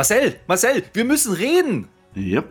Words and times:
Marcel, 0.00 0.40
Marcel, 0.46 0.82
wir 0.94 1.04
müssen 1.04 1.34
reden. 1.34 1.86
Yep. 2.16 2.48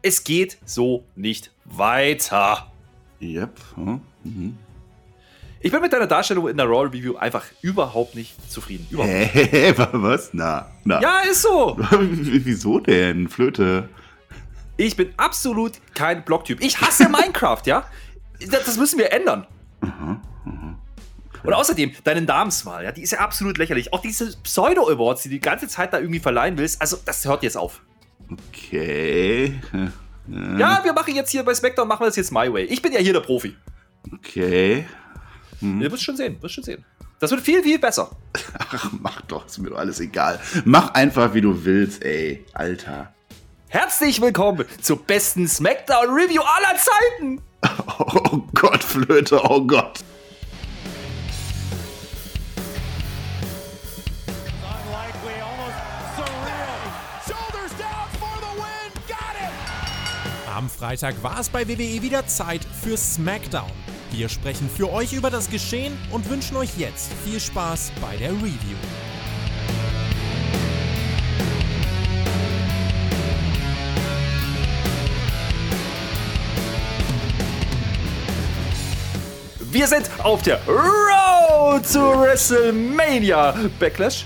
Es 0.00 0.24
geht 0.24 0.56
so 0.64 1.04
nicht 1.14 1.50
weiter. 1.66 2.72
Yep. 3.20 3.60
Hm. 3.74 4.00
Mhm. 4.22 4.56
Ich 5.60 5.70
bin 5.70 5.82
mit 5.82 5.92
deiner 5.92 6.06
Darstellung 6.06 6.48
in 6.48 6.56
der 6.56 6.64
Raw 6.64 6.86
Review 6.86 7.16
einfach 7.16 7.44
überhaupt 7.60 8.14
nicht 8.14 8.50
zufrieden. 8.50 8.86
Überhaupt 8.90 9.12
nicht. 9.12 9.34
Hä, 9.52 9.74
was? 9.92 10.30
Na, 10.32 10.70
na. 10.84 11.02
Ja, 11.02 11.20
ist 11.30 11.42
so. 11.42 11.76
Wieso 11.90 12.80
denn? 12.80 13.28
Flöte. 13.28 13.90
Ich 14.78 14.96
bin 14.96 15.12
absolut 15.18 15.72
kein 15.92 16.24
Blocktyp. 16.24 16.62
Ich 16.62 16.80
hasse 16.80 17.10
Minecraft, 17.10 17.60
ja? 17.66 17.84
Das 18.50 18.64
das 18.64 18.78
müssen 18.78 18.98
wir 18.98 19.12
ändern. 19.12 19.46
Und 21.44 21.52
außerdem, 21.52 21.92
deine 22.04 22.22
Namenswahl, 22.22 22.84
ja, 22.84 22.92
die 22.92 23.02
ist 23.02 23.12
ja 23.12 23.18
absolut 23.18 23.58
lächerlich. 23.58 23.92
Auch 23.92 24.00
diese 24.00 24.34
Pseudo-Awards, 24.38 25.22
die 25.22 25.28
du 25.28 25.34
die 25.34 25.40
ganze 25.40 25.68
Zeit 25.68 25.92
da 25.92 25.98
irgendwie 25.98 26.20
verleihen 26.20 26.56
willst, 26.56 26.80
also 26.80 26.98
das 27.04 27.24
hört 27.24 27.42
jetzt 27.42 27.56
auf. 27.56 27.80
Okay. 28.30 29.60
Ja, 30.26 30.80
wir 30.82 30.94
machen 30.94 31.14
jetzt 31.14 31.28
hier 31.32 31.42
bei 31.42 31.52
SmackDown, 31.52 31.86
machen 31.86 32.00
wir 32.00 32.06
das 32.06 32.16
jetzt 32.16 32.32
my 32.32 32.50
way. 32.50 32.64
Ich 32.64 32.80
bin 32.80 32.94
ja 32.94 32.98
hier 32.98 33.12
der 33.12 33.20
Profi. 33.20 33.54
Okay. 34.10 34.86
Ihr 35.60 35.92
wirst 35.92 36.02
schon 36.02 36.16
sehen, 36.16 36.38
wirst 36.40 36.54
schon 36.54 36.64
sehen. 36.64 36.82
Das 37.20 37.30
wird 37.30 37.42
viel, 37.42 37.62
viel 37.62 37.78
besser. 37.78 38.10
Ach, 38.58 38.90
mach 39.02 39.20
doch, 39.20 39.44
ist 39.44 39.58
mir 39.58 39.68
doch 39.68 39.76
alles 39.76 40.00
egal. 40.00 40.40
Mach 40.64 40.94
einfach, 40.94 41.34
wie 41.34 41.42
du 41.42 41.66
willst, 41.66 42.02
ey. 42.02 42.42
Alter. 42.54 43.12
Herzlich 43.68 44.22
willkommen 44.22 44.64
zur 44.80 45.04
besten 45.04 45.46
SmackDown-Review 45.46 46.40
aller 46.40 46.78
Zeiten. 46.78 47.42
Oh 47.98 48.42
Gott, 48.54 48.82
Flöte, 48.82 49.40
oh 49.44 49.62
Gott. 49.66 50.00
Am 60.64 60.70
Freitag 60.70 61.22
war 61.22 61.38
es 61.38 61.50
bei 61.50 61.68
WWE 61.68 62.00
wieder 62.00 62.26
Zeit 62.26 62.62
für 62.64 62.96
SmackDown. 62.96 63.70
Wir 64.12 64.30
sprechen 64.30 64.70
für 64.70 64.90
euch 64.90 65.12
über 65.12 65.28
das 65.28 65.50
Geschehen 65.50 65.92
und 66.10 66.30
wünschen 66.30 66.56
euch 66.56 66.78
jetzt 66.78 67.12
viel 67.22 67.38
Spaß 67.38 67.92
bei 68.00 68.16
der 68.16 68.30
Review. 68.30 68.78
Wir 79.70 79.86
sind 79.86 80.08
auf 80.22 80.40
der 80.40 80.60
Road 80.66 81.82
to 81.92 82.22
WrestleMania 82.22 83.54
Backlash. 83.78 84.24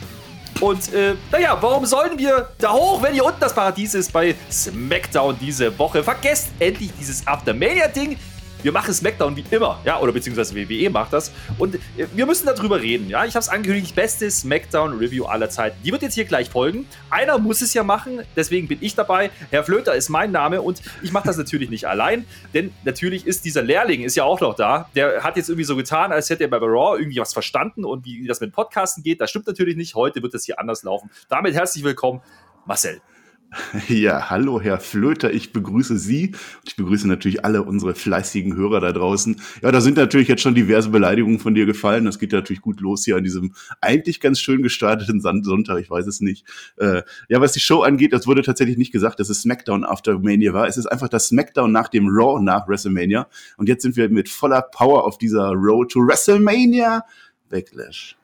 Und 0.61 0.92
äh, 0.92 1.14
naja, 1.31 1.56
warum 1.61 1.87
sollen 1.87 2.19
wir 2.19 2.48
da 2.59 2.73
hoch, 2.73 3.01
wenn 3.03 3.12
hier 3.12 3.25
unten 3.25 3.41
das 3.41 3.55
Paradies 3.55 3.95
ist 3.95 4.12
bei 4.12 4.34
SmackDown 4.51 5.39
diese 5.41 5.77
Woche? 5.78 6.03
Vergesst 6.03 6.48
endlich 6.59 6.91
dieses 6.98 7.25
Aftermania-Ding. 7.27 8.19
Wir 8.62 8.73
machen 8.73 8.92
SmackDown 8.92 9.37
wie 9.37 9.45
immer, 9.53 9.81
ja, 9.84 10.01
oder 10.01 10.11
beziehungsweise 10.11 10.55
WWE 10.56 10.91
macht 10.91 11.12
das. 11.12 11.33
Und 11.59 11.77
äh, 11.77 11.78
wir 12.12 12.27
müssen 12.27 12.47
darüber 12.47 12.83
reden, 12.83 13.09
ja. 13.09 13.25
Ich 13.25 13.34
habe 13.34 13.42
es 13.42 13.48
angekündigt, 13.48 13.95
beste 13.95 14.28
SmackDown-Review 14.28 15.27
aller 15.27 15.48
Zeiten. 15.48 15.81
Die 15.84 15.92
wird 15.92 16.03
jetzt 16.03 16.14
hier 16.14 16.25
gleich 16.25 16.51
folgen. 16.51 16.86
Einer 17.09 17.39
muss 17.39 17.62
es 17.62 17.73
ja 17.73 17.84
machen, 17.84 18.20
deswegen 18.34 18.67
bin 18.67 18.79
ich 18.81 18.97
dabei. 18.97 19.31
Herr 19.51 19.62
Flöter 19.62 19.95
ist 19.95 20.09
mein 20.09 20.33
Name 20.33 20.61
und 20.61 20.83
ich 21.03 21.12
mache 21.12 21.29
das 21.29 21.36
natürlich 21.36 21.70
nicht 21.70 21.86
allein, 21.86 22.27
denn 22.53 22.73
natürlich 22.84 23.29
ist 23.29 23.45
dieser 23.45 23.62
Lehrling, 23.62 24.03
ist 24.03 24.17
ja 24.17 24.25
auch 24.25 24.41
noch 24.41 24.55
da. 24.55 24.91
Der 24.97 25.23
hat 25.23 25.36
jetzt 25.36 25.48
irgendwie 25.48 25.64
so 25.64 25.77
getan, 25.77 26.11
als 26.11 26.29
hätte 26.29 26.42
er 26.42 26.51
bei 26.51 26.59
Raw 26.59 26.98
irgendwie 26.98 27.20
was 27.20 27.33
verstanden 27.33 27.84
und 27.84 28.05
wie 28.05 28.27
das 28.27 28.41
mit 28.41 28.53
Podcasten 28.53 29.05
geht. 29.05 29.20
Das 29.20 29.31
stimmt 29.31 29.47
natürlich 29.47 29.77
nicht. 29.77 29.95
Heute 29.95 30.20
wird 30.23 30.34
das 30.34 30.45
hier 30.45 30.59
anders 30.59 30.83
laufen. 30.83 31.11
Damit 31.29 31.55
herzlich 31.55 31.84
willkommen, 31.84 32.23
Marcel. 32.67 33.01
Ja, 33.88 34.30
hallo 34.30 34.60
Herr 34.60 34.78
Flöter, 34.78 35.32
ich 35.32 35.52
begrüße 35.52 35.98
Sie 35.98 36.28
und 36.28 36.68
ich 36.68 36.77
begrüße 36.77 37.08
natürlich 37.08 37.44
alle 37.44 37.62
unsere 37.62 37.94
fleißigen 37.94 38.55
Hörer 38.56 38.80
da 38.80 38.92
draußen. 38.92 39.40
Ja, 39.62 39.72
da 39.72 39.80
sind 39.80 39.96
natürlich 39.96 40.28
jetzt 40.28 40.42
schon 40.42 40.55
diverse 40.55 40.90
Beleidigungen 40.90 41.39
von 41.39 41.55
dir 41.55 41.67
gefallen. 41.67 42.05
Das 42.05 42.18
geht 42.18 42.33
ja 42.33 42.39
natürlich 42.39 42.61
gut 42.61 42.80
los 42.80 43.05
hier 43.05 43.17
an 43.17 43.24
diesem 43.24 43.55
eigentlich 43.80 44.20
ganz 44.20 44.40
schön 44.40 44.62
gestarteten 44.62 45.20
Sonntag, 45.20 45.80
ich 45.80 45.90
weiß 45.90 46.06
es 46.06 46.20
nicht. 46.20 46.46
Äh, 46.77 47.02
ja, 47.28 47.40
was 47.40 47.52
die 47.52 47.61
Show 47.61 47.83
angeht, 47.83 48.12
das 48.12 48.27
wurde 48.27 48.42
tatsächlich 48.42 48.77
nicht 48.77 48.92
gesagt, 48.92 49.20
dass 49.20 49.28
es 49.28 49.42
SmackDown 49.42 49.84
after 49.84 50.18
Mania 50.18 50.52
war. 50.52 50.67
Es 50.67 50.77
ist 50.77 50.86
einfach 50.86 51.08
das 51.08 51.28
SmackDown 51.28 51.73
nach 51.73 51.89
dem 51.89 52.08
Raw 52.08 52.42
nach 52.42 52.68
WrestleMania. 52.68 53.28
Und 53.56 53.68
jetzt 53.68 53.83
sind 53.83 53.96
wir 53.96 54.08
mit 54.11 54.28
voller 54.28 54.62
Power 54.62 55.05
auf 55.05 55.18
dieser 55.18 55.52
Road 55.52 55.90
to 55.92 56.00
WrestleMania 56.00 57.05
Backlash. 57.48 58.17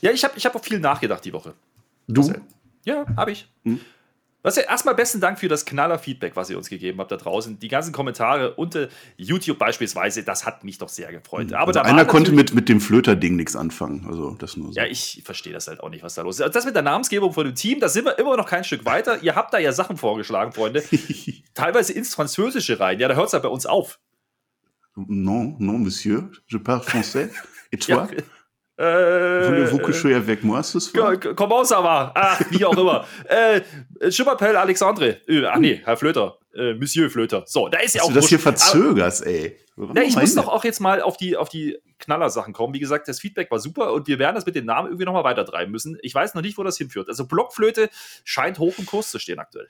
Ja, 0.00 0.10
ich 0.10 0.24
habe 0.24 0.34
ich 0.36 0.44
hab 0.44 0.54
auch 0.56 0.64
viel 0.64 0.80
nachgedacht 0.80 1.24
die 1.24 1.32
Woche. 1.32 1.54
Du? 2.08 2.32
Ja, 2.84 3.06
habe 3.16 3.32
ich. 3.32 3.48
Was 4.44 4.56
ja, 4.56 4.64
erstmal 4.64 4.94
besten 4.94 5.22
Dank 5.22 5.38
für 5.38 5.48
das 5.48 5.64
Knaller-Feedback, 5.64 6.36
was 6.36 6.50
ihr 6.50 6.58
uns 6.58 6.68
gegeben 6.68 7.00
habt 7.00 7.10
da 7.10 7.16
draußen. 7.16 7.58
Die 7.58 7.68
ganzen 7.68 7.92
Kommentare 7.92 8.54
unter 8.56 8.88
YouTube 9.16 9.58
beispielsweise, 9.58 10.22
das 10.22 10.44
hat 10.44 10.64
mich 10.64 10.76
doch 10.76 10.90
sehr 10.90 11.10
gefreut. 11.10 11.50
Aber 11.54 11.68
Also 11.68 11.80
einer 11.80 12.04
konnte 12.04 12.30
mit, 12.30 12.52
mit 12.52 12.68
dem 12.68 12.78
Flöter-Ding 12.78 13.36
nichts 13.36 13.56
anfangen. 13.56 14.04
Also 14.06 14.36
das 14.38 14.58
nur 14.58 14.74
so. 14.74 14.78
Ja, 14.78 14.84
ich 14.84 15.22
verstehe 15.24 15.54
das 15.54 15.66
halt 15.66 15.80
auch 15.80 15.88
nicht, 15.88 16.04
was 16.04 16.14
da 16.14 16.20
los 16.20 16.36
ist. 16.36 16.42
Also 16.42 16.52
Das 16.52 16.66
mit 16.66 16.74
der 16.74 16.82
Namensgebung 16.82 17.32
von 17.32 17.46
dem 17.46 17.54
Team, 17.54 17.80
da 17.80 17.88
sind 17.88 18.04
wir 18.04 18.18
immer 18.18 18.36
noch 18.36 18.46
kein 18.46 18.64
Stück 18.64 18.84
weiter. 18.84 19.22
Ihr 19.22 19.34
habt 19.34 19.54
da 19.54 19.58
ja 19.58 19.72
Sachen 19.72 19.96
vorgeschlagen, 19.96 20.52
Freunde. 20.52 20.84
Teilweise 21.54 21.94
ins 21.94 22.14
Französische 22.14 22.78
rein. 22.78 23.00
Ja, 23.00 23.08
da 23.08 23.14
hört 23.14 23.28
es 23.28 23.32
ja 23.32 23.38
bei 23.38 23.48
uns 23.48 23.64
auf. 23.64 23.98
Non, 24.94 25.56
non, 25.58 25.82
monsieur, 25.82 26.30
je 26.48 26.58
parle 26.58 26.82
français. 26.82 27.30
Et 27.72 27.78
toi? 27.78 28.06
Äh, 28.12 28.22
Voulez-vous 28.78 29.78
coucher 29.78 30.14
avec 30.14 30.42
moi 30.44 30.62
ce 30.62 30.80
soir? 30.80 31.12
Ko- 31.20 31.34
Comment 31.34 31.64
ça 31.64 31.80
va? 31.80 32.12
Ach, 32.14 32.40
wie 32.50 32.64
auch 32.64 32.76
immer. 32.76 33.04
äh, 33.28 33.60
Je 34.10 34.22
m'appelle 34.24 34.56
Alexandre. 34.56 35.16
Äh, 35.28 35.44
ach 35.46 35.58
nee, 35.58 35.80
Herr 35.84 35.96
Flöter. 35.96 36.38
Äh, 36.56 36.74
Monsieur 36.74 37.08
Flöter. 37.10 37.42
So, 37.46 37.68
da 37.68 37.78
ist 37.78 37.94
ja 37.94 38.00
Dass 38.00 38.08
auch 38.08 38.12
du 38.12 38.20
das 38.20 38.28
hier 38.28 38.38
verzögerst, 38.38 39.26
ey. 39.26 39.56
Na, 39.76 40.02
ich 40.02 40.16
muss 40.16 40.34
doch 40.34 40.48
auch 40.48 40.64
jetzt 40.64 40.80
mal 40.80 41.02
auf 41.02 41.16
die, 41.16 41.36
auf 41.36 41.48
die 41.48 41.78
Knaller-Sachen 41.98 42.52
kommen. 42.52 42.74
Wie 42.74 42.80
gesagt, 42.80 43.08
das 43.08 43.20
Feedback 43.20 43.50
war 43.50 43.58
super 43.58 43.92
und 43.92 44.06
wir 44.06 44.18
werden 44.18 44.36
das 44.36 44.46
mit 44.46 44.54
den 44.54 44.66
Namen 44.66 44.88
irgendwie 44.88 45.04
nochmal 45.04 45.24
weitertreiben 45.24 45.72
müssen. 45.72 45.98
Ich 46.02 46.14
weiß 46.14 46.34
noch 46.34 46.42
nicht, 46.42 46.56
wo 46.58 46.62
das 46.62 46.78
hinführt. 46.78 47.08
Also 47.08 47.26
Blockflöte 47.26 47.90
scheint 48.24 48.58
hoch 48.58 48.74
im 48.78 48.86
Kurs 48.86 49.10
zu 49.10 49.18
stehen 49.18 49.38
aktuell. 49.38 49.68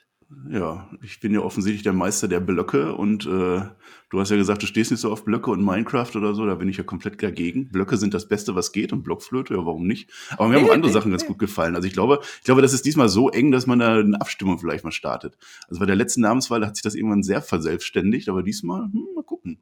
Ja, 0.50 0.91
ich 1.03 1.20
bin 1.20 1.32
ja 1.32 1.41
offensichtlich 1.41 1.82
der 1.82 1.92
Meister 1.92 2.28
der 2.28 2.41
Blöcke 2.41 2.94
und 2.94 3.26
äh, 3.26 3.62
du 4.10 4.20
hast 4.20 4.31
ja 4.31 4.37
gesagt, 4.37 4.62
du 4.62 4.66
stehst 4.66 4.91
nicht 4.91 5.00
so 5.00 5.12
auf 5.12 5.25
Blöcke 5.25 5.50
und 5.50 5.62
Minecraft 5.62 6.10
oder 6.16 6.34
so, 6.34 6.47
da 6.47 6.54
bin 6.54 6.69
ich 6.69 6.76
ja 6.76 6.82
komplett 6.82 7.22
dagegen. 7.22 7.69
Blöcke 7.71 7.97
sind 7.97 8.15
das 8.15 8.26
Beste, 8.26 8.54
was 8.54 8.72
geht 8.72 8.92
und 8.92 9.03
Blockflöte, 9.03 9.54
ja, 9.54 9.65
warum 9.65 9.86
nicht? 9.86 10.10
Aber 10.32 10.48
mir 10.48 10.56
haben 10.56 10.66
auch 10.66 10.72
andere 10.72 10.92
Sachen 10.92 11.10
ganz 11.10 11.26
gut 11.26 11.38
gefallen. 11.38 11.76
Also 11.76 11.86
ich 11.86 11.94
glaube, 11.94 12.21
ich 12.38 12.44
glaube, 12.44 12.62
das 12.62 12.72
ist 12.72 12.84
diesmal 12.84 13.09
so 13.09 13.31
eng, 13.31 13.53
dass 13.53 13.66
man 13.66 13.78
da 13.78 13.98
eine 13.98 14.21
Abstimmung 14.21 14.59
vielleicht 14.59 14.84
mal 14.84 14.92
startet. 14.92 15.36
Also 15.69 15.78
bei 15.78 15.86
der 15.86 15.97
letzten 15.97 16.22
Namenswahl 16.22 16.66
hat 16.66 16.76
sich 16.76 16.82
das 16.82 16.94
irgendwann 16.94 17.22
sehr 17.22 17.42
verselbstständigt, 17.42 18.28
aber 18.28 18.42
diesmal, 18.42 18.84
hm, 18.84 19.06
mal 19.15 19.25
gucken. 19.25 19.59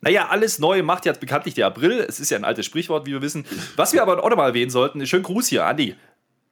Naja, 0.00 0.28
alles 0.28 0.58
Neue 0.58 0.82
macht 0.82 1.06
ja 1.06 1.12
bekanntlich 1.12 1.54
der 1.54 1.66
April. 1.66 2.04
Es 2.06 2.20
ist 2.20 2.30
ja 2.30 2.36
ein 2.36 2.44
altes 2.44 2.66
Sprichwort, 2.66 3.06
wie 3.06 3.12
wir 3.12 3.22
wissen. 3.22 3.44
Was 3.76 3.92
wir 3.92 4.02
aber 4.02 4.22
auch 4.22 4.30
nochmal 4.30 4.48
erwähnen 4.48 4.70
sollten, 4.70 5.06
schönen 5.06 5.22
Gruß 5.22 5.48
hier 5.48 5.64
an 5.66 5.76
die 5.76 5.94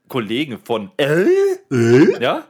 Kollegen 0.08 0.58
von 0.62 0.91
L. 0.97 1.28
Äh? 1.70 2.22
Ja? 2.22 2.44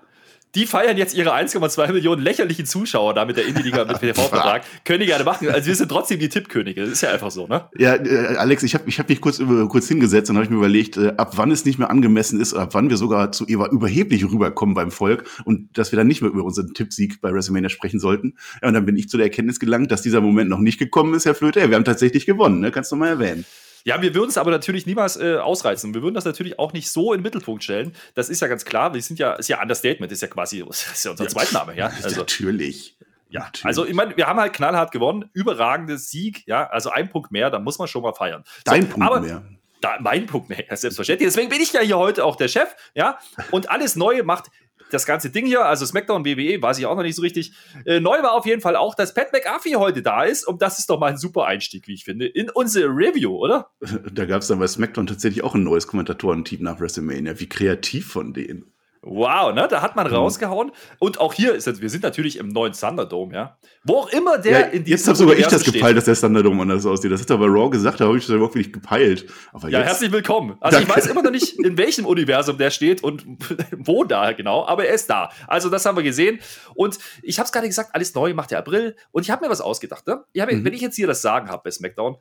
Die 0.54 0.66
feiern 0.66 0.98
jetzt 0.98 1.14
ihre 1.14 1.34
1,2 1.34 1.92
Millionen 1.92 2.20
lächerlichen 2.22 2.66
Zuschauer 2.66 3.14
da 3.14 3.24
mit 3.24 3.38
der 3.38 3.46
Indie-Liga 3.46 3.86
mit 3.86 3.98
TV-Vertrag. 4.00 4.64
Können 4.84 5.00
die 5.00 5.06
gerne 5.06 5.24
machen. 5.24 5.48
Also 5.48 5.66
wir 5.66 5.74
sind 5.74 5.88
trotzdem 5.88 6.18
die 6.18 6.28
Tippkönige. 6.28 6.82
Das 6.82 6.90
ist 6.90 7.00
ja 7.00 7.10
einfach 7.10 7.30
so, 7.30 7.46
ne? 7.46 7.70
Ja, 7.78 7.94
äh, 7.94 8.36
Alex, 8.36 8.62
ich 8.62 8.74
habe 8.74 8.84
ich 8.86 8.98
hab 8.98 9.08
mich 9.08 9.22
kurz, 9.22 9.38
über, 9.38 9.66
kurz 9.68 9.88
hingesetzt 9.88 10.28
und 10.28 10.36
habe 10.36 10.50
mir 10.50 10.56
überlegt, 10.56 10.98
äh, 10.98 11.14
ab 11.16 11.32
wann 11.36 11.50
es 11.50 11.64
nicht 11.64 11.78
mehr 11.78 11.88
angemessen 11.88 12.38
ist, 12.38 12.52
ab 12.52 12.74
wann 12.74 12.90
wir 12.90 12.98
sogar 12.98 13.32
zu 13.32 13.46
über, 13.46 13.70
überheblich 13.70 14.24
rüberkommen 14.24 14.74
beim 14.74 14.90
Volk 14.90 15.24
und 15.44 15.78
dass 15.78 15.90
wir 15.90 15.96
dann 15.96 16.06
nicht 16.06 16.20
mehr 16.20 16.30
über 16.30 16.44
unseren 16.44 16.74
Tippsieg 16.74 17.22
bei 17.22 17.32
WrestleMania 17.32 17.70
sprechen 17.70 17.98
sollten. 17.98 18.34
Ja, 18.60 18.68
und 18.68 18.74
dann 18.74 18.84
bin 18.84 18.96
ich 18.96 19.08
zu 19.08 19.16
der 19.16 19.26
Erkenntnis 19.26 19.58
gelangt, 19.58 19.90
dass 19.90 20.02
dieser 20.02 20.20
Moment 20.20 20.50
noch 20.50 20.58
nicht 20.58 20.78
gekommen 20.78 21.14
ist, 21.14 21.24
Herr 21.24 21.34
Flöte. 21.34 21.60
Ja, 21.60 21.70
wir 21.70 21.76
haben 21.76 21.84
tatsächlich 21.84 22.26
gewonnen, 22.26 22.60
ne? 22.60 22.70
Kannst 22.70 22.92
du 22.92 22.96
mal 22.96 23.08
erwähnen. 23.08 23.46
Ja, 23.84 24.00
wir 24.00 24.14
würden 24.14 24.30
es 24.30 24.38
aber 24.38 24.50
natürlich 24.50 24.86
niemals 24.86 25.16
äh, 25.16 25.36
ausreizen. 25.36 25.94
Wir 25.94 26.02
würden 26.02 26.14
das 26.14 26.24
natürlich 26.24 26.58
auch 26.58 26.72
nicht 26.72 26.90
so 26.90 27.12
in 27.12 27.18
den 27.18 27.22
Mittelpunkt 27.22 27.64
stellen. 27.64 27.94
Das 28.14 28.28
ist 28.28 28.40
ja 28.40 28.48
ganz 28.48 28.64
klar. 28.64 28.94
Wir 28.94 29.02
sind 29.02 29.18
ja, 29.18 29.34
ist 29.34 29.48
ja 29.48 29.60
Understatement, 29.60 30.12
ist 30.12 30.22
ja 30.22 30.28
quasi, 30.28 30.64
ist 30.68 31.04
ja 31.04 31.10
unser 31.10 31.28
Zweitname, 31.28 31.76
ja. 31.76 31.92
Also, 32.02 32.20
Natürlich. 32.20 32.96
ja. 33.30 33.40
Natürlich. 33.40 33.66
also 33.66 33.86
ich 33.86 33.94
meine, 33.94 34.16
wir 34.16 34.26
haben 34.26 34.38
halt 34.38 34.52
knallhart 34.52 34.92
gewonnen, 34.92 35.30
überragendes 35.32 36.10
Sieg, 36.10 36.46
ja. 36.46 36.68
Also 36.68 36.90
ein 36.90 37.10
Punkt 37.10 37.32
mehr, 37.32 37.50
da 37.50 37.58
muss 37.58 37.78
man 37.78 37.88
schon 37.88 38.02
mal 38.02 38.14
feiern. 38.14 38.44
So, 38.44 38.62
Dein 38.64 38.88
Punkt 38.88 39.06
aber, 39.06 39.20
mehr. 39.20 39.42
Da, 39.80 39.96
mein 39.98 40.26
Punkt 40.26 40.48
mehr, 40.48 40.64
ja, 40.68 40.76
selbstverständlich. 40.76 41.28
Deswegen 41.28 41.48
bin 41.48 41.60
ich 41.60 41.72
ja 41.72 41.80
hier 41.80 41.98
heute 41.98 42.24
auch 42.24 42.36
der 42.36 42.46
Chef, 42.46 42.74
ja. 42.94 43.18
Und 43.50 43.68
alles 43.68 43.96
Neue 43.96 44.22
macht 44.22 44.46
das 44.92 45.06
ganze 45.06 45.30
Ding 45.30 45.46
hier, 45.46 45.64
also 45.64 45.86
SmackDown 45.86 46.24
WWE, 46.24 46.60
weiß 46.60 46.78
ich 46.78 46.86
auch 46.86 46.96
noch 46.96 47.02
nicht 47.02 47.16
so 47.16 47.22
richtig. 47.22 47.52
Äh, 47.84 48.00
neu 48.00 48.22
war 48.22 48.32
auf 48.32 48.46
jeden 48.46 48.60
Fall 48.60 48.76
auch, 48.76 48.94
dass 48.94 49.14
Pat 49.14 49.32
McAfee 49.32 49.76
heute 49.76 50.02
da 50.02 50.24
ist. 50.24 50.46
Und 50.46 50.62
das 50.62 50.78
ist 50.78 50.90
doch 50.90 50.98
mal 50.98 51.10
ein 51.10 51.16
super 51.16 51.46
Einstieg, 51.46 51.88
wie 51.88 51.94
ich 51.94 52.04
finde, 52.04 52.26
in 52.26 52.50
unsere 52.50 52.88
Review, 52.88 53.36
oder? 53.36 53.70
Da 54.12 54.26
gab 54.26 54.42
es 54.42 54.48
dann 54.48 54.58
bei 54.58 54.66
SmackDown 54.66 55.06
tatsächlich 55.06 55.42
auch 55.42 55.54
ein 55.54 55.62
neues 55.62 55.86
Kommentatorenteam 55.86 56.62
nach 56.62 56.80
WrestleMania. 56.80 57.38
Wie 57.40 57.48
kreativ 57.48 58.08
von 58.08 58.32
denen. 58.32 58.71
Wow, 59.04 59.52
ne? 59.52 59.66
Da 59.68 59.82
hat 59.82 59.96
man 59.96 60.06
Mhm. 60.06 60.14
rausgehauen. 60.14 60.70
Und 61.00 61.18
auch 61.18 61.34
hier 61.34 61.54
ist 61.54 61.66
jetzt, 61.66 61.80
wir 61.82 61.90
sind 61.90 62.04
natürlich 62.04 62.38
im 62.38 62.48
neuen 62.48 62.72
Thunderdome, 62.72 63.34
ja. 63.34 63.58
Wo 63.82 63.96
auch 63.96 64.08
immer 64.10 64.38
der 64.38 64.52
Ja, 64.52 64.58
in 64.66 64.84
jetzt 64.84 64.86
diesem 64.86 65.06
habe 65.08 65.16
sogar 65.18 65.36
ich 65.36 65.46
das 65.48 65.64
gepeilt, 65.64 65.96
dass 65.96 66.04
der 66.04 66.14
Thunderdome 66.14 66.62
anders 66.62 66.86
aussieht. 66.86 67.10
Das 67.10 67.20
hat 67.20 67.28
er 67.30 67.38
bei 67.38 67.46
Raw 67.46 67.68
gesagt, 67.68 68.00
da 68.00 68.04
habe 68.06 68.16
ich 68.16 68.24
das 68.26 68.34
überhaupt 68.36 68.54
nicht 68.54 68.72
gepeilt. 68.72 69.26
Aber 69.52 69.68
Ja, 69.68 69.80
jetzt, 69.80 69.88
herzlich 69.88 70.12
willkommen. 70.12 70.56
Also 70.60 70.78
ich 70.78 70.84
Danke. 70.86 70.96
weiß 71.02 71.10
immer 71.10 71.22
noch 71.22 71.32
nicht, 71.32 71.58
in 71.58 71.76
welchem 71.76 72.06
Universum 72.06 72.58
der 72.58 72.70
steht 72.70 73.02
und 73.02 73.24
wo 73.76 74.04
da 74.04 74.30
genau, 74.32 74.64
aber 74.66 74.86
er 74.86 74.94
ist 74.94 75.10
da. 75.10 75.30
Also 75.48 75.68
das 75.68 75.84
haben 75.84 75.96
wir 75.96 76.04
gesehen. 76.04 76.38
Und 76.76 76.98
ich 77.22 77.40
habe 77.40 77.46
es 77.46 77.52
gerade 77.52 77.66
gesagt, 77.66 77.96
alles 77.96 78.14
neu 78.14 78.34
macht 78.34 78.52
der 78.52 78.60
April. 78.60 78.94
Und 79.10 79.22
ich 79.22 79.30
habe 79.32 79.44
mir 79.44 79.50
was 79.50 79.60
ausgedacht. 79.60 80.06
Ne? 80.06 80.22
Ich 80.32 80.40
hab, 80.40 80.52
Mhm. 80.52 80.64
Wenn 80.64 80.74
ich 80.74 80.80
jetzt 80.80 80.94
hier 80.94 81.08
das 81.08 81.22
Sagen 81.22 81.48
habe 81.48 81.62
bei 81.64 81.70
SmackDown, 81.72 82.18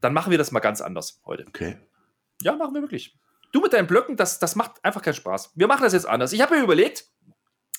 dann 0.00 0.12
machen 0.12 0.30
wir 0.30 0.38
das 0.38 0.52
mal 0.52 0.60
ganz 0.60 0.80
anders 0.80 1.20
heute. 1.26 1.46
Okay. 1.48 1.78
Ja, 2.42 2.52
machen 2.54 2.74
wir 2.74 2.82
wirklich. 2.82 3.16
Du 3.52 3.60
mit 3.60 3.72
deinen 3.72 3.86
Blöcken, 3.86 4.16
das, 4.16 4.38
das 4.38 4.56
macht 4.56 4.84
einfach 4.84 5.02
keinen 5.02 5.14
Spaß. 5.14 5.52
Wir 5.54 5.66
machen 5.66 5.82
das 5.82 5.92
jetzt 5.92 6.06
anders. 6.08 6.32
Ich 6.32 6.40
habe 6.40 6.56
mir 6.56 6.62
überlegt, 6.62 7.04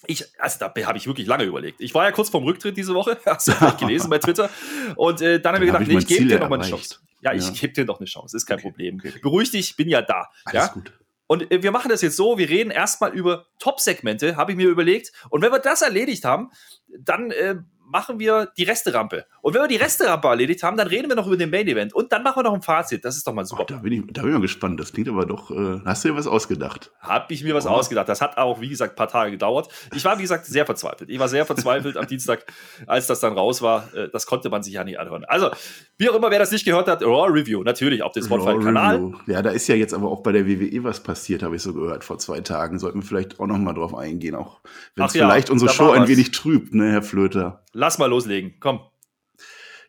ich, 0.05 0.25
also 0.39 0.59
da 0.59 0.73
habe 0.85 0.97
ich 0.97 1.07
wirklich 1.07 1.27
lange 1.27 1.43
überlegt. 1.45 1.79
Ich 1.81 1.93
war 1.93 2.03
ja 2.05 2.11
kurz 2.11 2.29
vorm 2.29 2.43
Rücktritt 2.43 2.75
diese 2.77 2.93
Woche, 2.93 3.17
hast 3.25 3.47
du 3.47 3.51
vielleicht 3.53 3.79
gelesen 3.79 4.09
bei 4.09 4.19
Twitter. 4.19 4.49
Und 4.95 5.21
äh, 5.21 5.39
dann 5.39 5.55
habe 5.55 5.65
ich 5.65 5.71
Dann 5.71 5.81
hab 5.81 5.87
gedacht, 5.87 6.03
ich 6.03 6.07
nee, 6.09 6.13
ich 6.13 6.19
gebe 6.19 6.25
dir 6.29 6.35
ja 6.35 6.39
noch 6.39 6.49
mal 6.49 6.59
eine. 6.59 6.69
Chance. 6.69 6.97
Ja, 7.21 7.33
ich 7.33 7.45
Ja. 7.45 7.51
gebe 7.53 7.73
dir 7.73 7.85
noch 7.85 7.99
eine 7.99 8.05
Chance, 8.05 8.35
ist 8.37 8.45
kein 8.45 8.59
Okay, 8.59 8.69
Problem. 8.69 8.95
okay. 8.99 9.13
Beruhig 9.21 9.51
dich, 9.51 9.75
bin 9.77 9.87
ja 9.89 10.01
da. 10.01 10.29
Alles 10.45 10.65
ja? 10.65 10.67
gut. 10.73 10.91
Und 11.25 11.49
äh, 11.51 11.63
wir 11.63 11.71
machen 11.71 11.89
das 11.89 12.01
jetzt 12.01 12.17
so, 12.17 12.37
wir 12.37 12.49
reden 12.49 12.69
erstmal 12.69 13.13
über 13.13 13.47
Top-Segmente, 13.59 14.35
habe 14.35 14.51
ich 14.51 14.57
mir 14.57 14.67
überlegt. 14.67 15.13
Und 15.29 15.41
wenn 15.41 15.51
wir 15.51 15.59
das 15.59 15.81
erledigt 15.81 16.25
haben, 16.25 16.51
dann 16.99 17.31
äh, 17.31 17.55
machen 17.85 18.19
wir 18.19 18.51
die 18.57 18.63
Resterampe. 18.63 19.25
Und 19.41 19.53
wenn 19.53 19.61
wir 19.61 19.67
die 19.67 19.75
Resterampe 19.75 20.27
erledigt 20.27 20.63
haben, 20.63 20.77
dann 20.77 20.87
reden 20.87 21.09
wir 21.09 21.15
noch 21.15 21.27
über 21.27 21.37
den 21.37 21.49
Main-Event. 21.49 21.93
Und 21.93 22.11
dann 22.11 22.23
machen 22.23 22.37
wir 22.37 22.43
noch 22.43 22.53
ein 22.53 22.61
Fazit. 22.61 23.03
Das 23.05 23.15
ist 23.17 23.27
doch 23.27 23.33
mal 23.33 23.43
Oh, 23.43 23.45
super. 23.45 23.65
da, 23.67 23.77
bin 23.77 23.93
ich, 23.93 24.01
da 24.11 24.21
bin 24.21 24.31
ich 24.31 24.35
mal 24.37 24.41
gespannt. 24.41 24.79
Das 24.79 24.93
klingt 24.93 25.09
aber 25.09 25.25
doch. 25.25 25.51
Äh, 25.51 25.81
hast 25.85 26.03
du 26.03 26.09
dir 26.09 26.15
was 26.15 26.27
ausgedacht? 26.27 26.91
Habe 27.01 27.33
ich 27.33 27.43
mir 27.43 27.53
was 27.53 27.65
Oh. 27.67 27.69
ausgedacht. 27.69 28.09
Das 28.09 28.21
hat 28.21 28.37
auch, 28.37 28.61
wie 28.61 28.69
gesagt, 28.69 28.93
ein 28.93 28.95
paar 28.95 29.07
Tage 29.09 29.31
gedauert. 29.31 29.67
Ich 29.95 30.03
war, 30.05 30.17
wie 30.17 30.21
gesagt, 30.23 30.45
sehr 30.45 30.65
verzweifelt. 30.65 31.09
Ich 31.09 31.19
war 31.19 31.27
sehr 31.27 31.45
verzweifelt 31.45 31.97
am 31.97 32.07
Dienstag, 32.07 32.45
als 32.87 33.07
das 33.07 33.19
dann 33.19 33.33
raus 33.33 33.61
war. 33.61 33.89
Äh, 33.93 34.09
Das 34.09 34.25
konnte 34.25 34.49
man 34.49 34.63
sich 34.63 34.73
ja 34.73 34.83
nicht 34.83 34.99
anhören. 34.99 35.25
Also, 35.25 35.49
wie 35.97 36.09
auch 36.09 36.15
immer, 36.15 36.31
wer 36.31 36.39
das 36.39 36.51
nicht 36.51 36.65
gehört 36.65 36.87
hat, 36.87 37.01
Raw 37.03 37.31
Review, 37.31 37.63
natürlich 37.63 38.01
auf 38.03 38.13
dem 38.13 38.23
Spotify-Kanal. 38.23 39.13
Ja, 39.27 39.41
da 39.41 39.49
ist 39.51 39.67
ja 39.67 39.75
jetzt 39.75 39.93
aber 39.93 40.09
auch 40.09 40.23
bei 40.23 40.31
der 40.31 40.47
WWE 40.47 40.83
was 40.83 41.01
passiert, 41.01 41.43
habe 41.43 41.55
ich 41.55 41.61
so 41.61 41.73
gehört, 41.73 42.03
vor 42.03 42.17
zwei 42.17 42.39
Tagen. 42.41 42.79
Sollten 42.79 43.01
wir 43.01 43.05
vielleicht 43.07 43.39
auch 43.39 43.47
noch 43.47 43.57
mal 43.57 43.73
drauf 43.73 43.93
eingehen, 43.95 44.35
auch 44.35 44.61
wenn 44.95 45.05
es 45.05 45.13
ja, 45.13 45.25
vielleicht 45.27 45.49
unsere 45.49 45.71
Show 45.71 45.91
ein 45.91 46.07
wenig 46.07 46.31
trübt, 46.31 46.73
ne, 46.73 46.91
Herr 46.91 47.01
Flöter? 47.03 47.62
Lass 47.73 47.97
mal 47.97 48.05
loslegen. 48.05 48.53
Komm. 48.59 48.79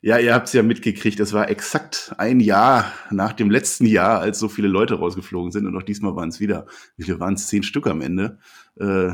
Ja, 0.00 0.18
ihr 0.18 0.34
habt 0.34 0.48
es 0.48 0.52
ja 0.52 0.62
mitgekriegt. 0.62 1.20
Es 1.20 1.32
war 1.32 1.48
exakt 1.48 2.14
ein 2.18 2.40
Jahr 2.40 2.92
nach 3.10 3.32
dem 3.32 3.50
letzten 3.50 3.86
Jahr, 3.86 4.20
als 4.20 4.38
so 4.38 4.48
viele 4.48 4.68
Leute 4.68 4.96
rausgeflogen 4.96 5.50
sind. 5.50 5.66
Und 5.66 5.76
auch 5.76 5.82
diesmal 5.82 6.14
waren 6.16 6.28
es 6.28 6.40
wieder, 6.40 6.66
wie 6.96 7.04
viele 7.04 7.20
waren 7.20 7.34
es? 7.34 7.46
Zehn 7.46 7.62
Stück 7.62 7.86
am 7.86 8.02
Ende. 8.02 8.38
Äh, 8.78 9.12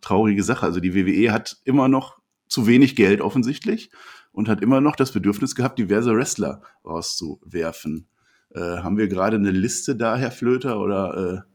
traurige 0.00 0.42
Sache. 0.42 0.66
Also 0.66 0.80
die 0.80 0.94
WWE 0.94 1.32
hat 1.32 1.58
immer 1.64 1.88
noch 1.88 2.18
zu 2.48 2.66
wenig 2.66 2.96
Geld 2.96 3.20
offensichtlich 3.20 3.90
und 4.32 4.48
hat 4.48 4.60
immer 4.60 4.80
noch 4.80 4.96
das 4.96 5.12
Bedürfnis 5.12 5.54
gehabt, 5.54 5.78
diverse 5.78 6.14
Wrestler 6.14 6.62
rauszuwerfen. 6.84 8.08
Äh, 8.50 8.60
haben 8.60 8.96
wir 8.96 9.08
gerade 9.08 9.36
eine 9.36 9.50
Liste 9.50 9.96
da, 9.96 10.16
Herr 10.16 10.32
Flöter, 10.32 10.80
oder 10.80 11.44
äh, 11.46 11.53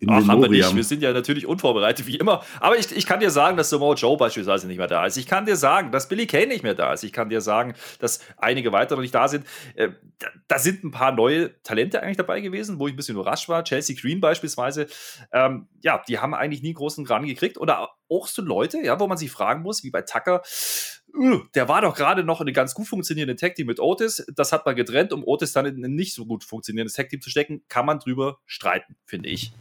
in 0.00 0.10
Ach, 0.10 0.26
haben 0.28 0.42
wir 0.42 0.48
nicht. 0.48 0.76
Wir 0.76 0.84
sind 0.84 1.02
ja 1.02 1.12
natürlich 1.12 1.46
unvorbereitet, 1.46 2.06
wie 2.06 2.16
immer. 2.16 2.44
Aber 2.60 2.78
ich, 2.78 2.94
ich 2.96 3.04
kann 3.04 3.18
dir 3.18 3.30
sagen, 3.30 3.56
dass 3.56 3.70
Samoa 3.70 3.94
Joe 3.94 4.16
beispielsweise 4.16 4.68
nicht 4.68 4.78
mehr 4.78 4.86
da 4.86 5.04
ist. 5.06 5.16
Ich 5.16 5.26
kann 5.26 5.44
dir 5.44 5.56
sagen, 5.56 5.90
dass 5.90 6.08
Billy 6.08 6.26
Kane 6.26 6.46
nicht 6.46 6.62
mehr 6.62 6.74
da 6.74 6.92
ist. 6.92 7.02
Ich 7.02 7.12
kann 7.12 7.28
dir 7.28 7.40
sagen, 7.40 7.74
dass 7.98 8.20
einige 8.36 8.70
weitere 8.70 9.00
nicht 9.00 9.14
da 9.14 9.26
sind. 9.26 9.44
Äh, 9.74 9.90
da, 10.20 10.28
da 10.46 10.58
sind 10.58 10.84
ein 10.84 10.92
paar 10.92 11.10
neue 11.10 11.60
Talente 11.62 12.00
eigentlich 12.00 12.16
dabei 12.16 12.40
gewesen, 12.40 12.78
wo 12.78 12.86
ich 12.86 12.94
ein 12.94 12.96
bisschen 12.96 13.16
überrascht 13.16 13.48
war. 13.48 13.64
Chelsea 13.64 13.96
Green 14.00 14.20
beispielsweise. 14.20 14.86
Ähm, 15.32 15.66
ja, 15.82 16.00
die 16.06 16.20
haben 16.20 16.32
eigentlich 16.32 16.62
nie 16.62 16.68
einen 16.68 16.74
großen 16.74 17.04
Run 17.06 17.26
gekriegt. 17.26 17.58
Oder 17.58 17.90
auch 18.08 18.28
so 18.28 18.40
Leute, 18.40 18.78
ja, 18.78 19.00
wo 19.00 19.08
man 19.08 19.18
sich 19.18 19.32
fragen 19.32 19.62
muss, 19.62 19.82
wie 19.82 19.90
bei 19.90 20.02
Tucker. 20.02 20.42
Der 21.54 21.68
war 21.68 21.80
doch 21.80 21.96
gerade 21.96 22.22
noch 22.22 22.40
in 22.40 22.46
eine 22.46 22.52
ganz 22.52 22.74
gut 22.74 22.86
funktionierende 22.86 23.34
Tag-Team 23.34 23.66
mit 23.66 23.80
Otis. 23.80 24.24
Das 24.32 24.52
hat 24.52 24.64
man 24.64 24.76
getrennt, 24.76 25.12
um 25.12 25.24
Otis 25.24 25.52
dann 25.52 25.66
in 25.66 25.84
ein 25.84 25.94
nicht 25.94 26.14
so 26.14 26.24
gut 26.24 26.44
funktionierendes 26.44 26.94
Tag-Team 26.94 27.20
zu 27.20 27.30
stecken. 27.30 27.62
Kann 27.68 27.86
man 27.86 27.98
drüber 27.98 28.38
streiten, 28.46 28.94
finde 29.04 29.30
ich. 29.30 29.52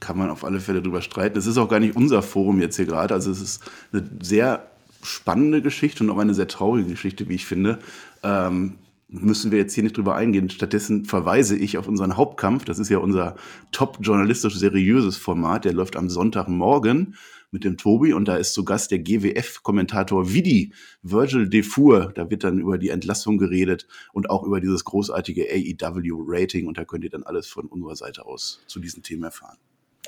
Kann 0.00 0.18
man 0.18 0.30
auf 0.30 0.44
alle 0.44 0.60
Fälle 0.60 0.82
drüber 0.82 1.02
streiten. 1.02 1.38
Es 1.38 1.46
ist 1.46 1.58
auch 1.58 1.68
gar 1.68 1.80
nicht 1.80 1.96
unser 1.96 2.22
Forum 2.22 2.60
jetzt 2.60 2.76
hier 2.76 2.86
gerade. 2.86 3.14
Also 3.14 3.30
es 3.30 3.40
ist 3.40 3.62
eine 3.92 4.08
sehr 4.20 4.66
spannende 5.02 5.62
Geschichte 5.62 6.02
und 6.02 6.10
auch 6.10 6.18
eine 6.18 6.34
sehr 6.34 6.48
traurige 6.48 6.90
Geschichte, 6.90 7.28
wie 7.28 7.34
ich 7.34 7.46
finde. 7.46 7.78
Ähm, 8.22 8.74
müssen 9.08 9.50
wir 9.50 9.58
jetzt 9.58 9.74
hier 9.74 9.82
nicht 9.82 9.96
drüber 9.96 10.14
eingehen. 10.14 10.50
Stattdessen 10.50 11.04
verweise 11.04 11.56
ich 11.56 11.78
auf 11.78 11.88
unseren 11.88 12.16
Hauptkampf. 12.16 12.64
Das 12.64 12.78
ist 12.78 12.88
ja 12.88 12.98
unser 12.98 13.36
top 13.72 13.98
journalistisch 14.00 14.56
seriöses 14.56 15.16
Format. 15.16 15.64
Der 15.64 15.72
läuft 15.72 15.96
am 15.96 16.08
Sonntagmorgen 16.08 17.16
mit 17.50 17.64
dem 17.64 17.76
Tobi 17.76 18.12
und 18.12 18.28
da 18.28 18.36
ist 18.36 18.54
zu 18.54 18.64
Gast 18.64 18.92
der 18.92 19.00
GWF-Kommentator 19.00 20.32
Vidi, 20.32 20.72
Virgil 21.02 21.48
Defour. 21.48 22.12
Da 22.14 22.30
wird 22.30 22.44
dann 22.44 22.60
über 22.60 22.78
die 22.78 22.90
Entlassung 22.90 23.38
geredet 23.38 23.88
und 24.12 24.30
auch 24.30 24.44
über 24.44 24.60
dieses 24.60 24.84
großartige 24.84 25.46
AEW-Rating 25.50 26.68
und 26.68 26.78
da 26.78 26.84
könnt 26.84 27.02
ihr 27.02 27.10
dann 27.10 27.24
alles 27.24 27.48
von 27.48 27.66
unserer 27.66 27.96
Seite 27.96 28.24
aus 28.24 28.60
zu 28.68 28.78
diesen 28.78 29.02
Themen 29.02 29.24
erfahren. 29.24 29.58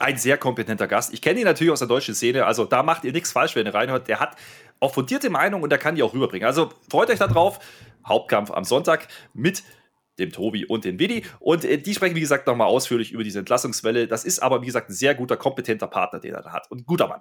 Ein 0.02 0.18
sehr 0.18 0.36
kompetenter 0.36 0.88
Gast. 0.88 1.12
Ich 1.12 1.22
kenne 1.22 1.40
ihn 1.40 1.44
natürlich 1.44 1.72
aus 1.72 1.78
der 1.78 1.88
deutschen 1.88 2.14
Szene, 2.14 2.44
also 2.44 2.64
da 2.64 2.82
macht 2.82 3.04
ihr 3.04 3.12
nichts 3.12 3.32
falsch, 3.32 3.54
wenn 3.54 3.66
ihr 3.66 3.74
reinhört. 3.74 4.08
Der 4.08 4.20
hat 4.20 4.36
auch 4.80 4.92
fundierte 4.92 5.30
Meinung 5.30 5.62
und 5.62 5.70
der 5.70 5.78
kann 5.78 5.94
die 5.94 6.02
auch 6.02 6.12
rüberbringen. 6.12 6.46
Also 6.46 6.70
freut 6.90 7.08
euch 7.08 7.18
darauf. 7.18 7.60
Hauptkampf 8.06 8.50
am 8.50 8.64
Sonntag 8.64 9.06
mit 9.32 9.62
dem 10.18 10.32
Tobi 10.32 10.66
und 10.66 10.84
dem 10.84 10.98
Vidi. 10.98 11.24
Und 11.38 11.64
äh, 11.64 11.78
die 11.78 11.94
sprechen, 11.94 12.16
wie 12.16 12.20
gesagt, 12.20 12.46
nochmal 12.46 12.66
ausführlich 12.66 13.12
über 13.12 13.22
diese 13.22 13.38
Entlassungswelle. 13.38 14.08
Das 14.08 14.24
ist 14.24 14.40
aber, 14.40 14.60
wie 14.60 14.66
gesagt, 14.66 14.90
ein 14.90 14.94
sehr 14.94 15.14
guter, 15.14 15.36
kompetenter 15.36 15.86
Partner, 15.86 16.18
den 16.18 16.34
er 16.34 16.42
da 16.42 16.52
hat. 16.52 16.70
Und 16.70 16.84
guter 16.84 17.06
Mann. 17.06 17.20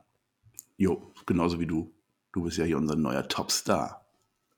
Jo, 0.78 1.14
genauso 1.28 1.60
wie 1.60 1.68
du. 1.68 1.94
Du 2.34 2.44
bist 2.44 2.58
ja 2.58 2.66
hier 2.66 2.78
unser 2.78 2.96
neuer 2.96 3.28
Topstar. 3.28 4.01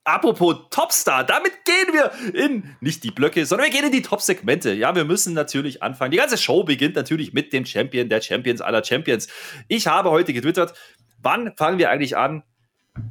Apropos 0.06 0.56
Topstar, 0.70 1.24
damit 1.24 1.64
gehen 1.64 1.92
wir 1.94 2.12
in 2.34 2.76
nicht 2.80 3.04
die 3.04 3.10
Blöcke, 3.10 3.46
sondern 3.46 3.66
wir 3.66 3.72
gehen 3.72 3.86
in 3.86 3.92
die 3.92 4.02
Top-Segmente. 4.02 4.72
Ja, 4.74 4.94
wir 4.94 5.04
müssen 5.06 5.32
natürlich 5.32 5.82
anfangen. 5.82 6.10
Die 6.10 6.18
ganze 6.18 6.36
Show 6.36 6.62
beginnt 6.62 6.94
natürlich 6.94 7.32
mit 7.32 7.54
dem 7.54 7.64
Champion 7.64 8.10
der 8.10 8.20
Champions 8.20 8.60
aller 8.60 8.84
Champions. 8.84 9.28
Ich 9.68 9.86
habe 9.86 10.10
heute 10.10 10.34
getwittert, 10.34 10.74
wann 11.22 11.56
fangen 11.56 11.78
wir 11.78 11.88
eigentlich 11.90 12.18
an, 12.18 12.42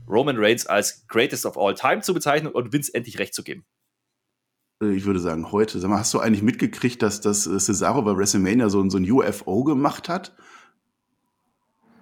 Roman 0.07 0.37
Reigns 0.37 0.67
als 0.67 1.07
Greatest 1.07 1.45
of 1.47 1.57
All 1.57 1.73
Time 1.73 2.01
zu 2.01 2.13
bezeichnen 2.13 2.51
und 2.51 2.71
Vince 2.71 2.93
endlich 2.93 3.17
recht 3.17 3.33
zu 3.33 3.43
geben? 3.43 3.65
Äh, 4.81 4.91
Ich 4.93 5.05
würde 5.05 5.19
sagen, 5.19 5.51
heute. 5.51 5.79
Sag 5.79 5.89
mal, 5.89 5.97
hast 5.99 6.13
du 6.13 6.19
eigentlich 6.19 6.43
mitgekriegt, 6.43 7.01
dass 7.01 7.21
das 7.21 7.47
äh, 7.47 7.57
Cesaro 7.59 8.03
bei 8.03 8.15
WrestleMania 8.15 8.69
so, 8.69 8.79
ein- 8.81 8.89
so 8.91 8.97
ein 8.99 9.09
UFO 9.11 9.63
gemacht 9.63 10.09
hat? 10.09 10.35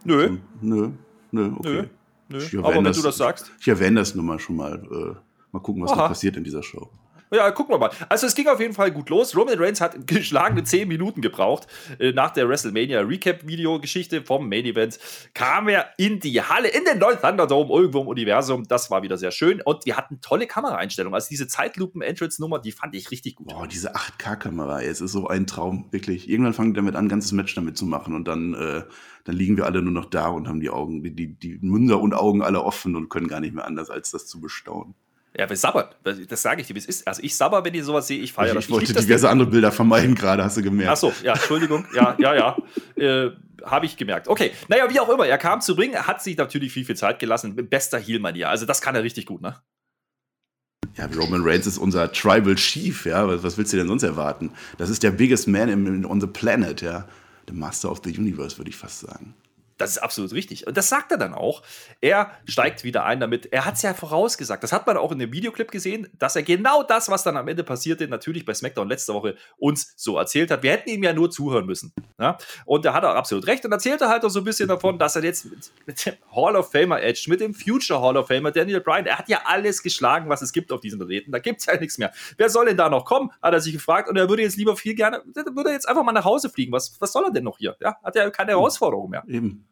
Nö, 0.03 0.37
Nö, 0.61 0.91
nö, 1.31 1.51
okay. 1.57 1.81
nö, 1.83 1.87
nö. 2.31 2.37
Ich 2.39 2.45
erwähne 2.53 2.65
Aber 2.65 2.75
wenn 2.75 2.83
das- 2.85 2.97
du 2.97 3.03
das 3.03 3.17
sagst. 3.17 3.51
Ich 3.59 3.67
erwähne 3.67 3.99
das 3.99 4.15
nur 4.15 4.23
mal 4.23 4.39
schon 4.39 4.55
mal. 4.55 4.75
Äh, 4.75 5.15
mal 5.51 5.59
gucken, 5.59 5.83
was 5.83 5.91
Aha. 5.91 6.01
noch 6.03 6.07
passiert 6.09 6.37
in 6.37 6.43
dieser 6.43 6.63
Show. 6.63 6.89
Ja, 7.33 7.49
gucken 7.51 7.73
wir 7.73 7.79
mal. 7.79 7.91
Also 8.09 8.27
es 8.27 8.35
ging 8.35 8.47
auf 8.49 8.59
jeden 8.59 8.73
Fall 8.73 8.91
gut 8.91 9.09
los. 9.09 9.37
Roman 9.37 9.57
Reigns 9.57 9.79
hat 9.79 10.05
geschlagene 10.05 10.65
10 10.65 10.85
Minuten 10.85 11.21
gebraucht. 11.21 11.65
Äh, 11.97 12.11
nach 12.11 12.31
der 12.31 12.49
WrestleMania 12.49 12.99
Recap-Video-Geschichte 12.99 14.23
vom 14.23 14.49
Main 14.49 14.65
Event 14.65 14.99
kam 15.33 15.69
er 15.69 15.91
in 15.97 16.19
die 16.19 16.41
Halle, 16.41 16.67
in 16.67 16.83
den 16.83 16.99
neuen 16.99 17.21
Thunderdome, 17.21 17.73
irgendwo 17.73 18.01
im 18.01 18.07
Universum. 18.07 18.67
Das 18.67 18.91
war 18.91 19.01
wieder 19.01 19.17
sehr 19.17 19.31
schön. 19.31 19.61
Und 19.61 19.85
wir 19.85 19.95
hatten 19.95 20.19
tolle 20.19 20.45
Kameraeinstellungen. 20.45 21.15
Also 21.15 21.29
diese 21.29 21.47
Zeitlupen-Entrance-Nummer, 21.47 22.59
die 22.59 22.73
fand 22.73 22.95
ich 22.95 23.11
richtig 23.11 23.35
gut. 23.35 23.47
Boah, 23.47 23.65
diese 23.65 23.95
8K-Kamera, 23.95 24.81
ey, 24.81 24.89
es 24.89 24.99
ist 24.99 25.13
so 25.13 25.27
ein 25.29 25.47
Traum, 25.47 25.87
wirklich. 25.91 26.29
Irgendwann 26.29 26.53
fangen 26.53 26.73
die 26.73 26.79
damit 26.79 26.97
an, 26.97 27.05
ein 27.05 27.09
ganzes 27.09 27.31
Match 27.31 27.55
damit 27.55 27.77
zu 27.77 27.85
machen 27.85 28.13
und 28.13 28.27
dann, 28.27 28.53
äh, 28.55 28.83
dann 29.23 29.35
liegen 29.37 29.55
wir 29.55 29.67
alle 29.67 29.81
nur 29.81 29.93
noch 29.93 30.09
da 30.09 30.27
und 30.27 30.49
haben 30.49 30.59
die 30.59 30.69
Augen, 30.69 31.01
die, 31.01 31.15
die, 31.15 31.33
die 31.39 31.59
Münder 31.61 32.01
und 32.01 32.13
Augen 32.13 32.41
alle 32.41 32.61
offen 32.61 32.97
und 32.97 33.07
können 33.07 33.29
gar 33.29 33.39
nicht 33.39 33.55
mehr 33.55 33.65
anders, 33.65 33.89
als 33.89 34.11
das 34.11 34.27
zu 34.27 34.41
bestaunen. 34.41 34.95
Ja, 35.37 35.49
wir 35.49 35.55
sabbern. 35.55 35.85
Das 36.03 36.41
sage 36.41 36.61
ich 36.61 36.67
dir, 36.67 36.75
wie 36.75 36.79
es 36.79 36.85
ist. 36.85 37.07
Also 37.07 37.23
ich 37.23 37.35
sabber, 37.35 37.63
wenn 37.63 37.73
ich 37.73 37.83
sowas 37.83 38.07
sehe. 38.07 38.19
Ich 38.19 38.33
feiere 38.33 38.49
ich, 38.49 38.53
das. 38.55 38.65
ich 38.65 38.71
wollte 38.71 38.87
lieb 38.87 38.95
das 38.95 39.05
diverse 39.05 39.29
andere 39.29 39.49
Bilder 39.49 39.71
vermeiden 39.71 40.13
gerade, 40.13 40.43
hast 40.43 40.57
du 40.57 40.61
gemerkt. 40.61 40.91
Ach 40.91 40.97
so, 40.97 41.13
ja, 41.23 41.33
Entschuldigung. 41.33 41.85
Ja, 41.95 42.15
ja, 42.19 42.35
ja. 42.35 42.57
Äh, 42.97 43.31
Habe 43.63 43.87
ich 43.87 43.97
gemerkt. 43.97 44.27
Okay, 44.27 44.51
naja, 44.67 44.87
wie 44.89 44.99
auch 44.99 45.09
immer. 45.09 45.25
Er 45.25 45.39
kam 45.39 45.59
zu 45.61 45.73
Ring, 45.73 45.95
hat 45.95 46.21
sich 46.21 46.37
natürlich 46.37 46.71
viel, 46.71 46.85
viel 46.85 46.95
Zeit 46.95 47.17
gelassen. 47.17 47.55
Mit 47.55 47.69
bester 47.69 47.97
Heel-Manier. 47.97 48.49
Also 48.49 48.67
das 48.67 48.79
kann 48.79 48.93
er 48.93 49.01
richtig 49.01 49.25
gut, 49.25 49.41
ne? 49.41 49.55
Ja, 50.97 51.07
Roman 51.07 51.41
Reigns 51.43 51.65
ist 51.65 51.77
unser 51.77 52.11
Tribal 52.11 52.55
Chief, 52.55 53.05
ja. 53.05 53.27
Was, 53.27 53.41
was 53.41 53.57
willst 53.57 53.73
du 53.73 53.77
denn 53.77 53.87
sonst 53.87 54.03
erwarten? 54.03 54.51
Das 54.77 54.89
ist 54.89 55.01
der 55.01 55.11
biggest 55.11 55.47
man 55.47 55.69
im, 55.69 56.05
on 56.05 56.21
the 56.21 56.27
planet, 56.27 56.81
ja. 56.81 57.07
The 57.47 57.53
Master 57.53 57.89
of 57.89 58.01
the 58.03 58.15
Universe, 58.15 58.57
würde 58.57 58.69
ich 58.69 58.75
fast 58.75 58.99
sagen. 58.99 59.33
Das 59.81 59.89
ist 59.89 59.97
absolut 59.97 60.31
richtig. 60.33 60.67
Und 60.67 60.77
das 60.77 60.89
sagt 60.89 61.11
er 61.11 61.17
dann 61.17 61.33
auch. 61.33 61.63
Er 62.01 62.31
steigt 62.45 62.83
wieder 62.83 63.03
ein 63.03 63.19
damit. 63.19 63.51
Er 63.51 63.65
hat 63.65 63.75
es 63.75 63.81
ja 63.81 63.95
vorausgesagt. 63.95 64.61
Das 64.61 64.71
hat 64.71 64.85
man 64.85 64.95
auch 64.95 65.11
in 65.11 65.17
dem 65.17 65.33
Videoclip 65.33 65.71
gesehen, 65.71 66.07
dass 66.19 66.35
er 66.35 66.43
genau 66.43 66.83
das, 66.83 67.09
was 67.09 67.23
dann 67.23 67.35
am 67.35 67.47
Ende 67.47 67.63
passierte, 67.63 68.07
natürlich 68.07 68.45
bei 68.45 68.53
SmackDown 68.53 68.87
letzte 68.87 69.15
Woche 69.15 69.35
uns 69.57 69.93
so 69.97 70.19
erzählt 70.19 70.51
hat. 70.51 70.61
Wir 70.61 70.71
hätten 70.71 70.89
ihm 70.89 71.03
ja 71.03 71.13
nur 71.13 71.31
zuhören 71.31 71.65
müssen. 71.65 71.93
Ja? 72.19 72.37
Und 72.65 72.85
da 72.85 72.93
hat 72.93 73.03
er 73.03 73.15
absolut 73.15 73.47
recht 73.47 73.65
und 73.65 73.71
erzählte 73.71 74.07
halt 74.07 74.23
auch 74.23 74.29
so 74.29 74.41
ein 74.41 74.43
bisschen 74.43 74.69
davon, 74.69 74.99
dass 74.99 75.15
er 75.15 75.23
jetzt 75.23 75.45
mit, 75.45 75.71
mit 75.87 76.05
dem 76.05 76.13
Hall 76.35 76.55
of 76.55 76.71
Famer 76.71 77.01
Edge, 77.01 77.25
mit 77.27 77.41
dem 77.41 77.55
Future 77.55 77.99
Hall 77.99 78.17
of 78.17 78.27
Famer 78.27 78.51
Daniel 78.51 78.81
Bryan, 78.81 79.07
er 79.07 79.17
hat 79.17 79.29
ja 79.29 79.41
alles 79.45 79.81
geschlagen, 79.81 80.29
was 80.29 80.43
es 80.43 80.53
gibt 80.53 80.71
auf 80.71 80.81
diesem 80.81 80.99
Planeten. 80.99 81.31
Da 81.31 81.39
gibt 81.39 81.61
es 81.61 81.65
ja 81.65 81.75
nichts 81.79 81.97
mehr. 81.97 82.13
Wer 82.37 82.49
soll 82.51 82.67
denn 82.67 82.77
da 82.77 82.87
noch 82.87 83.05
kommen? 83.05 83.31
Hat 83.41 83.51
er 83.51 83.61
sich 83.61 83.73
gefragt 83.73 84.09
und 84.09 84.15
er 84.15 84.29
würde 84.29 84.43
jetzt 84.43 84.57
lieber 84.57 84.77
viel 84.77 84.93
gerne, 84.93 85.23
würde 85.33 85.71
jetzt 85.71 85.89
einfach 85.89 86.03
mal 86.03 86.11
nach 86.11 86.25
Hause 86.25 86.51
fliegen. 86.51 86.71
Was, 86.71 87.01
was 87.01 87.11
soll 87.11 87.23
er 87.25 87.31
denn 87.31 87.45
noch 87.45 87.57
hier? 87.57 87.75
Ja? 87.79 87.97
Hat 88.03 88.15
ja 88.15 88.29
keine 88.29 88.51
Herausforderung 88.51 89.09
mehr. 89.09 89.23
Eben. 89.27 89.65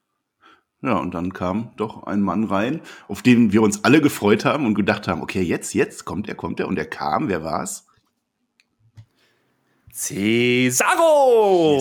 Ja, 0.82 0.98
und 0.98 1.14
dann 1.14 1.34
kam 1.34 1.72
doch 1.76 2.04
ein 2.04 2.22
Mann 2.22 2.46
rein, 2.46 2.82
auf 3.10 3.22
den 3.22 3.52
wir 3.52 3.62
uns 3.62 3.84
alle 3.84 4.00
gefreut 4.02 4.46
haben 4.46 4.66
und 4.66 4.76
gedacht 4.76 5.08
haben, 5.10 5.22
okay, 5.22 5.42
jetzt, 5.42 5.74
jetzt 5.74 6.06
kommt 6.06 6.30
er, 6.30 6.36
kommt 6.36 6.60
er. 6.60 6.70
Und 6.70 6.78
er 6.78 6.86
kam, 6.86 7.28
wer 7.28 7.44
war's? 7.44 7.86
Cesaro! 9.92 11.76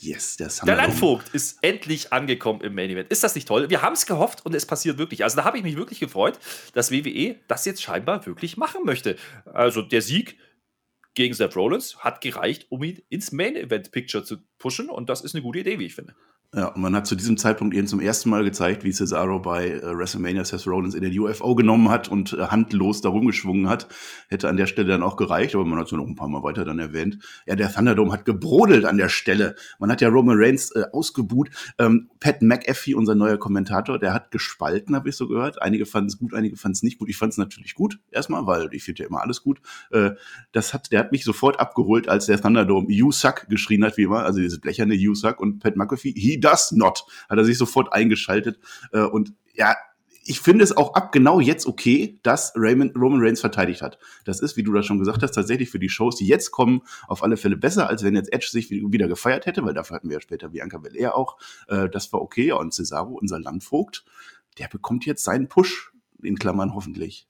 Yes, 0.00 0.36
yes 0.36 0.36
der 0.36 0.48
Der. 0.66 0.76
Landvogt 0.76 1.28
ist 1.32 1.58
endlich 1.62 2.12
angekommen 2.12 2.60
im 2.62 2.74
Main 2.74 2.90
Event. 2.90 3.12
Ist 3.12 3.22
das 3.22 3.36
nicht 3.36 3.46
toll? 3.46 3.70
Wir 3.70 3.82
haben 3.82 3.92
es 3.92 4.06
gehofft 4.06 4.44
und 4.44 4.54
es 4.54 4.66
passiert 4.66 4.98
wirklich. 4.98 5.22
Also 5.22 5.36
da 5.36 5.44
habe 5.44 5.56
ich 5.56 5.62
mich 5.62 5.76
wirklich 5.76 6.00
gefreut, 6.00 6.40
dass 6.72 6.90
WWE 6.90 7.36
das 7.46 7.64
jetzt 7.64 7.82
scheinbar 7.82 8.26
wirklich 8.26 8.56
machen 8.56 8.84
möchte. 8.84 9.16
Also 9.44 9.82
der 9.82 10.02
Sieg 10.02 10.36
gegen 11.14 11.32
Seth 11.34 11.54
Rollins 11.54 11.98
hat 11.98 12.20
gereicht, 12.20 12.66
um 12.70 12.82
ihn 12.82 13.00
ins 13.08 13.30
Main 13.30 13.54
Event 13.54 13.92
Picture 13.92 14.24
zu 14.24 14.38
pushen 14.58 14.90
und 14.90 15.08
das 15.08 15.20
ist 15.20 15.36
eine 15.36 15.42
gute 15.42 15.60
Idee, 15.60 15.78
wie 15.78 15.86
ich 15.86 15.94
finde. 15.94 16.16
Ja, 16.56 16.68
und 16.68 16.82
man 16.82 16.94
hat 16.94 17.04
zu 17.04 17.16
diesem 17.16 17.36
Zeitpunkt 17.36 17.74
eben 17.74 17.88
zum 17.88 17.98
ersten 17.98 18.30
Mal 18.30 18.44
gezeigt, 18.44 18.84
wie 18.84 18.92
Cesaro 18.92 19.40
bei 19.40 19.70
äh, 19.70 19.98
WrestleMania 19.98 20.44
Seth 20.44 20.68
Rollins 20.68 20.94
in 20.94 21.02
den 21.02 21.18
UFO 21.18 21.56
genommen 21.56 21.88
hat 21.88 22.08
und 22.08 22.32
äh, 22.32 22.42
handlos 22.46 23.00
da 23.00 23.08
rumgeschwungen 23.08 23.68
hat. 23.68 23.88
Hätte 24.28 24.48
an 24.48 24.56
der 24.56 24.66
Stelle 24.66 24.86
dann 24.86 25.02
auch 25.02 25.16
gereicht, 25.16 25.56
aber 25.56 25.64
man 25.64 25.80
hat 25.80 25.86
es 25.86 25.92
noch 25.92 26.06
ein 26.06 26.14
paar 26.14 26.28
Mal 26.28 26.44
weiter 26.44 26.64
dann 26.64 26.78
erwähnt. 26.78 27.18
Ja, 27.46 27.56
der 27.56 27.72
Thunderdome 27.72 28.12
hat 28.12 28.24
gebrodelt 28.24 28.84
an 28.84 28.98
der 28.98 29.08
Stelle. 29.08 29.56
Man 29.80 29.90
hat 29.90 30.00
ja 30.00 30.08
Roman 30.08 30.36
Reigns 30.38 30.70
äh, 30.76 30.84
ausgebuht. 30.92 31.50
Ähm, 31.78 32.08
Pat 32.20 32.40
McAfee, 32.40 32.94
unser 32.94 33.16
neuer 33.16 33.36
Kommentator, 33.36 33.98
der 33.98 34.14
hat 34.14 34.30
gespalten, 34.30 34.94
habe 34.94 35.08
ich 35.08 35.16
so 35.16 35.26
gehört. 35.26 35.60
Einige 35.60 35.86
fanden 35.86 36.06
es 36.06 36.18
gut, 36.18 36.34
einige 36.34 36.56
fanden 36.56 36.74
es 36.74 36.82
nicht 36.84 36.98
gut. 36.98 37.08
Ich 37.08 37.16
fand 37.16 37.32
es 37.32 37.38
natürlich 37.38 37.74
gut, 37.74 37.98
erstmal, 38.12 38.46
weil 38.46 38.68
ich 38.70 38.84
finde 38.84 39.02
ja 39.02 39.08
immer 39.08 39.22
alles 39.22 39.42
gut. 39.42 39.60
Äh, 39.90 40.12
das 40.52 40.72
hat, 40.72 40.92
der 40.92 41.00
hat 41.00 41.10
mich 41.10 41.24
sofort 41.24 41.58
abgeholt, 41.58 42.08
als 42.08 42.26
der 42.26 42.40
Thunderdome 42.40 42.92
You 42.92 43.10
Suck 43.10 43.48
geschrien 43.48 43.84
hat, 43.84 43.96
wie 43.96 44.04
immer, 44.04 44.24
also 44.24 44.38
dieses 44.38 44.60
blecherne 44.60 44.94
You 44.94 45.16
Suck 45.16 45.40
und 45.40 45.58
Pat 45.58 45.74
McAfee, 45.74 46.14
he 46.16 46.43
does 46.44 46.72
not, 46.72 47.04
hat 47.28 47.38
er 47.38 47.44
sich 47.44 47.58
sofort 47.58 47.92
eingeschaltet. 47.92 48.58
Äh, 48.92 49.00
und 49.00 49.32
ja, 49.54 49.74
ich 50.26 50.40
finde 50.40 50.64
es 50.64 50.76
auch 50.76 50.94
ab 50.94 51.12
genau 51.12 51.40
jetzt 51.40 51.66
okay, 51.66 52.18
dass 52.22 52.52
Raymond, 52.56 52.96
Roman 52.96 53.20
Reigns 53.20 53.40
verteidigt 53.40 53.82
hat. 53.82 53.98
Das 54.24 54.40
ist, 54.40 54.56
wie 54.56 54.62
du 54.62 54.72
das 54.72 54.86
schon 54.86 54.98
gesagt 54.98 55.22
hast, 55.22 55.32
tatsächlich 55.32 55.70
für 55.70 55.78
die 55.78 55.88
Shows, 55.88 56.16
die 56.16 56.26
jetzt 56.26 56.50
kommen, 56.50 56.82
auf 57.08 57.22
alle 57.22 57.36
Fälle 57.36 57.56
besser, 57.56 57.88
als 57.88 58.02
wenn 58.02 58.14
jetzt 58.14 58.32
Edge 58.32 58.48
sich 58.50 58.70
wieder 58.70 59.08
gefeiert 59.08 59.46
hätte, 59.46 59.64
weil 59.64 59.74
dafür 59.74 59.96
hatten 59.96 60.08
wir 60.08 60.16
ja 60.16 60.20
später 60.20 60.48
Bianca 60.48 60.78
Belair 60.78 61.16
auch. 61.16 61.36
Äh, 61.68 61.88
das 61.88 62.12
war 62.12 62.22
okay. 62.22 62.52
Und 62.52 62.72
Cesaro, 62.72 63.18
unser 63.20 63.38
Landvogt, 63.38 64.04
der 64.58 64.68
bekommt 64.68 65.04
jetzt 65.04 65.24
seinen 65.24 65.48
Push, 65.48 65.92
in 66.22 66.38
Klammern 66.38 66.74
hoffentlich. 66.74 67.28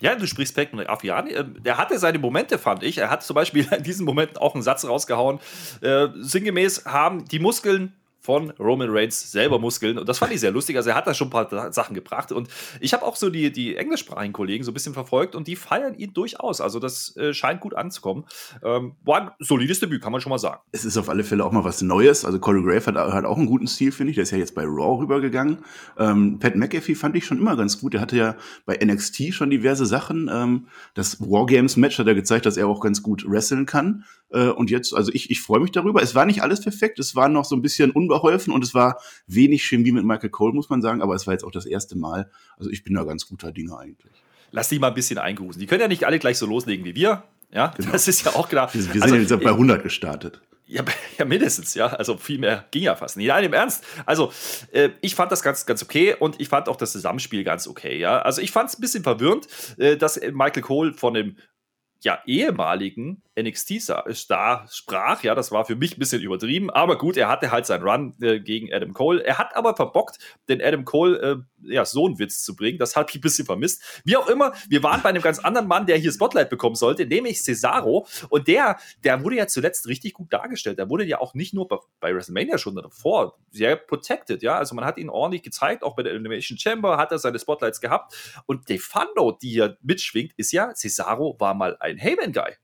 Ja, 0.00 0.14
du 0.14 0.26
sprichst 0.26 0.56
Pat 0.56 0.88
Afiani. 0.88 1.32
Ähm, 1.32 1.62
Der 1.62 1.76
hatte 1.76 1.98
seine 1.98 2.18
Momente, 2.18 2.58
fand 2.58 2.82
ich. 2.82 2.98
Er 2.98 3.10
hat 3.10 3.22
zum 3.22 3.34
Beispiel 3.34 3.66
in 3.76 3.82
diesen 3.82 4.06
Momenten 4.06 4.38
auch 4.38 4.54
einen 4.54 4.62
Satz 4.62 4.84
rausgehauen. 4.84 5.40
Äh, 5.82 6.08
sinngemäß 6.16 6.86
haben 6.86 7.26
die 7.26 7.38
Muskeln 7.38 7.94
von 8.20 8.50
Roman 8.58 8.90
Reigns 8.90 9.32
selber 9.32 9.58
Muskeln. 9.58 9.98
Und 9.98 10.08
das 10.08 10.18
fand 10.18 10.32
ich 10.32 10.40
sehr 10.40 10.50
lustig. 10.50 10.76
Also 10.76 10.90
er 10.90 10.96
hat 10.96 11.06
da 11.06 11.14
schon 11.14 11.28
ein 11.28 11.30
paar 11.30 11.72
Sachen 11.72 11.94
gebracht. 11.94 12.32
Und 12.32 12.48
ich 12.80 12.92
habe 12.92 13.04
auch 13.04 13.16
so 13.16 13.30
die, 13.30 13.50
die 13.50 13.76
englischsprachigen 13.76 14.32
Kollegen 14.32 14.62
so 14.62 14.70
ein 14.70 14.74
bisschen 14.74 14.92
verfolgt 14.92 15.34
und 15.34 15.48
die 15.48 15.56
feiern 15.56 15.94
ihn 15.94 16.12
durchaus. 16.12 16.60
Also 16.60 16.78
das 16.78 17.16
äh, 17.16 17.32
scheint 17.32 17.60
gut 17.60 17.74
anzukommen. 17.74 18.26
Ähm, 18.62 18.92
war 19.04 19.20
ein 19.20 19.30
solides 19.38 19.80
Debüt, 19.80 20.02
kann 20.02 20.12
man 20.12 20.20
schon 20.20 20.30
mal 20.30 20.38
sagen. 20.38 20.60
Es 20.72 20.84
ist 20.84 20.98
auf 20.98 21.08
alle 21.08 21.24
Fälle 21.24 21.44
auch 21.44 21.52
mal 21.52 21.64
was 21.64 21.80
Neues. 21.80 22.24
Also 22.24 22.38
Corey 22.38 22.62
Grave 22.62 22.86
hat, 22.86 22.96
hat 22.96 23.24
auch 23.24 23.38
einen 23.38 23.46
guten 23.46 23.66
Stil, 23.66 23.90
finde 23.90 24.10
ich. 24.10 24.16
Der 24.16 24.24
ist 24.24 24.32
ja 24.32 24.38
jetzt 24.38 24.54
bei 24.54 24.64
Raw 24.64 25.00
rübergegangen. 25.00 25.58
Ähm, 25.98 26.38
Pat 26.38 26.56
McAfee 26.56 26.94
fand 26.94 27.16
ich 27.16 27.24
schon 27.24 27.38
immer 27.38 27.56
ganz 27.56 27.80
gut. 27.80 27.94
Der 27.94 28.02
hatte 28.02 28.16
ja 28.16 28.36
bei 28.66 28.78
NXT 28.84 29.32
schon 29.32 29.48
diverse 29.50 29.86
Sachen. 29.86 30.30
Ähm, 30.32 30.66
das 30.94 31.20
Wargames-Match 31.20 31.98
hat 31.98 32.06
er 32.06 32.14
gezeigt, 32.14 32.44
dass 32.44 32.58
er 32.58 32.68
auch 32.68 32.80
ganz 32.80 33.02
gut 33.02 33.24
wresteln 33.26 33.64
kann. 33.64 34.04
Äh, 34.30 34.48
und 34.48 34.70
jetzt, 34.70 34.94
also 34.94 35.10
ich, 35.12 35.30
ich 35.30 35.40
freue 35.40 35.60
mich 35.60 35.72
darüber. 35.72 36.02
Es 36.02 36.14
war 36.14 36.26
nicht 36.26 36.42
alles 36.42 36.60
perfekt. 36.60 36.98
Es 36.98 37.16
war 37.16 37.28
noch 37.28 37.44
so 37.44 37.56
ein 37.56 37.62
bisschen 37.62 37.90
unbeholfen 38.10 38.52
und 38.52 38.64
es 38.64 38.74
war 38.74 39.00
wenig 39.26 39.64
Chemie 39.64 39.92
mit 39.92 40.04
Michael 40.04 40.30
Cole, 40.30 40.52
muss 40.52 40.68
man 40.68 40.82
sagen. 40.82 41.02
Aber 41.02 41.14
es 41.14 41.26
war 41.26 41.34
jetzt 41.34 41.44
auch 41.44 41.50
das 41.50 41.66
erste 41.66 41.96
Mal. 41.96 42.30
Also 42.58 42.70
ich 42.70 42.84
bin 42.84 42.94
da 42.94 43.04
ganz 43.04 43.26
guter 43.26 43.52
Dinge 43.52 43.76
eigentlich. 43.78 44.12
Lass 44.52 44.68
die 44.68 44.78
mal 44.78 44.88
ein 44.88 44.94
bisschen 44.94 45.18
eingrusen. 45.18 45.60
Die 45.60 45.66
können 45.66 45.80
ja 45.80 45.88
nicht 45.88 46.04
alle 46.04 46.18
gleich 46.18 46.38
so 46.38 46.46
loslegen 46.46 46.84
wie 46.84 46.94
wir. 46.94 47.22
Ja, 47.52 47.72
Genau. 47.76 47.92
das 47.92 48.06
ist 48.08 48.24
ja 48.24 48.34
auch 48.34 48.48
klar. 48.48 48.72
Wir, 48.72 48.78
wir 48.80 48.92
sind 48.92 49.02
Also, 49.02 49.14
ja 49.16 49.20
jetzt 49.20 49.40
bei 49.40 49.50
100 49.50 49.82
gestartet. 49.82 50.40
Ja, 50.66 50.84
ja, 51.18 51.24
mindestens, 51.24 51.74
ja. 51.74 51.86
Also 51.88 52.16
viel 52.16 52.38
mehr 52.38 52.64
ging 52.70 52.84
ja 52.84 52.94
fast 52.94 53.16
nicht. 53.16 53.26
Nein, 53.26 53.42
im 53.44 53.52
Ernst. 53.52 53.84
Also, 54.06 54.32
äh, 54.70 54.90
ich 55.00 55.16
fand 55.16 55.32
das 55.32 55.42
ganz, 55.42 55.66
ganz 55.66 55.82
okay 55.82 56.14
und 56.16 56.40
ich 56.40 56.48
fand 56.48 56.68
auch 56.68 56.76
das 56.76 56.92
Zusammenspiel 56.92 57.42
ganz 57.42 57.66
okay, 57.66 57.98
ja. 57.98 58.22
Also, 58.22 58.40
ich 58.40 58.52
fand 58.52 58.68
es 58.70 58.78
ein 58.78 58.80
bisschen 58.80 59.02
verwirrend, 59.02 59.48
äh, 59.78 59.96
dass 59.96 60.20
Michael 60.32 60.62
Cole 60.62 60.94
von 60.94 61.14
dem 61.14 61.36
ja, 62.02 62.20
ehemaligen 62.24 63.22
NXT-Star 63.42 64.66
sprach. 64.70 65.22
Ja, 65.22 65.34
das 65.34 65.52
war 65.52 65.64
für 65.64 65.76
mich 65.76 65.96
ein 65.96 66.00
bisschen 66.00 66.22
übertrieben, 66.22 66.70
aber 66.70 66.98
gut, 66.98 67.16
er 67.16 67.28
hatte 67.28 67.50
halt 67.50 67.66
seinen 67.66 67.82
Run 67.82 68.14
äh, 68.20 68.40
gegen 68.40 68.72
Adam 68.72 68.92
Cole. 68.92 69.22
Er 69.24 69.38
hat 69.38 69.56
aber 69.56 69.76
verbockt, 69.76 70.18
den 70.48 70.62
Adam 70.62 70.84
Cole 70.84 71.18
äh, 71.18 71.36
ja, 71.62 71.84
so 71.84 72.06
einen 72.06 72.18
Witz 72.18 72.42
zu 72.42 72.56
bringen. 72.56 72.78
Das 72.78 72.96
hat 72.96 73.08
mich 73.08 73.16
ein 73.16 73.20
bisschen 73.20 73.46
vermisst. 73.46 73.82
Wie 74.04 74.16
auch 74.16 74.28
immer, 74.28 74.52
wir 74.68 74.82
waren 74.82 75.02
bei 75.02 75.10
einem 75.10 75.22
ganz 75.22 75.38
anderen 75.38 75.68
Mann, 75.68 75.86
der 75.86 75.96
hier 75.96 76.12
Spotlight 76.12 76.50
bekommen 76.50 76.74
sollte, 76.74 77.06
nämlich 77.06 77.42
Cesaro. 77.42 78.06
Und 78.28 78.48
der, 78.48 78.78
der 79.04 79.22
wurde 79.22 79.36
ja 79.36 79.46
zuletzt 79.46 79.86
richtig 79.86 80.14
gut 80.14 80.32
dargestellt. 80.32 80.78
Der 80.78 80.88
wurde 80.88 81.04
ja 81.04 81.20
auch 81.20 81.34
nicht 81.34 81.54
nur 81.54 81.68
bei, 81.68 81.76
bei 82.00 82.14
WrestleMania 82.14 82.58
schon 82.58 82.76
davor 82.76 83.38
sehr 83.50 83.76
protected. 83.76 84.42
Ja, 84.42 84.56
also 84.56 84.74
man 84.74 84.84
hat 84.84 84.98
ihn 84.98 85.10
ordentlich 85.10 85.42
gezeigt, 85.42 85.82
auch 85.82 85.96
bei 85.96 86.02
der 86.02 86.12
Elimination 86.12 86.58
Chamber 86.58 86.96
hat 86.96 87.12
er 87.12 87.18
seine 87.18 87.38
Spotlights 87.38 87.80
gehabt. 87.80 88.14
Und 88.46 88.68
De 88.68 88.78
Fando, 88.78 89.32
die 89.32 89.50
hier 89.50 89.76
mitschwingt, 89.82 90.32
ist 90.36 90.52
ja, 90.52 90.72
Cesaro 90.74 91.36
war 91.38 91.54
mal 91.54 91.76
ein 91.80 91.98
Heyman-Guy. 91.98 92.56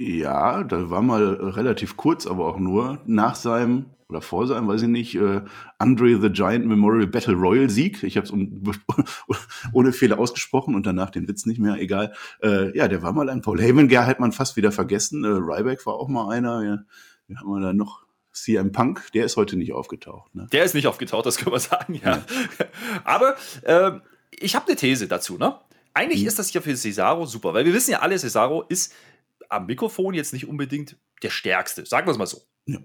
Ja, 0.00 0.64
da 0.64 0.88
war 0.88 1.02
mal 1.02 1.36
äh, 1.36 1.44
relativ 1.50 1.96
kurz, 1.98 2.26
aber 2.26 2.46
auch 2.46 2.58
nur 2.58 3.00
nach 3.04 3.34
seinem 3.34 3.84
oder 4.08 4.22
vor 4.22 4.46
seinem, 4.46 4.66
weiß 4.66 4.82
ich 4.82 4.88
nicht, 4.88 5.14
äh, 5.14 5.42
Andre 5.78 6.20
the 6.20 6.30
Giant 6.30 6.66
Memorial 6.66 7.06
Battle 7.06 7.34
Royal 7.34 7.68
Sieg. 7.68 8.02
Ich 8.02 8.16
habe 8.16 8.26
es 8.26 8.32
ohne 9.72 9.92
Fehler 9.92 10.18
ausgesprochen 10.18 10.74
und 10.74 10.86
danach 10.86 11.10
den 11.10 11.28
Witz 11.28 11.44
nicht 11.44 11.60
mehr, 11.60 11.76
egal. 11.76 12.14
Äh, 12.42 12.76
ja, 12.76 12.88
der 12.88 13.02
war 13.02 13.12
mal 13.12 13.28
ein 13.28 13.42
Paul 13.42 13.60
Heyman, 13.60 13.88
der 13.88 14.06
hat 14.06 14.18
man 14.18 14.32
fast 14.32 14.56
wieder 14.56 14.72
vergessen. 14.72 15.22
Äh, 15.22 15.28
Ryback 15.28 15.84
war 15.84 15.94
auch 15.94 16.08
mal 16.08 16.30
einer. 16.30 16.64
Ja, 16.64 16.78
wir 17.28 17.38
haben 17.38 17.48
wir 17.48 17.60
da 17.60 17.72
noch 17.74 18.02
CM 18.32 18.72
Punk, 18.72 19.12
der 19.12 19.26
ist 19.26 19.36
heute 19.36 19.56
nicht 19.56 19.74
aufgetaucht. 19.74 20.34
Ne? 20.34 20.48
Der 20.50 20.64
ist 20.64 20.74
nicht 20.74 20.86
aufgetaucht, 20.86 21.26
das 21.26 21.36
können 21.36 21.52
wir 21.52 21.60
sagen, 21.60 22.00
ja. 22.02 22.22
Aber 23.04 23.36
ähm, 23.64 24.00
ich 24.30 24.56
habe 24.56 24.66
eine 24.66 24.76
These 24.76 25.08
dazu, 25.08 25.36
ne? 25.36 25.56
Eigentlich 25.92 26.22
Mhm. 26.22 26.28
ist 26.28 26.38
das 26.38 26.52
ja 26.52 26.60
für 26.60 26.74
Cesaro 26.76 27.26
super, 27.26 27.52
weil 27.52 27.64
wir 27.64 27.74
wissen 27.74 27.90
ja 27.90 27.98
alle, 27.98 28.16
Cesaro 28.16 28.62
ist 28.68 28.92
am 29.50 29.66
Mikrofon 29.66 30.14
jetzt 30.14 30.32
nicht 30.32 30.48
unbedingt 30.48 30.96
der 31.22 31.30
Stärkste, 31.30 31.84
sagen 31.84 32.06
wir 32.06 32.12
es 32.12 32.18
mal 32.18 32.26
so. 32.26 32.42
Ja. 32.66 32.78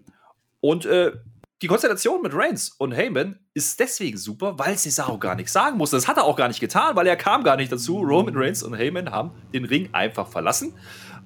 Und 0.60 0.86
äh, 0.86 1.14
die 1.62 1.68
Konstellation 1.68 2.22
mit 2.22 2.34
Reigns 2.34 2.70
und 2.78 2.92
Heyman 2.92 3.40
ist 3.54 3.80
deswegen 3.80 4.18
super, 4.18 4.60
weil 4.60 4.78
Cesaro 4.78 5.18
gar 5.18 5.36
nichts 5.36 5.54
sagen 5.54 5.78
musste. 5.78 5.96
Das 5.96 6.08
hat 6.08 6.18
er 6.18 6.26
auch 6.26 6.36
gar 6.36 6.50
nicht 6.50 6.60
getan, 6.60 6.96
weil 6.96 7.08
er 7.08 7.16
kam 7.16 7.44
gar 7.44 7.56
nicht 7.56 7.72
dazu. 7.72 8.00
Roman 8.00 8.36
Reigns 8.36 8.62
und 8.62 8.74
Heyman 8.74 9.12
haben 9.12 9.32
den 9.54 9.64
Ring 9.64 9.90
einfach 9.94 10.28
verlassen. 10.28 10.74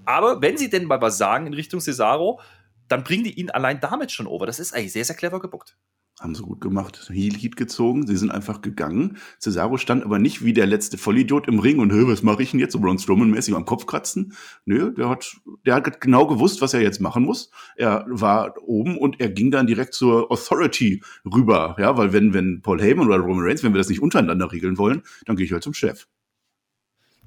Aber 0.05 0.41
wenn 0.41 0.57
sie 0.57 0.69
denn 0.69 0.85
mal 0.85 1.01
was 1.01 1.17
sagen 1.17 1.47
in 1.47 1.53
Richtung 1.53 1.79
Cesaro, 1.79 2.39
dann 2.87 3.03
bringen 3.03 3.23
die 3.23 3.39
ihn 3.39 3.49
allein 3.49 3.79
damit 3.79 4.11
schon 4.11 4.27
over. 4.27 4.45
Das 4.45 4.59
ist 4.59 4.73
eigentlich 4.73 4.93
sehr, 4.93 5.05
sehr 5.05 5.15
clever 5.15 5.39
gebuckt. 5.39 5.77
Haben 6.19 6.35
sie 6.35 6.43
gut 6.43 6.59
gemacht. 6.59 7.09
Heat 7.13 7.55
gezogen, 7.55 8.05
sie 8.05 8.17
sind 8.17 8.29
einfach 8.29 8.61
gegangen. 8.61 9.17
Cesaro 9.39 9.77
stand 9.77 10.03
aber 10.03 10.19
nicht 10.19 10.43
wie 10.43 10.51
der 10.51 10.65
letzte 10.65 10.97
Vollidiot 10.97 11.47
im 11.47 11.59
Ring 11.59 11.79
und, 11.79 11.93
"Hö, 11.93 12.07
was 12.07 12.23
mache 12.23 12.43
ich 12.43 12.51
denn 12.51 12.59
jetzt? 12.59 12.73
So 12.73 12.79
Braun 12.79 12.97
Strowman-mäßig 12.97 13.55
am 13.55 13.63
Kopf 13.63 13.85
kratzen. 13.85 14.33
Nö, 14.65 14.93
der 14.93 15.07
hat, 15.07 15.37
der 15.65 15.75
hat 15.75 16.01
genau 16.01 16.27
gewusst, 16.27 16.61
was 16.61 16.73
er 16.73 16.81
jetzt 16.81 16.99
machen 16.99 17.23
muss. 17.23 17.51
Er 17.77 18.05
war 18.09 18.53
oben 18.61 18.97
und 18.97 19.21
er 19.21 19.29
ging 19.29 19.49
dann 19.49 19.65
direkt 19.65 19.93
zur 19.93 20.29
Authority 20.29 21.01
rüber. 21.23 21.77
Ja, 21.79 21.95
weil 21.95 22.11
wenn, 22.11 22.33
wenn 22.33 22.61
Paul 22.61 22.81
Heyman 22.81 23.07
oder 23.07 23.19
Roman 23.19 23.45
Reigns, 23.45 23.63
wenn 23.63 23.73
wir 23.73 23.77
das 23.77 23.89
nicht 23.89 24.01
untereinander 24.01 24.51
regeln 24.51 24.77
wollen, 24.77 25.03
dann 25.25 25.37
gehe 25.37 25.45
ich 25.45 25.53
halt 25.53 25.63
zum 25.63 25.73
Chef. 25.73 26.05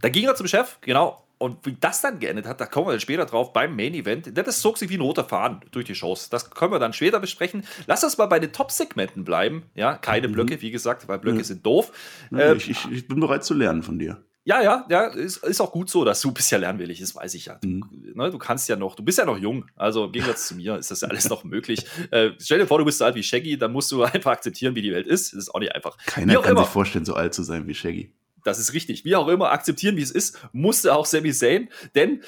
Da 0.02 0.10
ging 0.10 0.24
er 0.24 0.34
zum 0.34 0.48
Chef, 0.48 0.78
genau. 0.82 1.24
Und 1.42 1.66
wie 1.66 1.76
das 1.78 2.00
dann 2.00 2.18
geendet 2.20 2.46
hat, 2.46 2.60
da 2.60 2.66
kommen 2.66 2.86
wir 2.86 2.92
dann 2.92 3.00
später 3.00 3.26
drauf 3.26 3.52
beim 3.52 3.74
Main 3.76 3.94
Event. 3.94 4.30
Das 4.38 4.60
zog 4.60 4.78
sich 4.78 4.88
wie 4.90 4.96
ein 4.96 5.00
roter 5.00 5.24
Faden 5.24 5.60
durch 5.72 5.84
die 5.84 5.94
Shows. 5.94 6.28
Das 6.30 6.50
können 6.50 6.72
wir 6.72 6.78
dann 6.78 6.92
später 6.92 7.20
besprechen. 7.20 7.64
Lass 7.86 8.04
uns 8.04 8.16
mal 8.16 8.26
bei 8.26 8.38
den 8.38 8.52
Top-Segmenten 8.52 9.24
bleiben. 9.24 9.64
Ja, 9.74 9.94
keine 9.96 10.28
Blöcke, 10.28 10.60
wie 10.62 10.70
gesagt, 10.70 11.08
weil 11.08 11.18
Blöcke 11.18 11.38
Mhm. 11.38 11.44
sind 11.44 11.66
doof. 11.66 11.92
Ja, 12.30 12.38
Ähm, 12.52 12.56
ich, 12.58 12.70
ich, 12.70 12.90
ich 12.90 13.08
bin 13.08 13.20
bereit 13.20 13.44
zu 13.44 13.54
lernen 13.54 13.82
von 13.82 13.98
dir. 13.98 14.24
Ja, 14.44 14.60
ja, 14.60 14.84
ja, 14.90 15.04
ist, 15.06 15.36
ist 15.44 15.60
auch 15.60 15.70
gut 15.70 15.88
so, 15.88 16.04
dass 16.04 16.20
du 16.20 16.32
bist 16.32 16.50
ja 16.50 16.58
lernwillig, 16.58 16.98
das 16.98 17.14
weiß 17.14 17.34
ich 17.34 17.46
ja. 17.46 17.58
Du, 17.62 17.68
Mhm. 17.68 18.12
ne, 18.14 18.28
du 18.30 18.38
kannst 18.38 18.68
ja 18.68 18.74
noch, 18.74 18.96
du 18.96 19.04
bist 19.04 19.18
ja 19.18 19.24
noch 19.24 19.38
jung, 19.38 19.66
also 19.76 20.06
im 20.06 20.10
Gegensatz 20.12 20.48
zu 20.48 20.56
mir 20.56 20.76
ist 20.78 20.90
das 20.90 21.00
ja 21.02 21.08
alles 21.08 21.28
noch 21.28 21.44
möglich. 21.44 21.84
Äh, 22.10 22.30
stell 22.40 22.58
dir 22.58 22.66
vor, 22.66 22.78
du 22.78 22.84
bist 22.84 22.98
so 22.98 23.04
alt 23.04 23.14
wie 23.14 23.22
Shaggy, 23.22 23.56
dann 23.56 23.70
musst 23.72 23.92
du 23.92 24.02
einfach 24.02 24.32
akzeptieren, 24.32 24.74
wie 24.74 24.82
die 24.82 24.92
Welt 24.92 25.06
ist. 25.06 25.32
Das 25.32 25.38
ist 25.44 25.54
auch 25.54 25.60
nicht 25.60 25.72
einfach. 25.74 25.96
Keiner 26.06 26.34
kann 26.40 26.52
immer. 26.52 26.62
sich 26.64 26.70
vorstellen, 26.70 27.04
so 27.04 27.14
alt 27.14 27.34
zu 27.34 27.42
sein 27.44 27.68
wie 27.68 27.74
Shaggy. 27.74 28.12
Das 28.44 28.58
ist 28.58 28.72
richtig. 28.72 29.04
Wie 29.04 29.16
auch 29.16 29.28
immer, 29.28 29.52
akzeptieren, 29.52 29.96
wie 29.96 30.02
es 30.02 30.10
ist, 30.10 30.38
musste 30.52 30.94
auch 30.94 31.06
Sami 31.06 31.32
Zayn, 31.32 31.68
denn, 31.94 32.22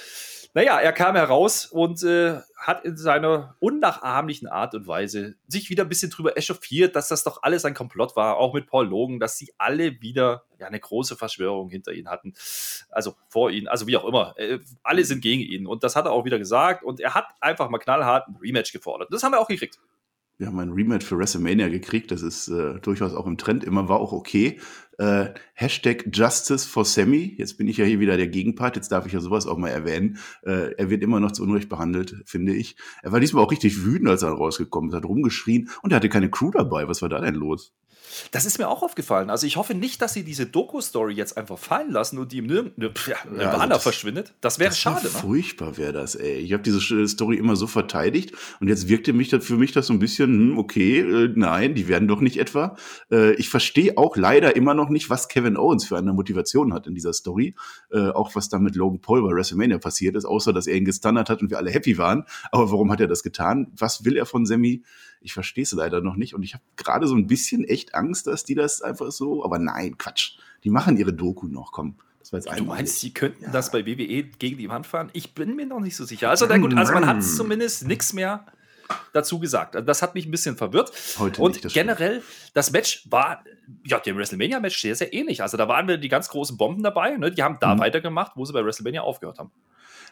naja, 0.55 0.79
er 0.79 0.93
kam 0.93 1.17
heraus 1.17 1.67
und 1.67 2.03
äh, 2.05 2.41
hat 2.57 2.85
in 2.85 2.97
seiner 2.97 3.57
unnachahmlichen 3.59 4.49
Art 4.49 4.75
und 4.75 4.87
Weise 4.87 5.35
sich 5.49 5.69
wieder 5.69 5.85
ein 5.85 5.89
bisschen 5.89 6.11
drüber 6.11 6.37
echauffiert, 6.39 6.95
dass 6.97 7.09
das 7.09 7.25
doch 7.25 7.43
alles 7.43 7.65
ein 7.65 7.75
Komplott 7.75 8.15
war, 8.17 8.37
auch 8.37 8.55
mit 8.55 8.69
Paul 8.69 8.87
Logan, 8.87 9.19
dass 9.19 9.37
sie 9.37 9.53
alle 9.59 10.01
wieder 10.01 10.45
ja, 10.59 10.69
eine 10.69 10.81
große 10.81 11.17
Verschwörung 11.17 11.69
hinter 11.69 11.93
ihn 11.93 12.09
hatten. 12.09 12.35
Also 12.89 13.17
vor 13.29 13.51
ihnen, 13.51 13.69
also 13.69 13.87
wie 13.87 13.97
auch 13.97 14.05
immer. 14.05 14.35
Äh, 14.39 14.61
alle 14.83 15.05
sind 15.05 15.21
gegen 15.21 15.43
ihn 15.43 15.67
und 15.67 15.83
das 15.83 15.97
hat 15.97 16.07
er 16.07 16.13
auch 16.13 16.25
wieder 16.25 16.39
gesagt 16.39 16.85
und 16.85 17.01
er 17.01 17.15
hat 17.15 17.27
einfach 17.41 17.69
mal 17.69 17.79
knallhart 17.79 18.29
ein 18.29 18.37
Rematch 18.41 18.73
gefordert. 18.73 19.09
Das 19.13 19.23
haben 19.23 19.33
wir 19.33 19.41
auch 19.41 19.49
gekriegt. 19.49 19.79
Wir 20.37 20.49
haben 20.49 20.59
ein 20.59 20.73
Rematch 20.73 21.07
für 21.07 21.17
WrestleMania 21.17 21.69
gekriegt, 21.69 22.11
das 22.11 22.23
ist 22.23 22.49
äh, 22.49 22.81
durchaus 22.81 23.15
auch 23.15 23.27
im 23.27 23.39
Trend 23.39 23.63
immer, 23.63 23.89
war 23.89 24.01
auch 24.01 24.13
okay. 24.13 24.59
Äh, 24.99 25.29
Hashtag 25.55 26.07
Justice 26.13 26.69
for 26.69 26.85
Sammy, 26.85 27.37
jetzt 27.39 27.57
bin 27.57 27.69
ich 27.69 27.77
ja 27.77 27.85
hier 27.85 28.01
wieder 28.01 28.17
der 28.17 28.27
Gegenpart, 28.27 28.75
jetzt 28.75 28.91
darf 28.91 29.07
ich 29.07 29.13
ja 29.13 29.21
sowas 29.21 29.47
auch 29.47 29.59
mal 29.59 29.69
erwähnen. 29.69 30.19
Äh, 30.43 30.75
er 30.77 30.91
wird 30.91 31.05
immer 31.05 31.21
noch 31.21 31.31
zu 31.31 31.45
Unrecht 31.45 31.69
behandelt, 31.69 32.17
finde 32.27 32.53
ich. 32.53 32.77
Er 33.03 33.13
war 33.13 33.21
diesmal 33.21 33.45
auch 33.45 33.53
richtig 33.53 33.85
wütend, 33.85 34.09
als 34.09 34.23
er 34.23 34.31
rausgekommen 34.31 34.91
ist, 34.91 34.97
hat 34.97 35.05
rumgeschrien 35.05 35.71
und 35.83 35.93
er 35.93 35.97
hatte 35.97 36.09
keine 36.09 36.31
Crew 36.31 36.51
dabei. 36.51 36.89
Was 36.89 37.01
war 37.01 37.09
da 37.09 37.21
denn 37.21 37.37
los? 37.37 37.73
Das 38.31 38.45
ist 38.45 38.59
mir 38.59 38.69
auch 38.69 38.83
aufgefallen. 38.83 39.31
Also 39.31 39.47
ich 39.47 39.57
hoffe 39.57 39.75
nicht, 39.75 40.01
dass 40.03 40.13
sie 40.13 40.23
diese 40.25 40.47
Doku-Story 40.47 41.15
jetzt 41.15 41.37
einfach 41.37 41.59
fallen 41.59 41.91
lassen 41.91 42.19
und 42.19 42.33
die 42.33 42.39
im 42.39 42.47
Nirgendwo 42.47 42.83
ja, 42.87 42.91
Ja, 43.11 43.17
also 43.25 43.37
Nirvana 43.37 43.67
das- 43.75 43.83
verschwindet. 43.83 44.33
Das 44.41 44.59
wäre 44.59 44.73
schade, 44.73 45.13
war 45.13 45.23
ne? 45.23 45.29
Furchtbar 45.29 45.77
wäre 45.77 45.93
das, 45.93 46.15
ey. 46.15 46.37
Ich 46.39 46.53
habe 46.53 46.63
diese 46.63 47.07
Story 47.09 47.37
immer 47.37 47.57
so 47.57 47.67
verteidigt 47.67 48.33
und 48.61 48.69
jetzt 48.69 48.89
wirkte 48.89 49.13
mich 49.13 49.29
das 49.29 49.45
für 49.45 49.57
mich 49.57 49.73
das 49.73 49.87
so 49.87 49.93
ein 49.93 49.99
bisschen, 49.99 50.51
hm, 50.53 50.59
okay, 50.59 51.01
äh, 51.01 51.33
nein, 51.35 51.75
die 51.75 51.89
werden 51.89 52.09
doch 52.09 52.21
nicht 52.21 52.39
etwa. 52.39 52.77
Äh, 53.11 53.35
ich 53.35 53.49
verstehe 53.49 53.99
auch 53.99 54.17
leider 54.17 54.57
immer 54.57 54.75
noch 54.75 54.89
nicht, 54.89 55.11
was 55.11 55.29
Kevin 55.29 55.57
Owens 55.57 55.85
für 55.85 55.97
eine 55.99 56.13
Motivation 56.13 56.73
hat 56.73 56.87
in 56.87 56.95
dieser 56.95 57.13
Story. 57.13 57.55
Äh, 57.91 58.09
auch 58.11 58.35
was 58.35 58.49
da 58.49 58.59
mit 58.59 58.77
Logan 58.77 59.01
Paul 59.01 59.23
bei 59.23 59.35
WrestleMania 59.35 59.79
passiert 59.79 60.17
ist, 60.17 60.25
außer 60.25 60.53
dass 60.53 60.67
er 60.67 60.77
ihn 60.77 60.85
gestunnert 60.85 61.31
hat 61.31 61.43
und 61.43 61.51
wir 61.51 61.59
alle 61.59 61.71
happy 61.71 61.99
waren. 61.99 62.25
Aber 62.53 62.71
warum 62.71 62.91
hat 62.93 63.01
er 63.01 63.07
das 63.09 63.23
getan? 63.23 63.69
Was 63.77 64.05
will 64.05 64.17
er 64.17 64.27
von 64.27 64.47
Sammy? 64.47 64.83
Ich 65.25 65.33
verstehe 65.33 65.63
es 65.65 65.73
leider 65.73 66.01
noch 66.01 66.17
nicht 66.17 66.35
und 66.35 66.43
ich 66.43 66.55
habe 66.55 66.63
gerade 66.77 67.07
so 67.09 67.15
ein 67.15 67.27
bisschen 67.27 67.65
echt 67.65 67.95
Angst, 67.95 68.27
dass 68.27 68.45
die 68.45 68.55
das 68.55 68.83
einfach 68.83 69.11
so, 69.11 69.45
aber 69.45 69.59
nein, 69.59 69.99
Quatsch. 69.99 70.37
Die 70.63 70.71
machen 70.71 70.97
ihre 70.97 71.13
Doku 71.13 71.47
noch, 71.49 71.73
komm. 71.73 71.97
Das 72.21 72.33
war 72.33 72.41
jetzt 72.41 72.59
Du 72.59 72.65
meinst, 72.65 73.01
sie 73.01 73.13
könnten 73.13 73.51
das 73.53 73.71
bei 73.71 73.85
WWE 73.87 74.23
gegen 74.25 74.57
die 74.57 74.69
Wand 74.69 74.87
fahren? 74.87 75.11
Ich 75.13 75.35
bin 75.35 75.57
mir 75.57 75.67
noch 75.67 75.81
nicht 75.81 75.97
so 75.97 76.05
sicher. 76.05 76.31
Also, 76.31 76.47
na 76.47 76.57
gut, 76.59 76.75
also 76.77 76.93
man 76.95 77.07
hat 77.07 77.23
zumindest 77.23 77.87
nichts 77.87 78.13
mehr 78.13 78.47
dazu 79.13 79.39
gesagt. 79.39 79.77
Also 79.77 79.87
das 79.87 80.03
hat 80.03 80.15
mich 80.15 80.27
ein 80.27 80.31
bisschen 80.31 80.57
verwirrt. 80.57 80.93
Heute 81.19 81.41
Und 81.41 81.53
nicht, 81.53 81.65
das 81.65 81.73
generell, 81.73 82.23
das 82.53 82.71
Match 82.71 83.07
war 83.11 83.43
ja 83.87 83.99
dem 83.99 84.17
WrestleMania-Match 84.17 84.79
sehr, 84.81 84.95
sehr 84.95 85.13
ähnlich. 85.13 85.43
Also 85.43 85.57
da 85.57 85.69
waren 85.69 85.89
wir 85.89 85.97
die 85.99 86.09
ganz 86.09 86.29
großen 86.29 86.57
Bomben 86.57 86.83
dabei. 86.83 87.17
Ne? 87.17 87.31
Die 87.31 87.43
haben 87.43 87.57
da 87.61 87.75
Mhm. 87.75 87.79
weitergemacht, 87.81 88.33
wo 88.37 88.45
sie 88.45 88.53
bei 88.53 88.65
WrestleMania 88.65 89.03
aufgehört 89.03 89.39
haben. 89.39 89.51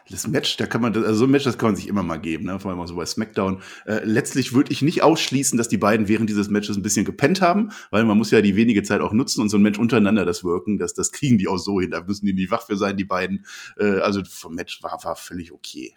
Das 0.09 0.27
Match, 0.27 0.57
da 0.57 0.65
kann 0.65 0.81
man, 0.81 0.95
also 0.95 1.13
so 1.13 1.23
ein 1.25 1.31
Match, 1.31 1.45
das 1.45 1.57
kann 1.57 1.69
man 1.69 1.75
sich 1.75 1.87
immer 1.87 2.03
mal 2.03 2.17
geben, 2.17 2.45
ne? 2.45 2.59
vor 2.59 2.71
allem 2.71 2.79
auch 2.79 2.87
so 2.87 2.95
bei 2.95 3.05
SmackDown. 3.05 3.61
Äh, 3.85 4.01
letztlich 4.03 4.53
würde 4.53 4.71
ich 4.71 4.81
nicht 4.81 5.01
ausschließen, 5.01 5.57
dass 5.57 5.69
die 5.69 5.77
beiden 5.77 6.07
während 6.07 6.29
dieses 6.29 6.49
Matches 6.49 6.75
ein 6.75 6.83
bisschen 6.83 7.05
gepennt 7.05 7.41
haben, 7.41 7.71
weil 7.89 8.03
man 8.03 8.17
muss 8.17 8.31
ja 8.31 8.41
die 8.41 8.55
wenige 8.55 8.83
Zeit 8.83 9.01
auch 9.01 9.13
nutzen 9.13 9.41
und 9.41 9.49
so 9.49 9.57
ein 9.57 9.63
Match 9.63 9.79
untereinander 9.79 10.25
das 10.25 10.43
wirken, 10.43 10.77
das, 10.77 10.93
das 10.93 11.11
kriegen 11.11 11.37
die 11.37 11.47
auch 11.47 11.57
so 11.57 11.79
hin. 11.79 11.91
Da 11.91 12.03
müssen 12.03 12.25
die 12.25 12.33
nicht 12.33 12.51
wach 12.51 12.65
für 12.65 12.75
sein, 12.75 12.97
die 12.97 13.05
beiden. 13.05 13.45
Äh, 13.77 13.99
also 13.99 14.21
vom 14.25 14.55
Match 14.55 14.83
war, 14.83 14.99
war 15.03 15.15
völlig 15.15 15.51
okay. 15.51 15.95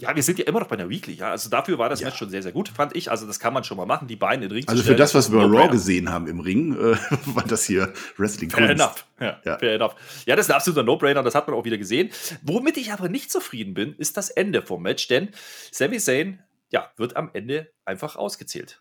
Ja, 0.00 0.16
wir 0.16 0.22
sind 0.22 0.38
ja 0.38 0.46
immer 0.46 0.60
noch 0.60 0.68
bei 0.68 0.76
einer 0.76 0.88
Weekly. 0.88 1.14
Ja? 1.14 1.30
Also 1.30 1.50
dafür 1.50 1.78
war 1.78 1.88
das 1.88 2.00
Match 2.00 2.16
schon 2.16 2.30
sehr, 2.30 2.42
sehr 2.42 2.52
gut, 2.52 2.68
fand 2.68 2.96
ich. 2.96 3.10
Also 3.10 3.26
das 3.26 3.38
kann 3.38 3.52
man 3.52 3.64
schon 3.64 3.76
mal 3.76 3.86
machen, 3.86 4.08
die 4.08 4.16
beiden 4.16 4.42
in 4.42 4.48
den 4.48 4.56
Ring 4.56 4.66
zu 4.66 4.70
Also 4.70 4.82
für 4.82 4.96
das, 4.96 5.14
was 5.14 5.30
wir 5.30 5.38
bei 5.38 5.44
Raw 5.44 5.68
gesehen 5.68 6.10
haben 6.10 6.26
im 6.26 6.40
Ring, 6.40 6.74
äh, 6.74 6.96
war 7.26 7.44
das 7.46 7.64
hier 7.64 7.92
Wrestling 8.16 8.50
Fair 8.50 8.70
enough. 8.70 9.06
Ja, 9.20 9.40
Ja. 9.44 9.58
Fair 9.58 9.74
enough. 9.74 9.94
Ja, 10.26 10.36
das 10.36 10.46
ist 10.46 10.50
ein 10.50 10.56
absoluter 10.56 10.82
No-Brainer, 10.82 11.22
das 11.22 11.34
hat 11.34 11.46
man 11.46 11.56
auch 11.56 11.64
wieder 11.64 11.78
gesehen. 11.78 12.10
Womit 12.42 12.76
ich 12.76 12.92
aber 12.92 13.08
nicht 13.08 13.30
zufrieden 13.30 13.74
bin, 13.74 13.94
ist 13.96 14.16
das 14.16 14.30
Ende 14.30 14.62
vom 14.62 14.82
Match, 14.82 15.08
denn 15.08 15.28
Sami 15.70 15.98
Zayn 15.98 16.40
ja, 16.70 16.90
wird 16.96 17.16
am 17.16 17.30
Ende 17.32 17.70
einfach 17.84 18.16
ausgezählt. 18.16 18.80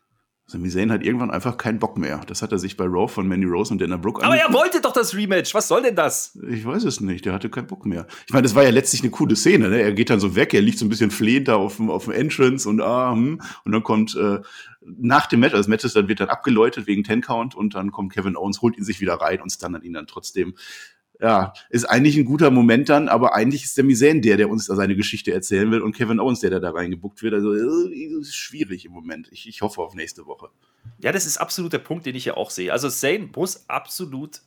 Sami 0.49 0.67
Zayn 0.67 0.91
hat 0.91 1.03
irgendwann 1.03 1.29
einfach 1.29 1.57
keinen 1.57 1.77
Bock 1.77 1.95
mehr. 1.95 2.21
Das 2.25 2.41
hat 2.41 2.51
er 2.51 2.57
sich 2.57 2.75
bei 2.75 2.85
Raw 2.85 3.07
von 3.07 3.27
Mandy 3.27 3.45
Rose 3.45 3.71
und 3.71 3.79
Dana 3.79 3.97
Brooke 3.97 4.23
Aber 4.25 4.35
er 4.35 4.51
wollte 4.51 4.81
doch 4.81 4.93
das 4.93 5.15
Rematch. 5.15 5.53
Was 5.53 5.67
soll 5.67 5.83
denn 5.83 5.95
das? 5.95 6.39
Ich 6.49 6.65
weiß 6.65 6.85
es 6.85 7.01
nicht, 7.01 7.25
der 7.25 7.33
hatte 7.33 7.51
keinen 7.51 7.67
Bock 7.67 7.85
mehr. 7.85 8.07
Ich 8.25 8.33
meine, 8.33 8.43
das 8.43 8.55
war 8.55 8.63
ja 8.63 8.71
letztlich 8.71 9.03
eine 9.03 9.11
coole 9.11 9.35
Szene, 9.35 9.69
ne? 9.69 9.79
Er 9.79 9.93
geht 9.93 10.09
dann 10.09 10.19
so 10.19 10.35
weg, 10.35 10.55
er 10.55 10.61
liegt 10.61 10.79
so 10.79 10.85
ein 10.85 10.89
bisschen 10.89 11.11
flehend 11.11 11.49
da 11.49 11.55
auf 11.57 11.75
dem, 11.75 11.91
auf 11.91 12.05
dem 12.05 12.13
Entrance 12.13 12.67
und 12.67 12.81
ah, 12.81 13.11
hm, 13.11 13.39
und 13.63 13.71
dann 13.71 13.83
kommt 13.83 14.15
äh, 14.15 14.39
nach 14.81 15.27
dem 15.27 15.41
Match, 15.41 15.53
also 15.53 15.61
das 15.61 15.67
Match 15.67 15.85
ist 15.85 15.95
dann 15.95 16.07
wird 16.07 16.19
dann 16.19 16.29
abgeläutet 16.29 16.87
wegen 16.87 17.03
Ten 17.03 17.21
Count 17.21 17.53
und 17.53 17.75
dann 17.75 17.91
kommt 17.91 18.11
Kevin 18.13 18.35
Owens, 18.35 18.63
holt 18.63 18.75
ihn 18.75 18.83
sich 18.83 19.01
wieder 19.01 19.15
rein 19.15 19.41
und 19.41 19.51
stunnert 19.51 19.83
ihn 19.83 19.93
dann 19.93 20.07
trotzdem. 20.07 20.55
Ja, 21.21 21.51
ist 21.69 21.83
eigentlich 21.83 22.15
ein 22.15 22.23
guter 22.23 22.49
Moment 22.49 22.87
dann, 22.87 23.09
aber 23.09 23.35
eigentlich 23.35 23.65
ist 23.65 23.77
der 23.77 23.85
Zayn 23.89 24.21
der, 24.21 24.37
der 24.37 24.49
uns 24.49 24.67
da 24.67 24.75
seine 24.75 24.95
Geschichte 24.95 25.33
erzählen 25.33 25.69
will 25.69 25.81
und 25.81 25.93
Kevin 25.93 26.19
Owens, 26.19 26.39
der, 26.39 26.49
der 26.49 26.61
da 26.61 26.71
reingebuckt 26.71 27.21
wird. 27.21 27.33
Also 27.33 27.53
äh, 27.53 27.93
ist 27.93 28.35
schwierig 28.35 28.85
im 28.85 28.93
Moment. 28.93 29.27
Ich, 29.31 29.47
ich 29.47 29.61
hoffe 29.61 29.81
auf 29.81 29.95
nächste 29.95 30.25
Woche. 30.25 30.49
Ja, 30.99 31.11
das 31.11 31.25
ist 31.25 31.37
absolut 31.37 31.73
der 31.73 31.79
Punkt, 31.79 32.05
den 32.05 32.15
ich 32.15 32.23
hier 32.23 32.37
auch 32.37 32.51
sehe. 32.51 32.71
Also 32.71 32.89
Zayn 32.89 33.31
muss 33.35 33.69
absolut 33.69 34.41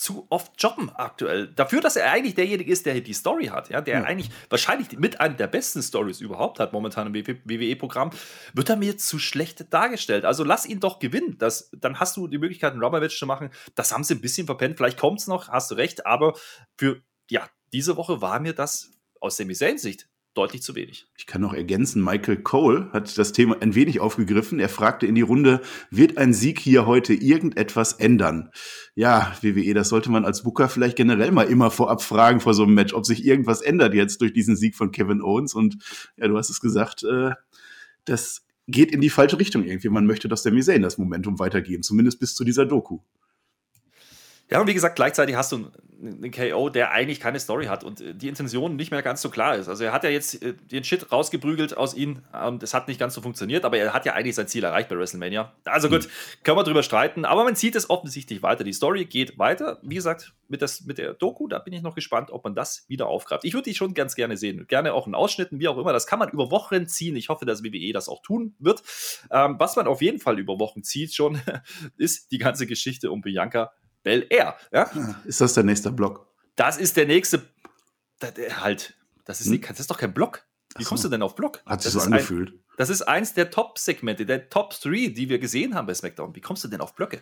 zu 0.00 0.26
oft 0.30 0.52
jobben 0.56 0.88
aktuell. 0.88 1.48
Dafür, 1.48 1.82
dass 1.82 1.94
er 1.94 2.10
eigentlich 2.10 2.34
derjenige 2.34 2.72
ist, 2.72 2.86
der 2.86 2.98
die 3.02 3.12
Story 3.12 3.46
hat, 3.46 3.68
ja, 3.68 3.82
der 3.82 3.98
Ja. 3.98 4.04
eigentlich 4.04 4.30
wahrscheinlich 4.48 4.98
mit 4.98 5.20
einer 5.20 5.34
der 5.34 5.46
besten 5.46 5.82
Stories 5.82 6.22
überhaupt 6.22 6.58
hat, 6.58 6.72
momentan 6.72 7.14
im 7.14 7.26
WWE-Programm, 7.26 8.10
wird 8.54 8.70
er 8.70 8.76
mir 8.76 8.96
zu 8.96 9.18
schlecht 9.18 9.70
dargestellt. 9.74 10.24
Also 10.24 10.42
lass 10.42 10.64
ihn 10.64 10.80
doch 10.80 11.00
gewinnen. 11.00 11.36
Das, 11.38 11.70
dann 11.72 12.00
hast 12.00 12.16
du 12.16 12.28
die 12.28 12.38
Möglichkeit, 12.38 12.72
ein 12.72 12.82
Rubber-Match 12.82 13.18
zu 13.18 13.26
machen. 13.26 13.50
Das 13.74 13.92
haben 13.92 14.02
sie 14.02 14.14
ein 14.14 14.22
bisschen 14.22 14.46
verpennt. 14.46 14.78
Vielleicht 14.78 14.98
kommt 14.98 15.20
es 15.20 15.26
noch, 15.26 15.48
hast 15.48 15.70
du 15.70 15.74
recht, 15.74 16.06
aber 16.06 16.34
für 16.78 17.02
ja, 17.30 17.46
diese 17.72 17.98
Woche 17.98 18.22
war 18.22 18.40
mir 18.40 18.54
das 18.54 18.90
aus 19.20 19.36
Sami 19.36 19.54
Zayns 19.54 19.82
Sicht 19.82 20.08
deutlich 20.34 20.62
zu 20.62 20.74
wenig. 20.74 21.08
Ich 21.16 21.26
kann 21.26 21.40
noch 21.40 21.52
ergänzen, 21.52 22.04
Michael 22.04 22.42
Cole 22.42 22.88
hat 22.92 23.18
das 23.18 23.32
Thema 23.32 23.60
ein 23.60 23.74
wenig 23.74 24.00
aufgegriffen. 24.00 24.60
Er 24.60 24.68
fragte 24.68 25.06
in 25.06 25.14
die 25.14 25.22
Runde, 25.22 25.60
wird 25.90 26.18
ein 26.18 26.32
Sieg 26.32 26.60
hier 26.60 26.86
heute 26.86 27.14
irgendetwas 27.14 27.94
ändern? 27.94 28.50
Ja, 28.94 29.32
WWE, 29.42 29.74
das 29.74 29.88
sollte 29.88 30.10
man 30.10 30.24
als 30.24 30.44
Booker 30.44 30.68
vielleicht 30.68 30.96
generell 30.96 31.32
mal 31.32 31.48
immer 31.48 31.70
vorab 31.70 32.02
fragen 32.02 32.40
vor 32.40 32.54
so 32.54 32.62
einem 32.62 32.74
Match, 32.74 32.94
ob 32.94 33.06
sich 33.06 33.24
irgendwas 33.24 33.60
ändert 33.60 33.94
jetzt 33.94 34.20
durch 34.20 34.32
diesen 34.32 34.56
Sieg 34.56 34.76
von 34.76 34.92
Kevin 34.92 35.20
Owens. 35.20 35.54
Und 35.54 35.78
ja, 36.16 36.28
du 36.28 36.36
hast 36.36 36.50
es 36.50 36.60
gesagt, 36.60 37.02
äh, 37.02 37.32
das 38.04 38.46
geht 38.68 38.92
in 38.92 39.00
die 39.00 39.10
falsche 39.10 39.38
Richtung 39.38 39.64
irgendwie. 39.64 39.88
Man 39.88 40.06
möchte, 40.06 40.28
dass 40.28 40.42
der 40.42 40.58
Zayn 40.60 40.82
das 40.82 40.98
Momentum 40.98 41.38
weitergeben, 41.38 41.82
zumindest 41.82 42.20
bis 42.20 42.34
zu 42.34 42.44
dieser 42.44 42.66
Doku. 42.66 43.00
Ja, 44.50 44.60
und 44.60 44.66
wie 44.66 44.74
gesagt, 44.74 44.96
gleichzeitig 44.96 45.36
hast 45.36 45.52
du 45.52 45.70
einen, 46.02 46.30
KO, 46.30 46.70
der 46.70 46.92
eigentlich 46.92 47.20
keine 47.20 47.38
Story 47.38 47.66
hat 47.66 47.84
und 47.84 48.00
äh, 48.00 48.14
die 48.14 48.28
Intention 48.28 48.74
nicht 48.74 48.90
mehr 48.90 49.02
ganz 49.02 49.22
so 49.22 49.28
klar 49.28 49.56
ist. 49.56 49.68
Also 49.68 49.84
er 49.84 49.92
hat 49.92 50.02
ja 50.02 50.10
jetzt 50.10 50.42
äh, 50.42 50.54
den 50.54 50.82
Shit 50.82 51.12
rausgeprügelt 51.12 51.76
aus 51.76 51.94
ihm 51.94 52.22
und 52.46 52.62
es 52.62 52.74
hat 52.74 52.88
nicht 52.88 52.98
ganz 52.98 53.14
so 53.14 53.20
funktioniert, 53.20 53.64
aber 53.64 53.76
er 53.76 53.92
hat 53.92 54.06
ja 54.06 54.14
eigentlich 54.14 54.34
sein 54.34 54.48
Ziel 54.48 54.64
erreicht 54.64 54.88
bei 54.88 54.96
WrestleMania. 54.96 55.52
Also 55.64 55.88
gut, 55.88 56.08
können 56.42 56.56
wir 56.56 56.64
drüber 56.64 56.82
streiten, 56.82 57.24
aber 57.24 57.44
man 57.44 57.54
sieht 57.54 57.76
es 57.76 57.90
offensichtlich 57.90 58.42
weiter. 58.42 58.64
Die 58.64 58.72
Story 58.72 59.04
geht 59.04 59.38
weiter. 59.38 59.78
Wie 59.82 59.94
gesagt, 59.94 60.32
mit, 60.48 60.62
das, 60.62 60.82
mit 60.82 60.98
der 60.98 61.14
Doku, 61.14 61.46
da 61.46 61.58
bin 61.58 61.72
ich 61.72 61.82
noch 61.82 61.94
gespannt, 61.94 62.30
ob 62.30 62.44
man 62.44 62.54
das 62.54 62.84
wieder 62.88 63.06
aufgreift. 63.06 63.44
Ich 63.44 63.54
würde 63.54 63.70
die 63.70 63.74
schon 63.74 63.94
ganz 63.94 64.14
gerne 64.14 64.36
sehen. 64.36 64.66
Gerne 64.66 64.94
auch 64.94 65.06
in 65.06 65.14
Ausschnitten, 65.14 65.60
wie 65.60 65.68
auch 65.68 65.78
immer. 65.78 65.92
Das 65.92 66.06
kann 66.06 66.18
man 66.18 66.30
über 66.30 66.50
Wochen 66.50 66.88
ziehen. 66.88 67.14
Ich 67.14 67.28
hoffe, 67.28 67.44
dass 67.44 67.62
WWE 67.62 67.92
das 67.92 68.08
auch 68.08 68.22
tun 68.22 68.54
wird. 68.58 68.82
Ähm, 69.30 69.56
was 69.58 69.76
man 69.76 69.86
auf 69.86 70.02
jeden 70.02 70.18
Fall 70.18 70.38
über 70.38 70.58
Wochen 70.58 70.82
zieht 70.82 71.14
schon, 71.14 71.40
ist 71.98 72.32
die 72.32 72.38
ganze 72.38 72.66
Geschichte 72.66 73.10
um 73.10 73.20
Bianca 73.20 73.72
Bel 74.02 74.26
Air. 74.30 74.56
Ja? 74.72 74.90
Ist 75.24 75.40
das 75.40 75.54
der 75.54 75.64
nächste 75.64 75.90
Block? 75.92 76.26
Das 76.56 76.78
ist 76.78 76.96
der 76.96 77.06
nächste. 77.06 77.42
Da, 78.18 78.30
der, 78.30 78.60
halt, 78.60 78.94
das 79.24 79.40
ist, 79.40 79.46
Hm? 79.46 79.52
nicht, 79.52 79.70
das 79.70 79.80
ist 79.80 79.90
doch 79.90 79.98
kein 79.98 80.12
Block. 80.14 80.44
Wie 80.76 80.84
kommst 80.84 81.02
so. 81.02 81.08
du 81.08 81.12
denn 81.12 81.22
auf 81.22 81.34
Block? 81.34 81.62
Hat 81.66 81.82
sich 81.82 81.92
das 81.92 82.04
so 82.04 82.10
angefühlt. 82.10 82.50
Ein, 82.50 82.64
das 82.76 82.90
ist 82.90 83.02
eins 83.02 83.34
der 83.34 83.50
Top-Segmente, 83.50 84.24
der 84.24 84.48
Top 84.50 84.78
3, 84.80 85.08
die 85.08 85.28
wir 85.28 85.38
gesehen 85.38 85.74
haben 85.74 85.86
bei 85.86 85.94
SmackDown. 85.94 86.34
Wie 86.34 86.40
kommst 86.40 86.62
du 86.64 86.68
denn 86.68 86.80
auf 86.80 86.94
Blöcke? 86.94 87.20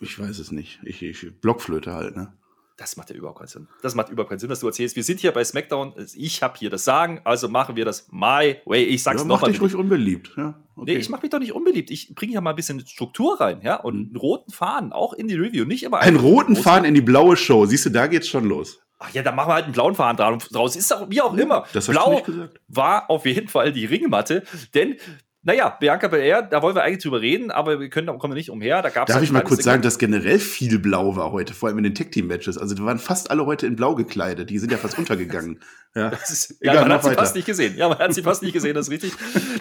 Ich 0.00 0.18
weiß 0.18 0.38
es 0.38 0.52
nicht. 0.52 0.80
Ich, 0.84 1.02
ich 1.02 1.40
Blockflöte 1.40 1.92
halt, 1.92 2.16
ne? 2.16 2.32
Das 2.78 2.96
macht 2.96 3.10
ja 3.10 3.16
überhaupt 3.16 3.38
keinen 3.38 3.48
Sinn. 3.48 3.66
Das 3.82 3.94
macht 3.96 4.08
überhaupt 4.08 4.30
keinen 4.30 4.38
Sinn, 4.38 4.48
was 4.50 4.60
du 4.60 4.68
erzählst. 4.68 4.94
Wir 4.94 5.02
sind 5.02 5.18
hier 5.20 5.32
bei 5.32 5.42
SmackDown. 5.42 5.94
Ich 6.14 6.42
habe 6.44 6.56
hier 6.56 6.70
das 6.70 6.84
Sagen, 6.84 7.20
also 7.24 7.48
machen 7.48 7.74
wir 7.74 7.84
das 7.84 8.06
my 8.12 8.56
way. 8.64 8.84
Ich 8.84 9.02
sag's 9.02 9.20
Ja, 9.22 9.26
mach 9.26 9.36
nochmal. 9.36 9.50
dich 9.50 9.60
ruhig 9.60 9.74
unbeliebt. 9.74 10.30
Ja, 10.36 10.54
okay. 10.76 10.94
Nee, 10.94 10.98
ich 11.00 11.08
mache 11.10 11.22
mich 11.22 11.30
doch 11.30 11.40
nicht 11.40 11.52
unbeliebt. 11.52 11.90
Ich 11.90 12.14
bringe 12.14 12.30
hier 12.32 12.40
mal 12.40 12.50
ein 12.50 12.56
bisschen 12.56 12.86
Struktur 12.86 13.40
rein, 13.40 13.60
ja, 13.62 13.76
und 13.80 13.96
einen 14.08 14.16
roten 14.16 14.52
Faden, 14.52 14.92
auch 14.92 15.12
in 15.12 15.26
die 15.26 15.34
Review. 15.34 15.64
Nicht 15.64 15.82
immer 15.82 15.98
Einen 15.98 16.16
roten 16.18 16.54
Faden 16.54 16.84
in 16.84 16.94
die 16.94 17.00
blaue 17.00 17.36
Show. 17.36 17.66
Siehst 17.66 17.84
du, 17.86 17.90
da 17.90 18.06
geht's 18.06 18.28
schon 18.28 18.44
los. 18.44 18.78
Ach 19.00 19.10
ja, 19.12 19.22
dann 19.22 19.34
machen 19.36 19.48
wir 19.50 19.54
halt 19.54 19.64
einen 19.64 19.72
blauen 19.74 19.94
Faden 19.96 20.16
dra- 20.16 20.52
draus. 20.52 20.74
Ist 20.76 20.92
auch 20.92 21.10
wie 21.10 21.20
auch 21.20 21.34
immer. 21.34 21.64
Das 21.72 21.88
hast 21.88 21.88
du 21.88 21.92
Blau 21.92 22.10
nicht 22.12 22.24
gesagt. 22.26 22.60
war 22.68 23.10
auf 23.10 23.26
jeden 23.26 23.48
Fall 23.48 23.72
die 23.72 23.86
Ringmatte, 23.86 24.44
denn 24.74 24.96
naja, 25.42 25.70
Bianca 25.70 26.08
Belair, 26.08 26.42
da 26.42 26.62
wollen 26.62 26.74
wir 26.74 26.82
eigentlich 26.82 27.02
drüber 27.02 27.20
reden, 27.20 27.50
aber 27.52 27.78
wir 27.78 27.88
können, 27.90 28.18
kommen 28.18 28.34
nicht 28.34 28.50
umher. 28.50 28.82
Da 28.82 28.90
gab's 28.90 29.06
Darf 29.08 29.16
halt 29.16 29.24
ich 29.24 29.30
mal 29.30 29.42
kurz 29.44 29.62
sagen, 29.62 29.82
dass 29.82 29.98
generell 29.98 30.40
viel 30.40 30.80
Blau 30.80 31.14
war 31.14 31.30
heute, 31.30 31.54
vor 31.54 31.68
allem 31.68 31.78
in 31.78 31.84
den 31.84 31.94
Tech-Team-Matches. 31.94 32.58
Also, 32.58 32.74
da 32.74 32.84
waren 32.84 32.98
fast 32.98 33.30
alle 33.30 33.46
heute 33.46 33.66
in 33.66 33.76
Blau 33.76 33.94
gekleidet. 33.94 34.50
Die 34.50 34.58
sind 34.58 34.72
ja 34.72 34.78
fast 34.78 34.98
untergegangen. 34.98 35.60
Ja, 35.94 36.08
ist, 36.08 36.56
ja, 36.60 36.72
Egal, 36.72 36.80
man 36.82 36.88
mach 36.88 36.94
hat 36.96 37.02
sie 37.04 37.10
weiter. 37.10 37.20
fast 37.20 37.36
nicht 37.36 37.46
gesehen. 37.46 37.76
Ja, 37.76 37.88
man 37.88 37.98
hat 37.98 38.12
sie 38.12 38.22
fast 38.22 38.42
nicht 38.42 38.52
gesehen, 38.52 38.74
das 38.74 38.88
ist 38.88 38.92
richtig. 38.92 39.12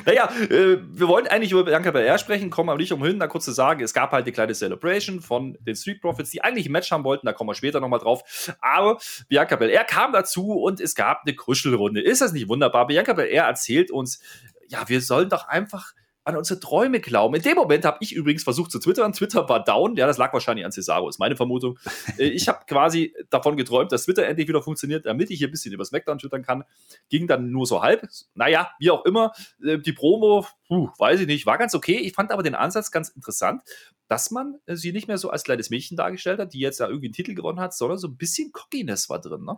Naja, 0.05 0.29
äh, 0.49 0.77
wir 0.81 1.07
wollten 1.07 1.27
eigentlich 1.27 1.51
über 1.51 1.63
Bianca 1.63 1.91
Belair 1.91 2.17
sprechen, 2.17 2.49
kommen 2.49 2.69
aber 2.69 2.79
nicht 2.79 2.91
umhin, 2.91 3.19
da 3.19 3.27
kurz 3.27 3.45
zu 3.45 3.51
sagen, 3.51 3.81
es 3.81 3.93
gab 3.93 4.11
halt 4.11 4.25
eine 4.25 4.33
kleine 4.33 4.53
Celebration 4.53 5.21
von 5.21 5.57
den 5.61 5.75
Street 5.75 6.01
Profits, 6.01 6.31
die 6.31 6.43
eigentlich 6.43 6.67
ein 6.67 6.71
Match 6.71 6.91
haben 6.91 7.03
wollten, 7.03 7.25
da 7.25 7.33
kommen 7.33 7.49
wir 7.49 7.55
später 7.55 7.79
nochmal 7.79 7.99
drauf. 7.99 8.53
Aber 8.61 8.99
Bianca 9.29 9.55
Belair 9.55 9.83
kam 9.85 10.11
dazu 10.11 10.51
und 10.53 10.81
es 10.81 10.95
gab 10.95 11.21
eine 11.25 11.35
Kuschelrunde. 11.35 12.01
Ist 12.01 12.21
das 12.21 12.33
nicht 12.33 12.49
wunderbar? 12.49 12.87
Bianca 12.87 13.13
Belair 13.13 13.43
erzählt 13.43 13.89
uns, 13.89 14.21
ja, 14.67 14.87
wir 14.87 15.01
sollen 15.01 15.29
doch 15.29 15.47
einfach 15.47 15.93
an 16.27 16.35
unsere 16.35 16.59
Träume 16.59 16.99
glauben. 16.99 17.35
In 17.35 17.41
dem 17.41 17.55
Moment 17.55 17.85
habe 17.85 17.99
ich 18.01 18.11
übrigens 18.13 18.43
versucht 18.43 18.69
zu 18.69 18.79
twittern. 18.79 19.13
Twitter 19.13 19.47
war 19.47 19.63
down. 19.63 19.95
Ja, 19.95 20.05
das 20.05 20.17
lag 20.17 20.33
wahrscheinlich 20.33 20.65
an 20.65 20.73
Cesaro, 20.73 21.07
ist 21.07 21.19
meine 21.19 21.35
Vermutung. 21.35 21.79
Äh, 22.17 22.29
ich 22.29 22.47
habe 22.47 22.59
quasi 22.67 23.13
davon 23.29 23.57
geträumt, 23.57 23.91
dass 23.91 24.05
Twitter 24.05 24.25
endlich 24.25 24.47
wieder 24.47 24.61
funktioniert, 24.61 25.05
damit 25.05 25.29
ich 25.29 25.37
hier 25.37 25.47
ein 25.49 25.51
bisschen 25.51 25.73
über 25.73 25.85
SmackDown 25.85 26.17
twittern 26.19 26.41
kann. 26.41 26.63
Ging 27.09 27.27
dann 27.27 27.51
nur 27.51 27.65
so 27.65 27.81
halb. 27.81 28.07
Naja, 28.33 28.71
wie 28.79 28.89
auch 28.89 29.05
immer. 29.05 29.33
Äh, 29.63 29.77
Die 29.77 29.93
Promo, 29.93 30.45
puh, 30.67 30.89
weiß 30.97 31.21
ich 31.21 31.27
nicht, 31.27 31.45
war 31.45 31.57
ganz 31.57 31.75
okay. 31.75 31.97
Ich 31.97 32.13
fand 32.13 32.31
aber 32.31 32.43
den 32.43 32.55
Ansatz 32.55 32.91
ganz 32.91 33.09
interessant, 33.09 33.61
dass 34.07 34.31
man 34.31 34.55
äh, 34.65 34.75
sie 34.75 34.91
nicht 34.91 35.07
mehr 35.07 35.17
so 35.17 35.29
als 35.29 35.43
kleines 35.43 35.69
Mädchen 35.69 35.95
dargestellt 35.95 36.39
hat, 36.39 36.53
die 36.53 36.59
jetzt 36.59 36.79
da 36.79 36.87
irgendwie 36.87 37.07
einen 37.07 37.13
Titel 37.13 37.35
gewonnen 37.35 37.59
hat, 37.59 37.73
sondern 37.73 37.97
so 37.97 38.07
ein 38.07 38.17
bisschen 38.17 38.51
Cockiness 38.51 39.09
war 39.09 39.21
drin, 39.21 39.43
ne? 39.45 39.57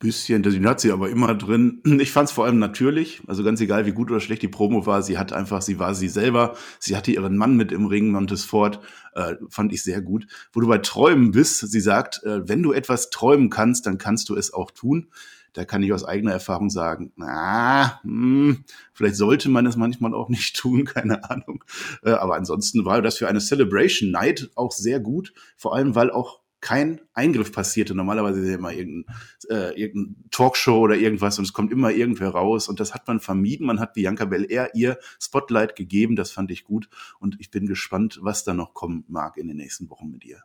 Bisschen, 0.00 0.42
den 0.42 0.66
hat 0.66 0.80
sie 0.80 0.90
aber 0.90 1.08
immer 1.10 1.34
drin. 1.34 1.80
Ich 2.00 2.10
fand 2.10 2.28
es 2.28 2.34
vor 2.34 2.46
allem 2.46 2.58
natürlich, 2.58 3.22
also 3.28 3.44
ganz 3.44 3.60
egal, 3.60 3.86
wie 3.86 3.92
gut 3.92 4.10
oder 4.10 4.18
schlecht 4.18 4.42
die 4.42 4.48
Promo 4.48 4.86
war, 4.86 5.02
sie 5.02 5.18
hat 5.18 5.32
einfach, 5.32 5.62
sie 5.62 5.78
war 5.78 5.94
sie 5.94 6.08
selber, 6.08 6.56
sie 6.80 6.96
hatte 6.96 7.12
ihren 7.12 7.36
Mann 7.36 7.56
mit 7.56 7.70
im 7.70 7.86
Ring, 7.86 8.10
Montesfort, 8.10 8.80
äh, 9.14 9.36
fand 9.48 9.72
ich 9.72 9.82
sehr 9.82 10.00
gut. 10.00 10.26
Wo 10.52 10.60
du 10.60 10.66
bei 10.66 10.78
Träumen 10.78 11.30
bist, 11.30 11.60
sie 11.60 11.80
sagt, 11.80 12.24
äh, 12.24 12.48
wenn 12.48 12.62
du 12.62 12.72
etwas 12.72 13.10
träumen 13.10 13.50
kannst, 13.50 13.86
dann 13.86 13.98
kannst 13.98 14.28
du 14.30 14.34
es 14.34 14.52
auch 14.52 14.70
tun. 14.70 15.08
Da 15.52 15.64
kann 15.64 15.82
ich 15.82 15.92
aus 15.92 16.04
eigener 16.04 16.32
Erfahrung 16.32 16.70
sagen, 16.70 17.12
na, 17.16 18.00
hm, 18.02 18.64
vielleicht 18.92 19.16
sollte 19.16 19.48
man 19.50 19.66
es 19.66 19.76
manchmal 19.76 20.14
auch 20.14 20.28
nicht 20.30 20.56
tun, 20.60 20.84
keine 20.84 21.28
Ahnung. 21.28 21.62
Äh, 22.02 22.12
aber 22.12 22.36
ansonsten 22.36 22.84
war 22.84 23.02
das 23.02 23.18
für 23.18 23.28
eine 23.28 23.40
Celebration 23.40 24.10
Night 24.10 24.50
auch 24.54 24.72
sehr 24.72 25.00
gut, 25.00 25.34
vor 25.56 25.74
allem 25.74 25.94
weil 25.94 26.10
auch 26.10 26.40
kein 26.60 27.00
Eingriff 27.14 27.52
passierte. 27.52 27.94
Normalerweise 27.94 28.40
ist 28.40 28.48
ja 28.48 28.54
immer 28.56 28.72
irgendein, 28.72 29.14
äh, 29.48 29.80
irgendein 29.80 30.24
Talkshow 30.30 30.78
oder 30.78 30.96
irgendwas 30.96 31.38
und 31.38 31.44
es 31.44 31.52
kommt 31.52 31.72
immer 31.72 31.90
irgendwer 31.90 32.30
raus 32.30 32.68
und 32.68 32.80
das 32.80 32.94
hat 32.94 33.06
man 33.08 33.20
vermieden. 33.20 33.66
Man 33.66 33.80
hat 33.80 33.94
Bianca 33.94 34.24
Belair 34.24 34.70
ihr 34.74 34.98
Spotlight 35.20 35.76
gegeben, 35.76 36.16
das 36.16 36.30
fand 36.30 36.50
ich 36.50 36.64
gut 36.64 36.88
und 37.18 37.36
ich 37.40 37.50
bin 37.50 37.66
gespannt, 37.66 38.18
was 38.22 38.44
da 38.44 38.54
noch 38.54 38.74
kommen 38.74 39.04
mag 39.08 39.36
in 39.36 39.48
den 39.48 39.56
nächsten 39.56 39.88
Wochen 39.90 40.10
mit 40.10 40.24
ihr. 40.24 40.42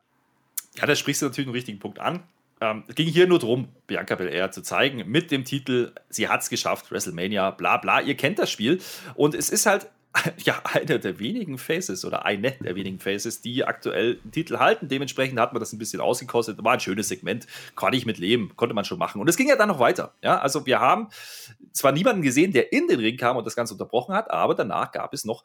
Ja, 0.77 0.85
da 0.85 0.95
sprichst 0.95 1.21
du 1.21 1.27
natürlich 1.27 1.47
einen 1.47 1.55
richtigen 1.55 1.79
Punkt 1.79 1.99
an. 1.99 2.23
Ähm, 2.61 2.83
es 2.87 2.95
ging 2.95 3.07
hier 3.07 3.27
nur 3.27 3.39
darum, 3.39 3.67
Bianca 3.85 4.15
Belair 4.15 4.51
zu 4.51 4.61
zeigen, 4.61 5.09
mit 5.09 5.31
dem 5.31 5.43
Titel, 5.43 5.93
sie 6.09 6.29
hat 6.29 6.41
es 6.41 6.49
geschafft, 6.49 6.91
WrestleMania, 6.91 7.51
bla 7.51 7.77
bla, 7.77 8.01
ihr 8.01 8.15
kennt 8.15 8.39
das 8.39 8.49
Spiel. 8.49 8.79
Und 9.15 9.35
es 9.35 9.49
ist 9.49 9.65
halt 9.65 9.89
ja 10.37 10.61
einer 10.63 10.99
der 10.99 11.19
wenigen 11.19 11.57
Faces 11.57 12.05
oder 12.05 12.25
eine 12.25 12.51
der 12.51 12.75
wenigen 12.75 12.99
Faces, 12.99 13.41
die 13.41 13.65
aktuell 13.65 14.19
einen 14.23 14.31
Titel 14.31 14.57
halten. 14.57 14.87
Dementsprechend 14.87 15.39
hat 15.39 15.53
man 15.53 15.59
das 15.59 15.73
ein 15.73 15.77
bisschen 15.77 16.01
ausgekostet. 16.01 16.63
War 16.63 16.73
ein 16.73 16.79
schönes 16.79 17.07
Segment, 17.07 17.47
konnte 17.75 17.97
ich 17.97 18.05
mit 18.05 18.17
leben, 18.17 18.51
konnte 18.55 18.75
man 18.75 18.85
schon 18.85 18.99
machen. 18.99 19.21
Und 19.21 19.29
es 19.29 19.37
ging 19.37 19.49
ja 19.49 19.55
dann 19.55 19.69
noch 19.69 19.79
weiter. 19.79 20.13
Ja, 20.21 20.39
also 20.39 20.65
wir 20.65 20.79
haben 20.79 21.09
zwar 21.73 21.91
niemanden 21.91 22.21
gesehen, 22.21 22.51
der 22.51 22.71
in 22.71 22.87
den 22.87 22.99
Ring 22.99 23.17
kam 23.17 23.37
und 23.37 23.45
das 23.45 23.55
Ganze 23.55 23.73
unterbrochen 23.73 24.15
hat, 24.15 24.31
aber 24.31 24.55
danach 24.55 24.91
gab 24.91 25.13
es 25.13 25.25
noch 25.25 25.43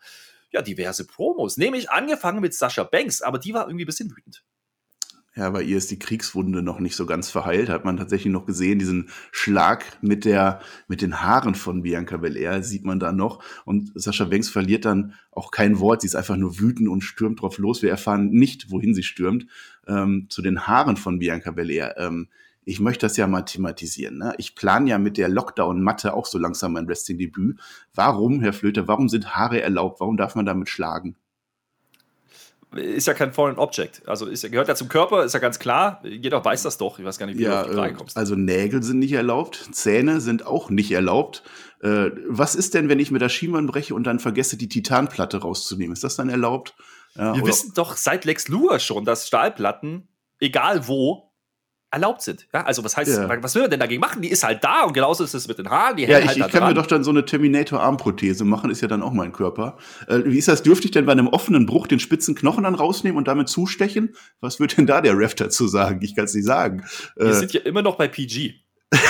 ja, 0.50 0.62
diverse 0.62 1.06
Promos. 1.06 1.56
Nämlich 1.56 1.90
angefangen 1.90 2.40
mit 2.40 2.54
Sascha 2.54 2.84
Banks, 2.84 3.22
aber 3.22 3.38
die 3.38 3.54
war 3.54 3.66
irgendwie 3.66 3.84
ein 3.84 3.86
bisschen 3.86 4.10
wütend. 4.10 4.42
Ja, 5.36 5.48
bei 5.50 5.62
ihr 5.62 5.76
ist 5.76 5.92
die 5.92 5.98
Kriegswunde 5.98 6.60
noch 6.60 6.80
nicht 6.80 6.96
so 6.96 7.06
ganz 7.06 7.30
verheilt. 7.30 7.68
Hat 7.68 7.84
man 7.84 7.96
tatsächlich 7.96 8.32
noch 8.32 8.46
gesehen, 8.46 8.80
diesen 8.80 9.10
Schlag 9.30 9.84
mit 10.02 10.24
der, 10.24 10.60
mit 10.88 11.02
den 11.02 11.22
Haaren 11.22 11.54
von 11.54 11.82
Bianca 11.82 12.16
Belair 12.16 12.64
sieht 12.64 12.84
man 12.84 12.98
da 12.98 13.12
noch. 13.12 13.40
Und 13.64 13.92
Sascha 13.94 14.24
Banks 14.24 14.48
verliert 14.48 14.84
dann 14.84 15.14
auch 15.30 15.52
kein 15.52 15.78
Wort. 15.78 16.00
Sie 16.00 16.08
ist 16.08 16.16
einfach 16.16 16.36
nur 16.36 16.58
wütend 16.58 16.88
und 16.88 17.02
stürmt 17.02 17.42
drauf 17.42 17.58
los. 17.58 17.80
Wir 17.80 17.90
erfahren 17.90 18.30
nicht, 18.30 18.72
wohin 18.72 18.92
sie 18.92 19.04
stürmt. 19.04 19.46
Ähm, 19.86 20.26
zu 20.30 20.42
den 20.42 20.66
Haaren 20.66 20.96
von 20.96 21.20
Bianca 21.20 21.52
Belair. 21.52 21.94
Ähm, 21.96 22.28
ich 22.64 22.80
möchte 22.80 23.06
das 23.06 23.16
ja 23.16 23.28
mal 23.28 23.42
thematisieren. 23.42 24.18
Ne? 24.18 24.34
Ich 24.36 24.56
plane 24.56 24.90
ja 24.90 24.98
mit 24.98 25.16
der 25.16 25.28
Lockdown-Matte 25.28 26.12
auch 26.12 26.26
so 26.26 26.38
langsam 26.38 26.72
mein 26.72 26.88
Wrestling-Debüt. 26.88 27.58
Warum, 27.94 28.40
Herr 28.40 28.52
Flöter, 28.52 28.88
warum 28.88 29.08
sind 29.08 29.36
Haare 29.36 29.62
erlaubt? 29.62 30.00
Warum 30.00 30.16
darf 30.16 30.34
man 30.34 30.44
damit 30.44 30.68
schlagen? 30.68 31.16
Ist 32.76 33.06
ja 33.06 33.14
kein 33.14 33.32
Foreign 33.32 33.58
Object. 33.58 34.02
Also 34.06 34.26
ist, 34.26 34.42
gehört 34.50 34.68
ja 34.68 34.74
zum 34.74 34.88
Körper, 34.88 35.24
ist 35.24 35.32
ja 35.34 35.40
ganz 35.40 35.58
klar. 35.58 36.00
Jeder 36.04 36.44
weiß 36.44 36.62
das 36.62 36.78
doch. 36.78 36.98
Ich 36.98 37.04
weiß 37.04 37.18
gar 37.18 37.26
nicht, 37.26 37.38
wie 37.38 37.42
Ja, 37.42 37.50
du 37.50 37.56
auf 37.62 37.66
die 37.68 37.74
Frage 37.74 37.92
äh, 37.92 37.96
kommst. 37.96 38.16
also 38.16 38.34
Nägel 38.36 38.82
sind 38.82 38.98
nicht 39.00 39.12
erlaubt, 39.12 39.68
Zähne 39.72 40.20
sind 40.20 40.46
auch 40.46 40.70
nicht 40.70 40.92
erlaubt. 40.92 41.42
Äh, 41.82 42.10
was 42.28 42.54
ist 42.54 42.74
denn, 42.74 42.88
wenn 42.88 42.98
ich 43.00 43.10
mir 43.10 43.18
das 43.18 43.32
Schienbein 43.32 43.66
breche 43.66 43.94
und 43.94 44.04
dann 44.04 44.18
vergesse, 44.20 44.56
die 44.56 44.68
Titanplatte 44.68 45.38
rauszunehmen? 45.38 45.92
Ist 45.92 46.04
das 46.04 46.16
dann 46.16 46.28
erlaubt? 46.28 46.74
Ja, 47.16 47.34
Wir 47.34 47.44
wissen 47.46 47.72
doch 47.74 47.96
seit 47.96 48.24
Lex 48.24 48.48
Luger 48.48 48.78
schon, 48.78 49.04
dass 49.04 49.26
Stahlplatten, 49.26 50.08
egal 50.38 50.86
wo, 50.86 51.29
erlaubt 51.92 52.22
sind. 52.22 52.46
Ja, 52.54 52.62
also 52.64 52.84
was 52.84 52.96
heißt, 52.96 53.10
Ja. 53.18 53.42
was 53.42 53.54
will 53.54 53.62
man 53.62 53.70
denn 53.72 53.80
dagegen 53.80 54.00
machen? 54.00 54.22
Die 54.22 54.28
ist 54.30 54.44
halt 54.44 54.62
da 54.62 54.84
und 54.84 54.92
genauso 54.92 55.24
ist 55.24 55.34
es 55.34 55.48
mit 55.48 55.58
den 55.58 55.68
Haaren. 55.70 55.96
Die 55.96 56.04
ja, 56.04 56.18
ich, 56.20 56.26
halt 56.28 56.36
ich 56.36 56.42
kann 56.48 56.60
mir 56.62 56.66
dran. 56.68 56.74
doch 56.76 56.86
dann 56.86 57.02
so 57.04 57.10
eine 57.10 57.24
Terminator-Armprothese 57.24 58.44
machen, 58.44 58.70
ist 58.70 58.80
ja 58.80 58.88
dann 58.88 59.02
auch 59.02 59.12
mein 59.12 59.32
Körper. 59.32 59.76
Äh, 60.06 60.20
wie 60.24 60.38
ist 60.38 60.48
das? 60.48 60.62
Dürfte 60.62 60.84
ich 60.86 60.92
denn 60.92 61.06
bei 61.06 61.12
einem 61.12 61.26
offenen 61.28 61.66
Bruch 61.66 61.86
den 61.88 61.98
spitzen 62.00 62.34
Knochen 62.34 62.64
dann 62.64 62.74
rausnehmen 62.76 63.18
und 63.18 63.26
damit 63.28 63.48
zustechen? 63.48 64.14
Was 64.40 64.60
wird 64.60 64.76
denn 64.78 64.86
da 64.86 65.00
der 65.00 65.16
Ref 65.18 65.34
dazu 65.34 65.66
sagen? 65.66 66.00
Ich 66.02 66.14
kann 66.14 66.26
es 66.26 66.34
nicht 66.34 66.46
sagen. 66.46 66.84
Wir 67.16 67.26
Äh, 67.26 67.34
sind 67.34 67.52
ja 67.52 67.60
immer 67.62 67.82
noch 67.82 67.96
bei 67.96 68.08
PG. 68.08 68.54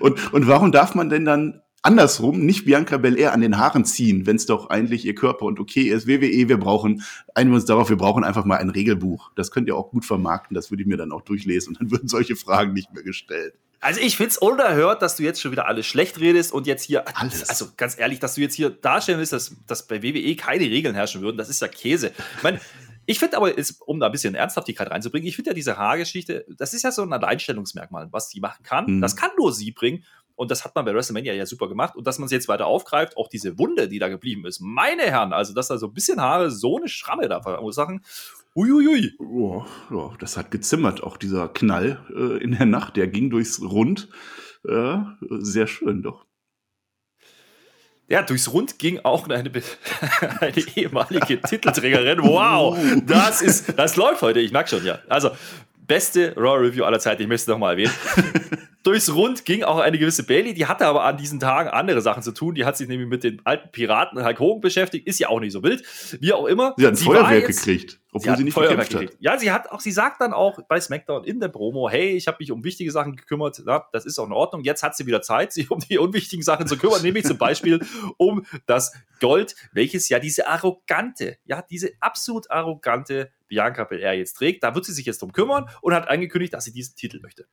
Und, 0.00 0.32
und 0.34 0.46
warum 0.46 0.72
darf 0.72 0.94
man 0.94 1.08
denn 1.08 1.24
dann 1.24 1.62
andersrum 1.82 2.44
nicht 2.44 2.64
Bianca 2.64 2.96
Belair 2.96 3.32
an 3.32 3.40
den 3.40 3.58
Haaren 3.58 3.84
ziehen, 3.84 4.26
wenn 4.26 4.36
es 4.36 4.46
doch 4.46 4.70
eigentlich 4.70 5.04
ihr 5.04 5.14
Körper 5.14 5.46
und 5.46 5.60
okay 5.60 5.88
ist? 5.88 6.06
WWE, 6.06 6.48
wir 6.48 6.58
brauchen, 6.58 7.02
einigen 7.34 7.52
wir 7.52 7.56
uns 7.56 7.64
darauf, 7.64 7.88
wir 7.88 7.96
brauchen 7.96 8.24
einfach 8.24 8.44
mal 8.44 8.56
ein 8.58 8.70
Regelbuch. 8.70 9.30
Das 9.36 9.50
könnt 9.50 9.68
ihr 9.68 9.76
auch 9.76 9.90
gut 9.90 10.04
vermarkten, 10.04 10.54
das 10.54 10.70
würde 10.70 10.82
ich 10.82 10.88
mir 10.88 10.96
dann 10.96 11.12
auch 11.12 11.22
durchlesen 11.22 11.70
und 11.70 11.80
dann 11.80 11.90
würden 11.92 12.08
solche 12.08 12.36
Fragen 12.36 12.72
nicht 12.72 12.92
mehr 12.92 13.02
gestellt. 13.02 13.54
Also 13.82 14.00
ich 14.00 14.18
find's 14.18 14.36
unerhört, 14.36 15.00
dass 15.00 15.16
du 15.16 15.22
jetzt 15.22 15.40
schon 15.40 15.52
wieder 15.52 15.66
alles 15.66 15.86
schlecht 15.86 16.20
redest 16.20 16.52
und 16.52 16.66
jetzt 16.66 16.84
hier, 16.84 17.04
Alles. 17.16 17.48
also 17.48 17.68
ganz 17.78 17.98
ehrlich, 17.98 18.18
dass 18.18 18.34
du 18.34 18.42
jetzt 18.42 18.54
hier 18.54 18.68
darstellen 18.68 19.18
willst, 19.18 19.32
dass, 19.32 19.56
dass 19.66 19.86
bei 19.86 20.02
WWE 20.02 20.36
keine 20.36 20.64
Regeln 20.64 20.94
herrschen 20.94 21.22
würden, 21.22 21.38
das 21.38 21.48
ist 21.48 21.62
ja 21.62 21.68
Käse. 21.68 22.12
Ich 22.36 22.42
meine, 22.42 22.60
ich 23.06 23.18
finde 23.18 23.38
aber, 23.38 23.56
jetzt, 23.56 23.80
um 23.80 23.98
da 23.98 24.06
ein 24.06 24.12
bisschen 24.12 24.34
Ernsthaftigkeit 24.34 24.90
reinzubringen, 24.90 25.26
ich 25.26 25.34
finde 25.34 25.50
ja 25.50 25.54
diese 25.54 25.78
Haargeschichte, 25.78 26.44
das 26.48 26.74
ist 26.74 26.82
ja 26.82 26.92
so 26.92 27.02
ein 27.02 27.12
Alleinstellungsmerkmal, 27.12 28.08
was 28.12 28.28
sie 28.28 28.40
machen 28.40 28.62
kann. 28.62 28.84
Mhm. 28.86 29.00
Das 29.00 29.16
kann 29.16 29.30
nur 29.38 29.52
sie 29.52 29.72
bringen. 29.72 30.04
Und 30.40 30.50
das 30.50 30.64
hat 30.64 30.74
man 30.74 30.86
bei 30.86 30.94
WrestleMania 30.94 31.34
ja 31.34 31.44
super 31.44 31.68
gemacht. 31.68 31.94
Und 31.96 32.06
dass 32.06 32.18
man 32.18 32.24
es 32.24 32.32
jetzt 32.32 32.48
weiter 32.48 32.64
aufgreift, 32.64 33.18
auch 33.18 33.28
diese 33.28 33.58
Wunde, 33.58 33.88
die 33.88 33.98
da 33.98 34.08
geblieben 34.08 34.46
ist. 34.46 34.58
Meine 34.58 35.02
Herren, 35.02 35.34
also 35.34 35.52
dass 35.52 35.68
da 35.68 35.76
so 35.76 35.88
ein 35.88 35.92
bisschen 35.92 36.18
Haare 36.18 36.50
so 36.50 36.78
eine 36.78 36.88
Schramme 36.88 37.28
da 37.28 37.42
verursachen. 37.42 38.02
Uiuiui. 38.56 39.18
Oh, 39.18 39.66
ja, 39.90 40.12
das 40.18 40.38
hat 40.38 40.50
gezimmert, 40.50 41.02
auch 41.02 41.18
dieser 41.18 41.48
Knall 41.48 42.00
äh, 42.08 42.42
in 42.42 42.52
der 42.52 42.64
Nacht, 42.64 42.96
der 42.96 43.08
ging 43.08 43.28
durchs 43.28 43.60
Rund. 43.60 44.08
Äh, 44.66 44.96
sehr 45.28 45.66
schön 45.66 46.02
doch. 46.02 46.24
Ja, 48.08 48.22
durchs 48.22 48.50
Rund 48.50 48.78
ging 48.78 49.00
auch 49.00 49.28
eine, 49.28 49.44
eine 50.40 50.68
ehemalige 50.74 51.42
Titelträgerin. 51.42 52.22
Wow, 52.22 52.78
das 53.04 53.42
ist, 53.42 53.78
das 53.78 53.96
läuft 53.96 54.22
heute, 54.22 54.40
ich 54.40 54.52
merke 54.52 54.70
schon, 54.70 54.86
ja. 54.86 55.00
Also, 55.06 55.32
beste 55.86 56.34
Raw 56.34 56.66
Review 56.66 56.84
aller 56.84 56.98
Zeiten, 56.98 57.20
ich 57.20 57.28
möchte 57.28 57.42
es 57.42 57.48
nochmal 57.48 57.78
erwähnen. 57.78 57.92
durchs 58.82 59.12
Rund 59.14 59.44
ging 59.44 59.62
auch 59.62 59.78
eine 59.78 59.98
gewisse 59.98 60.24
Bailey, 60.24 60.54
die 60.54 60.66
hatte 60.66 60.86
aber 60.86 61.04
an 61.04 61.16
diesen 61.16 61.38
Tagen 61.40 61.68
andere 61.68 62.00
Sachen 62.00 62.22
zu 62.22 62.32
tun. 62.32 62.54
Die 62.54 62.64
hat 62.64 62.76
sich 62.76 62.88
nämlich 62.88 63.08
mit 63.08 63.24
den 63.24 63.40
alten 63.44 63.70
Piraten 63.70 64.24
Hulk 64.24 64.38
Hogan 64.40 64.60
beschäftigt, 64.60 65.06
ist 65.06 65.18
ja 65.18 65.28
auch 65.28 65.40
nicht 65.40 65.52
so 65.52 65.62
wild. 65.62 65.82
Wie 66.20 66.32
auch 66.32 66.46
immer. 66.46 66.74
Sie 66.76 66.86
hat 66.86 66.94
ein 66.94 67.06
war 67.06 67.14
Feuerwerk 67.14 67.48
jetzt- 67.48 67.64
gekriegt, 67.64 67.90
Sie 67.92 67.98
obwohl 68.12 68.30
hat 68.30 68.38
sie, 68.38 68.44
nicht 68.44 68.54
Feuerwerk 68.54 68.78
gekämpft 68.78 68.94
hat. 68.94 69.00
gekriegt. 69.02 69.22
Ja, 69.22 69.38
sie 69.38 69.52
hat 69.52 69.70
auch, 69.70 69.80
sie 69.80 69.92
sagt 69.92 70.20
dann 70.20 70.32
auch 70.32 70.58
bei 70.68 70.80
SmackDown 70.80 71.24
in 71.24 71.38
der 71.40 71.48
Promo, 71.48 71.88
hey, 71.88 72.10
ich 72.16 72.26
habe 72.26 72.38
mich 72.40 72.50
um 72.50 72.64
wichtige 72.64 72.90
Sachen 72.90 73.14
gekümmert, 73.16 73.62
ja, 73.66 73.86
das 73.92 74.04
ist 74.06 74.18
auch 74.18 74.26
in 74.26 74.32
Ordnung. 74.32 74.64
Jetzt 74.64 74.82
hat 74.82 74.96
sie 74.96 75.06
wieder 75.06 75.22
Zeit, 75.22 75.52
sich 75.52 75.70
um 75.70 75.78
die 75.78 75.98
unwichtigen 75.98 76.42
Sachen 76.42 76.66
zu 76.66 76.76
kümmern, 76.76 77.02
nämlich 77.02 77.24
zum 77.24 77.38
Beispiel 77.38 77.80
um 78.16 78.44
das 78.66 78.92
Gold, 79.20 79.54
welches 79.72 80.08
ja 80.08 80.18
diese 80.18 80.48
arrogante, 80.48 81.36
ja, 81.44 81.62
diese 81.62 81.90
absolut 82.00 82.50
arrogante 82.50 83.30
Bianca 83.46 83.84
Belair 83.84 84.14
jetzt 84.14 84.34
trägt. 84.34 84.62
Da 84.64 84.74
wird 84.74 84.84
sie 84.84 84.92
sich 84.92 85.06
jetzt 85.06 85.22
drum 85.22 85.32
kümmern 85.32 85.68
und 85.82 85.92
hat 85.94 86.08
angekündigt, 86.08 86.54
dass 86.54 86.64
sie 86.64 86.72
diesen 86.72 86.94
Titel 86.96 87.20
möchte. 87.20 87.46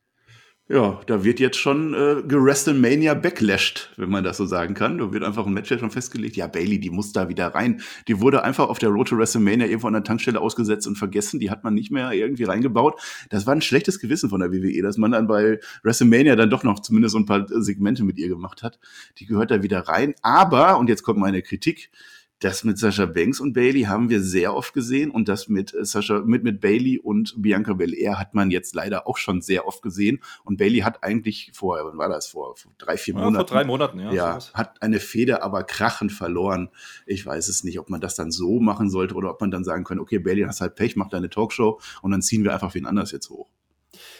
Ja, 0.70 1.00
da 1.06 1.24
wird 1.24 1.40
jetzt 1.40 1.56
schon 1.56 1.94
äh, 1.94 2.22
gewrestlemania 2.28 3.14
backlashed, 3.14 3.90
wenn 3.96 4.10
man 4.10 4.22
das 4.22 4.36
so 4.36 4.44
sagen 4.44 4.74
kann. 4.74 4.98
Da 4.98 5.10
wird 5.14 5.24
einfach 5.24 5.46
ein 5.46 5.54
Match 5.54 5.70
schon 5.70 5.90
festgelegt. 5.90 6.36
Ja, 6.36 6.46
Bailey, 6.46 6.78
die 6.78 6.90
muss 6.90 7.12
da 7.12 7.30
wieder 7.30 7.46
rein. 7.54 7.80
Die 8.06 8.20
wurde 8.20 8.44
einfach 8.44 8.68
auf 8.68 8.78
der 8.78 8.90
Road 8.90 9.08
to 9.08 9.16
WrestleMania 9.16 9.66
irgendwo 9.66 9.86
an 9.86 9.94
der 9.94 10.04
Tankstelle 10.04 10.38
ausgesetzt 10.38 10.86
und 10.86 10.96
vergessen. 10.96 11.40
Die 11.40 11.50
hat 11.50 11.64
man 11.64 11.72
nicht 11.72 11.90
mehr 11.90 12.12
irgendwie 12.12 12.44
reingebaut. 12.44 13.00
Das 13.30 13.46
war 13.46 13.54
ein 13.54 13.62
schlechtes 13.62 13.98
Gewissen 13.98 14.28
von 14.28 14.40
der 14.40 14.52
WWE, 14.52 14.82
dass 14.82 14.98
man 14.98 15.12
dann 15.12 15.26
bei 15.26 15.58
WrestleMania 15.84 16.36
dann 16.36 16.50
doch 16.50 16.64
noch 16.64 16.80
zumindest 16.80 17.14
so 17.14 17.18
ein 17.18 17.24
paar 17.24 17.46
Segmente 17.48 18.04
mit 18.04 18.18
ihr 18.18 18.28
gemacht 18.28 18.62
hat. 18.62 18.78
Die 19.16 19.24
gehört 19.24 19.50
da 19.50 19.62
wieder 19.62 19.88
rein. 19.88 20.14
Aber, 20.20 20.76
und 20.78 20.90
jetzt 20.90 21.02
kommt 21.02 21.18
meine 21.18 21.40
Kritik, 21.40 21.90
das 22.40 22.62
mit 22.62 22.78
Sascha 22.78 23.06
Banks 23.06 23.40
und 23.40 23.52
Bailey 23.52 23.82
haben 23.82 24.10
wir 24.10 24.22
sehr 24.22 24.54
oft 24.54 24.72
gesehen 24.72 25.10
und 25.10 25.28
das 25.28 25.48
mit 25.48 25.74
äh, 25.74 25.84
Sascha, 25.84 26.20
mit, 26.20 26.44
mit 26.44 26.60
Bailey 26.60 26.98
und 26.98 27.34
Bianca 27.36 27.74
Belair 27.74 28.18
hat 28.18 28.34
man 28.34 28.50
jetzt 28.50 28.74
leider 28.74 29.08
auch 29.08 29.16
schon 29.16 29.40
sehr 29.40 29.66
oft 29.66 29.82
gesehen. 29.82 30.20
Und 30.44 30.56
Bailey 30.58 30.80
hat 30.80 31.02
eigentlich 31.02 31.50
vor, 31.54 31.78
wann 31.84 31.98
war 31.98 32.08
das? 32.08 32.28
Vor, 32.28 32.56
vor 32.56 32.72
drei, 32.78 32.96
vier 32.96 33.14
Ja, 33.14 33.20
Monaten. 33.20 33.34
vor 33.48 33.56
drei 33.56 33.64
Monaten, 33.64 33.98
ja. 33.98 34.12
Ja, 34.12 34.30
sowas. 34.32 34.54
hat 34.54 34.82
eine 34.82 35.00
Feder 35.00 35.42
aber 35.42 35.64
krachend 35.64 36.12
verloren. 36.12 36.68
Ich 37.06 37.26
weiß 37.26 37.48
es 37.48 37.64
nicht, 37.64 37.78
ob 37.80 37.90
man 37.90 38.00
das 38.00 38.14
dann 38.14 38.30
so 38.30 38.60
machen 38.60 38.88
sollte 38.88 39.14
oder 39.14 39.30
ob 39.30 39.40
man 39.40 39.50
dann 39.50 39.64
sagen 39.64 39.82
könnte, 39.84 40.02
okay, 40.02 40.18
Bailey, 40.20 40.42
hast 40.42 40.60
halt 40.60 40.76
Pech, 40.76 40.94
mach 40.94 41.08
deine 41.08 41.30
Talkshow 41.30 41.80
und 42.02 42.10
dann 42.12 42.22
ziehen 42.22 42.44
wir 42.44 42.52
einfach 42.52 42.74
wen 42.74 42.86
anders 42.86 43.10
jetzt 43.10 43.30
hoch. 43.30 43.48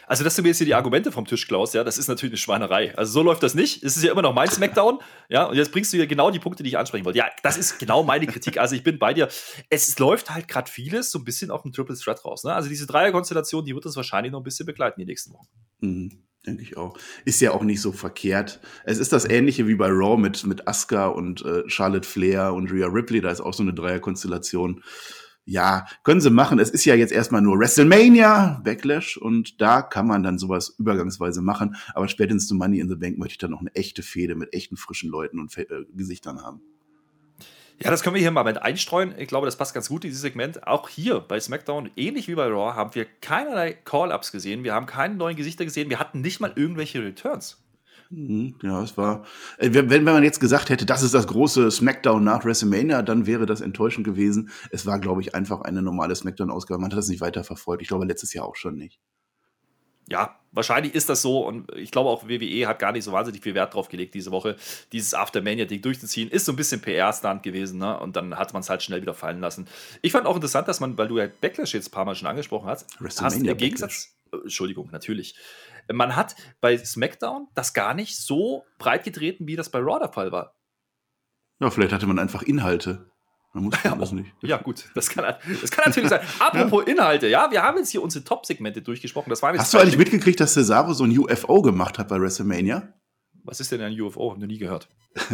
Also, 0.06 0.24
dass 0.24 0.36
du 0.36 0.42
mir 0.42 0.48
jetzt 0.48 0.58
hier 0.58 0.66
die 0.66 0.74
Argumente 0.74 1.12
vom 1.12 1.26
Tisch 1.26 1.46
klaust, 1.46 1.74
ja, 1.74 1.84
das 1.84 1.98
ist 1.98 2.08
natürlich 2.08 2.32
eine 2.32 2.38
Schweinerei. 2.38 2.96
Also, 2.96 3.12
so 3.12 3.22
läuft 3.22 3.42
das 3.42 3.54
nicht. 3.54 3.82
Es 3.82 3.96
ist 3.96 4.02
ja 4.02 4.12
immer 4.12 4.22
noch 4.22 4.34
mein 4.34 4.48
Smackdown, 4.48 4.98
ja, 5.28 5.44
und 5.44 5.56
jetzt 5.56 5.72
bringst 5.72 5.92
du 5.92 5.96
hier 5.96 6.06
genau 6.06 6.30
die 6.30 6.38
Punkte, 6.38 6.62
die 6.62 6.70
ich 6.70 6.78
ansprechen 6.78 7.04
wollte. 7.04 7.18
Ja, 7.18 7.26
das 7.42 7.56
ist 7.56 7.78
genau 7.78 8.02
meine 8.02 8.26
Kritik. 8.26 8.58
Also, 8.58 8.74
ich 8.74 8.82
bin 8.82 8.98
bei 8.98 9.14
dir. 9.14 9.28
Es 9.70 9.98
läuft 9.98 10.30
halt 10.30 10.48
gerade 10.48 10.70
vieles 10.70 11.10
so 11.10 11.18
ein 11.18 11.24
bisschen 11.24 11.50
auf 11.50 11.62
dem 11.62 11.72
Triple 11.72 11.96
Threat 11.96 12.24
raus. 12.24 12.44
Ne? 12.44 12.54
Also, 12.54 12.68
diese 12.68 12.86
Dreierkonstellation, 12.86 13.64
die 13.64 13.74
wird 13.74 13.86
uns 13.86 13.96
wahrscheinlich 13.96 14.32
noch 14.32 14.40
ein 14.40 14.44
bisschen 14.44 14.66
begleiten 14.66 15.00
die 15.00 15.06
nächsten 15.06 15.32
Wochen. 15.32 15.46
Mhm, 15.80 16.24
denke 16.46 16.62
ich 16.62 16.76
auch. 16.76 16.98
Ist 17.24 17.40
ja 17.40 17.52
auch 17.52 17.62
nicht 17.62 17.80
so 17.80 17.92
verkehrt. 17.92 18.60
Es 18.84 18.98
ist 18.98 19.12
das 19.12 19.24
ähnliche 19.24 19.66
wie 19.66 19.74
bei 19.74 19.88
Raw 19.88 20.16
mit, 20.16 20.46
mit 20.46 20.66
Asuka 20.66 21.08
und 21.08 21.44
äh, 21.44 21.62
Charlotte 21.68 22.08
Flair 22.08 22.52
und 22.54 22.70
Rhea 22.72 22.86
Ripley. 22.86 23.20
Da 23.20 23.30
ist 23.30 23.40
auch 23.40 23.54
so 23.54 23.62
eine 23.62 23.74
Dreierkonstellation. 23.74 24.82
Ja, 25.50 25.86
können 26.04 26.20
sie 26.20 26.28
machen. 26.28 26.58
Es 26.58 26.68
ist 26.68 26.84
ja 26.84 26.94
jetzt 26.94 27.10
erstmal 27.10 27.40
nur 27.40 27.58
WrestleMania, 27.58 28.60
Backlash 28.62 29.16
und 29.16 29.62
da 29.62 29.80
kann 29.80 30.06
man 30.06 30.22
dann 30.22 30.38
sowas 30.38 30.74
übergangsweise 30.78 31.40
machen. 31.40 31.74
Aber 31.94 32.06
spätestens 32.06 32.48
zu 32.48 32.54
Money 32.54 32.80
in 32.80 32.90
the 32.90 32.96
Bank 32.96 33.16
möchte 33.16 33.32
ich 33.32 33.38
dann 33.38 33.52
noch 33.52 33.62
eine 33.62 33.74
echte 33.74 34.02
Fehde 34.02 34.34
mit 34.34 34.52
echten 34.52 34.76
frischen 34.76 35.08
Leuten 35.08 35.40
und 35.40 35.50
Fe 35.50 35.62
äh, 35.62 35.86
Gesichtern 35.96 36.42
haben. 36.42 36.60
Ja, 37.82 37.90
das 37.90 38.02
können 38.02 38.14
wir 38.14 38.20
hier 38.20 38.30
mal 38.30 38.44
mit 38.44 38.60
einstreuen. 38.60 39.14
Ich 39.16 39.28
glaube, 39.28 39.46
das 39.46 39.56
passt 39.56 39.72
ganz 39.72 39.88
gut, 39.88 40.04
dieses 40.04 40.20
Segment. 40.20 40.66
Auch 40.66 40.90
hier 40.90 41.20
bei 41.20 41.40
SmackDown, 41.40 41.92
ähnlich 41.96 42.28
wie 42.28 42.34
bei 42.34 42.46
Raw, 42.46 42.74
haben 42.74 42.94
wir 42.94 43.06
keinerlei 43.22 43.72
Call-Ups 43.72 44.32
gesehen. 44.32 44.64
Wir 44.64 44.74
haben 44.74 44.84
keine 44.84 45.14
neuen 45.14 45.36
Gesichter 45.36 45.64
gesehen. 45.64 45.88
Wir 45.88 45.98
hatten 45.98 46.20
nicht 46.20 46.40
mal 46.40 46.52
irgendwelche 46.56 47.02
Returns. 47.02 47.64
Mhm, 48.10 48.54
Ja, 48.62 48.82
es 48.82 48.96
war. 48.96 49.24
äh, 49.58 49.70
Wenn, 49.72 49.90
wenn 49.90 50.04
man 50.04 50.22
jetzt 50.24 50.40
gesagt 50.40 50.70
hätte, 50.70 50.86
das 50.86 51.02
ist 51.02 51.12
das 51.14 51.26
große 51.26 51.70
SmackDown 51.70 52.24
nach 52.24 52.44
WrestleMania, 52.44 53.02
dann 53.02 53.26
wäre 53.26 53.44
das 53.44 53.60
enttäuschend 53.60 54.04
gewesen. 54.06 54.50
Es 54.70 54.86
war, 54.86 54.98
glaube 54.98 55.20
ich, 55.20 55.34
einfach 55.34 55.60
eine 55.62 55.82
normale 55.82 56.14
SmackDown-Ausgabe. 56.16 56.80
Man 56.80 56.90
hat 56.90 56.98
das 56.98 57.08
nicht 57.08 57.20
weiter 57.20 57.44
verfolgt. 57.44 57.82
Ich 57.82 57.88
glaube, 57.88 58.06
letztes 58.06 58.32
Jahr 58.32 58.46
auch 58.46 58.56
schon 58.56 58.76
nicht. 58.76 58.98
Ja, 60.10 60.40
wahrscheinlich 60.52 60.94
ist 60.94 61.10
das 61.10 61.20
so 61.20 61.46
und 61.46 61.70
ich 61.76 61.90
glaube 61.90 62.08
auch 62.08 62.26
WWE 62.26 62.66
hat 62.66 62.78
gar 62.78 62.92
nicht 62.92 63.04
so 63.04 63.12
wahnsinnig 63.12 63.42
viel 63.42 63.54
Wert 63.54 63.74
drauf 63.74 63.90
gelegt 63.90 64.14
diese 64.14 64.30
Woche, 64.30 64.56
dieses 64.90 65.12
Aftermania-Ding 65.12 65.82
durchzuziehen. 65.82 66.30
Ist 66.30 66.46
so 66.46 66.52
ein 66.52 66.56
bisschen 66.56 66.80
PR-Stand 66.80 67.42
gewesen, 67.42 67.78
ne? 67.78 68.00
Und 68.00 68.16
dann 68.16 68.34
hat 68.38 68.54
man 68.54 68.60
es 68.60 68.70
halt 68.70 68.82
schnell 68.82 69.02
wieder 69.02 69.12
fallen 69.12 69.40
lassen. 69.40 69.68
Ich 70.00 70.12
fand 70.12 70.24
auch 70.24 70.34
interessant, 70.36 70.66
dass 70.66 70.80
man, 70.80 70.96
weil 70.96 71.08
du 71.08 71.18
ja 71.18 71.26
Backlash 71.42 71.74
jetzt 71.74 71.88
ein 71.88 71.90
paar 71.90 72.06
Mal 72.06 72.14
schon 72.14 72.26
angesprochen 72.26 72.68
hast, 72.68 72.86
hast 73.02 73.36
im 73.36 73.56
Gegensatz, 73.58 74.16
äh, 74.32 74.36
Entschuldigung, 74.44 74.88
natürlich. 74.90 75.34
Man 75.92 76.16
hat 76.16 76.36
bei 76.60 76.76
SmackDown 76.76 77.48
das 77.54 77.72
gar 77.74 77.94
nicht 77.94 78.16
so 78.20 78.64
breit 78.78 79.04
getreten, 79.04 79.46
wie 79.46 79.56
das 79.56 79.70
bei 79.70 79.78
Raw 79.78 79.98
der 79.98 80.12
Fall 80.12 80.32
war. 80.32 80.54
Ja, 81.60 81.70
vielleicht 81.70 81.92
hatte 81.92 82.06
man 82.06 82.18
einfach 82.18 82.42
Inhalte. 82.42 83.10
Man 83.54 83.64
muss 83.64 83.82
man 83.82 83.98
das 83.98 84.12
nicht. 84.12 84.30
Ja, 84.42 84.58
gut, 84.58 84.84
das 84.94 85.08
kann, 85.08 85.24
das 85.60 85.70
kann 85.70 85.84
natürlich 85.86 86.10
sein. 86.10 86.20
Apropos 86.38 86.84
Inhalte, 86.86 87.26
ja, 87.28 87.50
wir 87.50 87.62
haben 87.62 87.78
jetzt 87.78 87.90
hier 87.90 88.02
unsere 88.02 88.22
Top-Segmente 88.24 88.82
durchgesprochen. 88.82 89.30
Das 89.30 89.42
waren 89.42 89.54
jetzt 89.54 89.62
Hast 89.62 89.74
du 89.74 89.78
eigentlich 89.78 89.96
mitgekriegt, 89.98 90.38
dass 90.38 90.52
Cesaro 90.54 90.92
so 90.92 91.04
ein 91.04 91.18
UFO 91.18 91.62
gemacht 91.62 91.98
hat 91.98 92.08
bei 92.08 92.20
WrestleMania? 92.20 92.92
Was 93.44 93.60
ist 93.60 93.72
denn 93.72 93.80
ein 93.80 93.98
UFO? 93.98 94.30
Hab 94.32 94.38
noch 94.38 94.46
nie 94.46 94.58
gehört. 94.58 94.88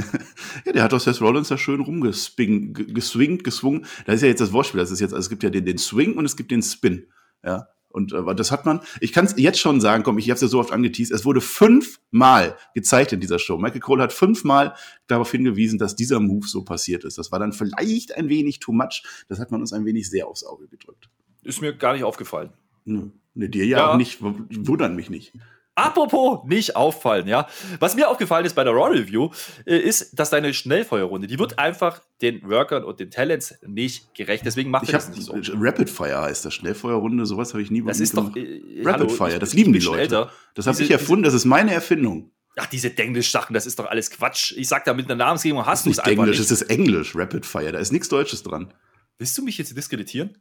Ja, 0.65 0.73
der 0.73 0.83
hat 0.85 0.93
doch 0.93 1.01
Seth 1.01 1.21
Rollins 1.21 1.49
da 1.49 1.59
schön 1.59 1.81
rumgesping, 1.81 2.73
ge- 2.73 2.87
geswingt, 2.93 3.45
geschwungen. 3.45 3.85
Da 4.07 4.13
ist 4.15 4.23
ja 4.23 4.29
jetzt 4.29 4.41
das 4.41 4.53
Wortspiel. 4.53 4.81
Das 4.81 4.91
ist 4.93 5.01
jetzt, 5.01 5.13
also 5.13 5.27
es 5.27 5.29
gibt 5.29 5.43
ja 5.43 5.51
den, 5.51 5.67
den 5.67 5.77
Swing 5.79 6.17
und 6.17 6.25
es 6.25 6.37
gibt 6.37 6.53
den 6.53 6.63
Spin. 6.63 7.11
Ja. 7.43 7.67
Und 7.95 8.13
äh, 8.13 8.35
das 8.35 8.51
hat 8.51 8.67
man, 8.67 8.81
ich 9.01 9.13
kann 9.13 9.25
es 9.25 9.35
jetzt 9.37 9.61
schon 9.61 9.81
sagen, 9.81 10.03
komm, 10.03 10.19
ich 10.19 10.29
habe 10.29 10.35
es 10.35 10.41
ja 10.41 10.49
so 10.49 10.59
oft 10.59 10.73
angeteased, 10.73 11.13
es 11.13 11.25
wurde 11.25 11.41
fünfmal 11.41 12.57
gezeigt 12.75 13.13
in 13.13 13.21
dieser 13.21 13.39
Show. 13.39 13.57
Michael 13.57 13.81
Cole 13.81 14.03
hat 14.03 14.13
fünfmal 14.13 14.75
darauf 15.07 15.31
hingewiesen, 15.31 15.79
dass 15.79 15.95
dieser 15.95 16.19
Move 16.19 16.47
so 16.49 16.65
passiert 16.65 17.05
ist. 17.05 17.19
Das 17.19 17.31
war 17.31 17.39
dann 17.39 17.53
vielleicht 17.53 18.17
ein 18.17 18.29
wenig 18.29 18.59
too 18.59 18.73
much. 18.73 19.05
Das 19.29 19.39
hat 19.39 19.53
man 19.53 19.61
uns 19.61 19.73
ein 19.73 19.85
wenig 19.85 20.11
sehr 20.11 20.27
aufs 20.27 20.45
Auge 20.45 20.67
gedrückt. 20.67 21.09
Ist 21.45 21.61
mir 21.61 21.73
gar 21.73 21.93
nicht 21.93 22.03
aufgefallen. 22.03 22.51
Ne, 22.85 23.13
dir 23.35 23.65
ja, 23.65 23.79
Ja. 23.79 23.93
auch 23.93 23.97
nicht, 23.97 24.21
wundern 24.21 24.97
mich 24.97 25.09
nicht. 25.09 25.33
Apropos 25.77 26.41
nicht 26.47 26.77
auffallen, 26.77 27.27
ja. 27.27 27.49
Was 27.81 27.97
mir 27.97 28.09
aufgefallen 28.09 28.47
ist 28.47 28.55
bei 28.55 28.63
der 28.63 28.73
Raw 28.73 28.97
Review, 28.97 29.31
äh, 29.67 29.77
ist, 29.77 30.17
dass 30.19 30.31
deine 30.31 30.55
Schnellfeuerrunde, 30.55 31.27
die 31.27 31.39
wird 31.39 31.59
einfach 31.59 32.01
den 32.23 32.49
Workern 32.49 32.85
und 32.85 33.01
den 33.01 33.11
Talents 33.11 33.57
nicht 33.67 34.15
gerecht. 34.15 34.45
Deswegen 34.47 34.71
macht 34.71 34.85
Ich 34.85 34.91
das 34.93 35.09
nicht 35.09 35.23
so. 35.23 35.35
Rapid 35.57 35.91
Fire 35.91 36.23
heißt 36.23 36.45
das 36.45 36.55
Schnellfeuerrunde, 36.55 37.27
sowas 37.27 37.53
habe 37.55 37.63
ich 37.63 37.71
nie 37.73 37.83
Das 37.83 37.99
ist 37.99 38.17
doch. 38.17 38.33
gemacht. 38.33 38.37
Äh, 38.37 38.83
Rapid 38.85 39.01
hallo, 39.01 39.09
Fire, 39.09 39.33
ich- 39.33 39.39
das 39.41 39.53
lieben 39.53 39.73
die 39.73 39.81
Leute. 39.81 40.01
Älter. 40.01 40.33
Das 40.55 40.67
habe 40.69 40.81
ich 40.81 40.91
erfunden, 40.91 41.25
das 41.25 41.35
ist 41.35 41.45
meine 41.45 41.73
Erfindung. 41.75 42.31
Ach, 42.57 42.67
diese 42.67 42.91
Denglisch-Sachen, 42.91 43.53
das 43.53 43.67
ist 43.67 43.81
doch 43.81 43.87
alles 43.87 44.13
Quatsch. 44.13 44.53
Ich 44.57 44.69
sag 44.69 44.85
da 44.85 44.95
mit 44.95 45.07
einer 45.07 45.17
Namensgebung, 45.17 45.67
hast 45.67 45.81
Das 45.81 45.83
du 45.85 45.91
es 45.91 45.97
nicht 45.97 46.07
einfach 46.07 46.23
Englisch, 46.23 46.39
nicht. 46.39 46.51
es 46.53 46.61
ist 46.63 46.71
Englisch, 46.71 47.17
Rapid 47.17 47.45
Fire. 47.45 47.73
Da 47.73 47.79
ist 47.81 47.91
nichts 47.91 48.09
Deutsches 48.09 48.45
dran. 48.45 48.73
Willst 49.19 49.37
du 49.37 49.43
mich 49.43 49.59
jetzt 49.59 49.77
diskreditieren? 49.77 50.39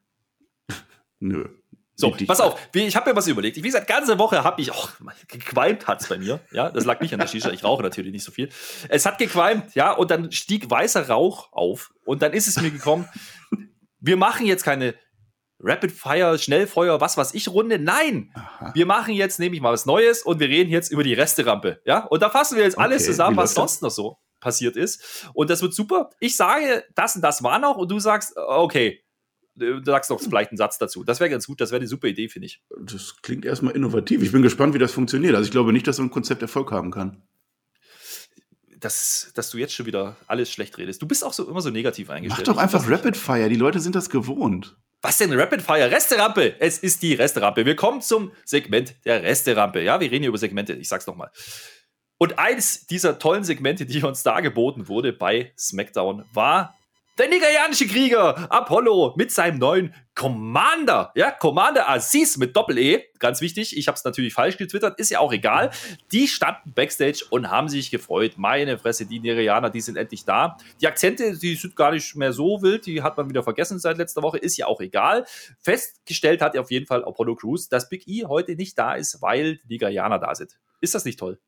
Nö. 1.19 1.45
So, 1.95 2.15
pass 2.25 2.39
auf, 2.39 2.59
ich 2.73 2.95
habe 2.95 3.09
mir 3.09 3.15
was 3.15 3.27
überlegt. 3.27 3.57
Wie 3.57 3.61
gesagt, 3.61 3.87
ganze 3.87 4.17
Woche 4.17 4.43
habe 4.43 4.61
ich, 4.61 4.71
oh, 4.71 4.87
gequalmt 5.27 5.85
hat's 5.85 6.09
bei 6.09 6.17
mir. 6.17 6.39
Ja, 6.51 6.71
das 6.71 6.85
lag 6.85 6.99
nicht 7.01 7.13
an 7.13 7.19
der 7.19 7.27
Shisha. 7.27 7.51
Ich 7.51 7.63
rauche 7.63 7.83
natürlich 7.83 8.11
nicht 8.11 8.23
so 8.23 8.31
viel. 8.31 8.49
Es 8.89 9.05
hat 9.05 9.19
gequalmt, 9.19 9.75
ja, 9.75 9.91
und 9.91 10.09
dann 10.09 10.31
stieg 10.31 10.69
weißer 10.69 11.07
Rauch 11.07 11.53
auf. 11.53 11.93
Und 12.03 12.23
dann 12.23 12.33
ist 12.33 12.47
es 12.47 12.59
mir 12.59 12.71
gekommen, 12.71 13.07
wir 13.99 14.17
machen 14.17 14.47
jetzt 14.47 14.63
keine 14.63 14.95
Rapid 15.59 15.91
Fire, 15.91 16.37
Schnellfeuer, 16.37 16.99
was 16.99 17.15
weiß 17.15 17.33
ich 17.35 17.47
Runde. 17.47 17.79
Nein, 17.79 18.31
Aha. 18.33 18.71
wir 18.73 18.85
machen 18.85 19.13
jetzt 19.13 19.39
nämlich 19.39 19.61
mal 19.61 19.71
was 19.71 19.85
Neues 19.85 20.23
und 20.23 20.39
wir 20.39 20.49
reden 20.49 20.71
jetzt 20.71 20.91
über 20.91 21.03
die 21.03 21.13
Resterampe. 21.13 21.81
Ja, 21.85 22.05
und 22.05 22.21
da 22.21 22.29
fassen 22.29 22.57
wir 22.57 22.63
jetzt 22.63 22.77
alles 22.77 23.03
Okay, 23.03 23.11
zusammen, 23.11 23.37
wie 23.37 23.41
was 23.41 23.53
sonst 23.53 23.81
noch 23.81 23.91
so 23.91 24.17
passiert 24.41 24.75
ist. 24.75 25.29
Und 25.33 25.49
das 25.49 25.61
wird 25.61 25.73
super. 25.73 26.09
Ich 26.19 26.35
sage, 26.35 26.83
das 26.95 27.15
und 27.15 27.21
das 27.21 27.43
war 27.43 27.59
noch 27.59 27.77
und 27.77 27.89
du 27.89 27.99
sagst, 27.99 28.35
okay, 28.35 29.02
du 29.55 29.83
sagst 29.83 30.09
noch 30.09 30.19
vielleicht 30.19 30.51
einen 30.51 30.57
Satz 30.57 30.77
dazu. 30.77 31.03
Das 31.03 31.19
wäre 31.19 31.29
ganz 31.29 31.47
gut, 31.47 31.61
das 31.61 31.71
wäre 31.71 31.79
eine 31.79 31.87
super 31.87 32.07
Idee, 32.07 32.29
finde 32.29 32.47
ich. 32.47 32.61
Das 32.79 33.21
klingt 33.21 33.45
erstmal 33.45 33.75
innovativ. 33.75 34.23
Ich 34.23 34.31
bin 34.31 34.41
gespannt, 34.41 34.73
wie 34.73 34.79
das 34.79 34.91
funktioniert. 34.91 35.35
Also 35.35 35.45
ich 35.45 35.51
glaube 35.51 35.73
nicht, 35.73 35.87
dass 35.87 35.97
so 35.97 36.03
ein 36.03 36.09
Konzept 36.09 36.41
Erfolg 36.41 36.71
haben 36.71 36.91
kann. 36.91 37.21
Dass, 38.79 39.31
dass 39.35 39.49
du 39.49 39.57
jetzt 39.57 39.73
schon 39.73 39.85
wieder 39.85 40.17
alles 40.27 40.51
schlecht 40.51 40.77
redest. 40.77 41.01
Du 41.01 41.07
bist 41.07 41.23
auch 41.23 41.33
so 41.33 41.47
immer 41.47 41.61
so 41.61 41.69
negativ 41.69 42.09
Mach 42.09 42.15
eingestellt. 42.15 42.47
doch 42.47 42.55
Ich 42.55 42.59
einfach. 42.59 42.89
Rapid 42.89 43.15
Fire. 43.15 43.47
Die 43.47 43.55
Leute 43.55 43.79
sind 43.79 43.95
das 43.95 44.09
gewohnt. 44.09 44.75
Was 45.01 45.17
denn 45.17 45.31
Rapid 45.33 45.61
Fire? 45.61 45.91
Resterampe. 45.91 46.55
Es 46.59 46.79
ist 46.79 47.01
die 47.01 47.13
Resterampe. 47.13 47.65
Wir 47.65 47.75
kommen 47.75 48.01
zum 48.01 48.31
Segment 48.45 48.95
der 49.05 49.21
Resterampe. 49.21 49.81
Ja, 49.81 49.99
wir 49.99 50.09
reden 50.09 50.23
hier 50.23 50.29
über 50.29 50.37
Segmente. 50.37 50.73
Ich 50.73 50.89
sag's 50.89 51.07
nochmal. 51.07 51.29
Und 52.17 52.39
eines 52.39 52.87
dieser 52.87 53.19
tollen 53.19 53.43
Segmente, 53.43 53.85
die 53.85 54.01
uns 54.03 54.23
dargeboten 54.23 54.87
wurde 54.87 55.11
bei 55.11 55.53
SmackDown, 55.57 56.23
war 56.33 56.77
der 57.17 57.29
nigerianische 57.29 57.87
Krieger 57.87 58.51
Apollo 58.51 59.13
mit 59.17 59.31
seinem 59.31 59.59
neuen 59.59 59.93
Commander. 60.15 61.11
Ja, 61.15 61.31
Commander 61.31 61.89
Aziz 61.89 62.37
mit 62.37 62.55
Doppel-E. 62.55 63.03
Ganz 63.19 63.41
wichtig. 63.41 63.77
Ich 63.77 63.87
habe 63.87 63.95
es 63.95 64.03
natürlich 64.03 64.33
falsch 64.33 64.57
getwittert. 64.57 64.99
Ist 64.99 65.09
ja 65.09 65.19
auch 65.19 65.31
egal. 65.31 65.71
Die 66.11 66.27
standen 66.27 66.73
backstage 66.73 67.25
und 67.29 67.49
haben 67.49 67.69
sich 67.69 67.91
gefreut. 67.91 68.33
Meine 68.37 68.77
Fresse, 68.77 69.05
die 69.05 69.19
Nigerianer, 69.19 69.69
die 69.69 69.81
sind 69.81 69.97
endlich 69.97 70.25
da. 70.25 70.57
Die 70.81 70.87
Akzente, 70.87 71.37
die 71.37 71.55
sind 71.55 71.75
gar 71.75 71.91
nicht 71.91 72.15
mehr 72.15 72.33
so 72.33 72.61
wild. 72.61 72.85
Die 72.85 73.01
hat 73.01 73.17
man 73.17 73.29
wieder 73.29 73.43
vergessen 73.43 73.79
seit 73.79 73.97
letzter 73.97 74.21
Woche. 74.21 74.37
Ist 74.37 74.57
ja 74.57 74.67
auch 74.67 74.81
egal. 74.81 75.25
Festgestellt 75.59 76.41
hat 76.41 76.57
auf 76.57 76.71
jeden 76.71 76.85
Fall 76.85 77.03
Apollo 77.05 77.35
Crews, 77.35 77.69
dass 77.69 77.89
Big 77.89 78.07
E 78.07 78.25
heute 78.25 78.55
nicht 78.55 78.77
da 78.77 78.93
ist, 78.93 79.21
weil 79.21 79.57
die 79.57 79.73
Nigerianer 79.73 80.19
da 80.19 80.35
sind. 80.35 80.59
Ist 80.81 80.95
das 80.95 81.05
nicht 81.05 81.19
toll? 81.19 81.39